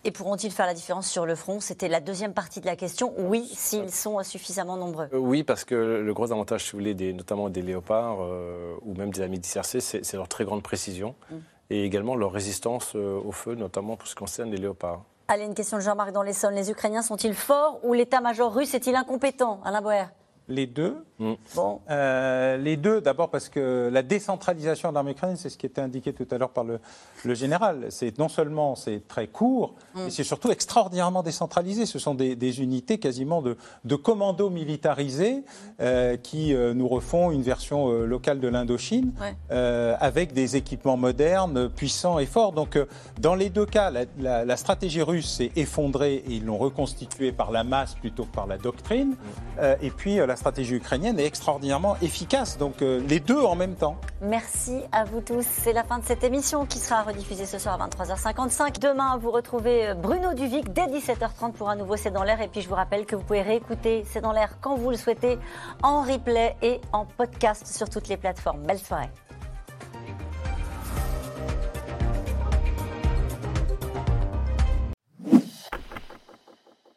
Et 0.06 0.10
pourront-ils 0.10 0.50
faire 0.50 0.66
la 0.66 0.74
différence 0.74 1.08
sur 1.08 1.24
le 1.24 1.34
front? 1.34 1.60
C'était 1.60 1.88
la 1.88 2.00
deuxième 2.00 2.34
partie 2.34 2.60
de 2.60 2.66
la 2.66 2.76
question. 2.76 3.14
Oui, 3.16 3.50
s'ils 3.54 3.90
sont 3.90 4.22
suffisamment 4.22 4.76
nombreux. 4.76 5.08
oui, 5.12 5.42
parce 5.44 5.64
que 5.64 5.74
le 5.74 6.14
gros 6.14 6.30
avantage, 6.30 6.64
si 6.64 6.72
vous 6.72 6.78
voulez, 6.78 6.94
des, 6.94 7.14
notamment 7.14 7.48
des 7.48 7.62
léopards 7.62 8.18
ou 8.82 8.94
même 8.94 9.10
des 9.10 9.22
amis 9.22 9.38
d'ICRC, 9.38 9.80
c'est 9.80 10.12
leur 10.12 10.28
très 10.28 10.44
grande 10.44 10.62
précision 10.62 11.14
mm. 11.30 11.36
et 11.70 11.84
également 11.84 12.16
leur 12.16 12.32
résistance 12.32 12.94
au 12.94 13.32
feu, 13.32 13.54
notamment 13.54 13.96
pour 13.96 14.06
ce 14.06 14.14
qui 14.14 14.18
concerne 14.18 14.50
les 14.50 14.58
léopards. 14.58 15.02
Allez, 15.26 15.44
une 15.44 15.54
question 15.54 15.78
de 15.78 15.82
Jean-Marc 15.82 16.12
dans 16.12 16.22
les 16.22 16.34
Les 16.52 16.70
Ukrainiens 16.70 17.00
sont-ils 17.00 17.34
forts 17.34 17.80
ou 17.82 17.94
l'état-major 17.94 18.52
russe 18.52 18.74
est-il 18.74 18.94
incompétent? 18.94 19.60
Alain 19.64 19.80
Boer 19.80 20.04
les 20.48 20.66
deux. 20.66 20.96
Mm. 21.18 21.32
Bon. 21.54 21.80
Euh, 21.90 22.56
les 22.56 22.76
deux, 22.76 23.00
d'abord 23.00 23.30
parce 23.30 23.48
que 23.48 23.88
la 23.92 24.02
décentralisation 24.02 24.90
de 24.90 24.94
l'armée 24.94 25.12
ukrainienne, 25.12 25.36
c'est 25.36 25.48
ce 25.48 25.56
qui 25.56 25.66
était 25.66 25.80
indiqué 25.80 26.12
tout 26.12 26.26
à 26.30 26.38
l'heure 26.38 26.50
par 26.50 26.64
le, 26.64 26.80
le 27.24 27.34
général. 27.34 27.86
C'est 27.90 28.18
non 28.18 28.28
seulement 28.28 28.74
c'est 28.74 29.06
très 29.06 29.26
court, 29.28 29.74
mm. 29.94 30.04
mais 30.04 30.10
c'est 30.10 30.24
surtout 30.24 30.50
extraordinairement 30.50 31.22
décentralisé. 31.22 31.86
Ce 31.86 31.98
sont 31.98 32.14
des, 32.14 32.36
des 32.36 32.60
unités 32.60 32.98
quasiment 32.98 33.42
de, 33.42 33.56
de 33.84 33.96
commandos 33.96 34.50
militarisés 34.50 35.44
euh, 35.80 36.16
qui 36.16 36.54
euh, 36.54 36.74
nous 36.74 36.88
refont 36.88 37.30
une 37.30 37.42
version 37.42 37.90
euh, 37.90 38.06
locale 38.06 38.40
de 38.40 38.48
l'Indochine 38.48 39.12
euh, 39.50 39.96
avec 40.00 40.32
des 40.32 40.56
équipements 40.56 40.96
modernes, 40.96 41.68
puissants 41.68 42.18
et 42.18 42.26
forts. 42.26 42.52
Donc, 42.52 42.78
dans 43.20 43.34
les 43.34 43.50
deux 43.50 43.66
cas, 43.66 43.90
la, 43.90 44.04
la, 44.18 44.44
la 44.44 44.56
stratégie 44.56 45.02
russe 45.02 45.36
s'est 45.36 45.52
effondrée 45.56 46.16
et 46.16 46.32
ils 46.32 46.44
l'ont 46.44 46.58
reconstituée 46.58 47.32
par 47.32 47.50
la 47.50 47.64
masse 47.64 47.94
plutôt 47.94 48.24
que 48.24 48.34
par 48.34 48.46
la 48.46 48.58
doctrine. 48.58 49.10
Mm. 49.10 49.60
et 49.80 49.90
puis, 49.90 50.16
la 50.16 50.33
stratégie 50.36 50.74
ukrainienne 50.74 51.18
est 51.18 51.26
extraordinairement 51.26 51.96
efficace. 52.02 52.58
Donc 52.58 52.82
euh, 52.82 53.00
les 53.08 53.20
deux 53.20 53.40
en 53.40 53.54
même 53.54 53.74
temps. 53.74 53.96
Merci 54.20 54.80
à 54.92 55.04
vous 55.04 55.20
tous. 55.20 55.44
C'est 55.44 55.72
la 55.72 55.84
fin 55.84 55.98
de 55.98 56.04
cette 56.04 56.24
émission 56.24 56.66
qui 56.66 56.78
sera 56.78 57.02
rediffusée 57.02 57.46
ce 57.46 57.58
soir 57.58 57.80
à 57.80 57.88
23h55. 57.88 58.78
Demain, 58.78 59.16
vous 59.18 59.30
retrouvez 59.30 59.88
euh, 59.88 59.94
Bruno 59.94 60.34
Duvic 60.34 60.72
dès 60.72 60.86
17h30 60.86 61.52
pour 61.52 61.68
un 61.68 61.76
nouveau 61.76 61.96
C'est 61.96 62.10
dans 62.10 62.24
l'air. 62.24 62.40
Et 62.40 62.48
puis 62.48 62.60
je 62.60 62.68
vous 62.68 62.74
rappelle 62.74 63.06
que 63.06 63.16
vous 63.16 63.22
pouvez 63.22 63.42
réécouter 63.42 64.04
C'est 64.10 64.20
dans 64.20 64.32
l'air 64.32 64.58
quand 64.60 64.76
vous 64.76 64.90
le 64.90 64.96
souhaitez 64.96 65.38
en 65.82 66.02
replay 66.02 66.56
et 66.62 66.80
en 66.92 67.04
podcast 67.04 67.66
sur 67.66 67.88
toutes 67.88 68.08
les 68.08 68.16
plateformes. 68.16 68.62
Belle 68.62 68.78
soirée. 68.78 69.10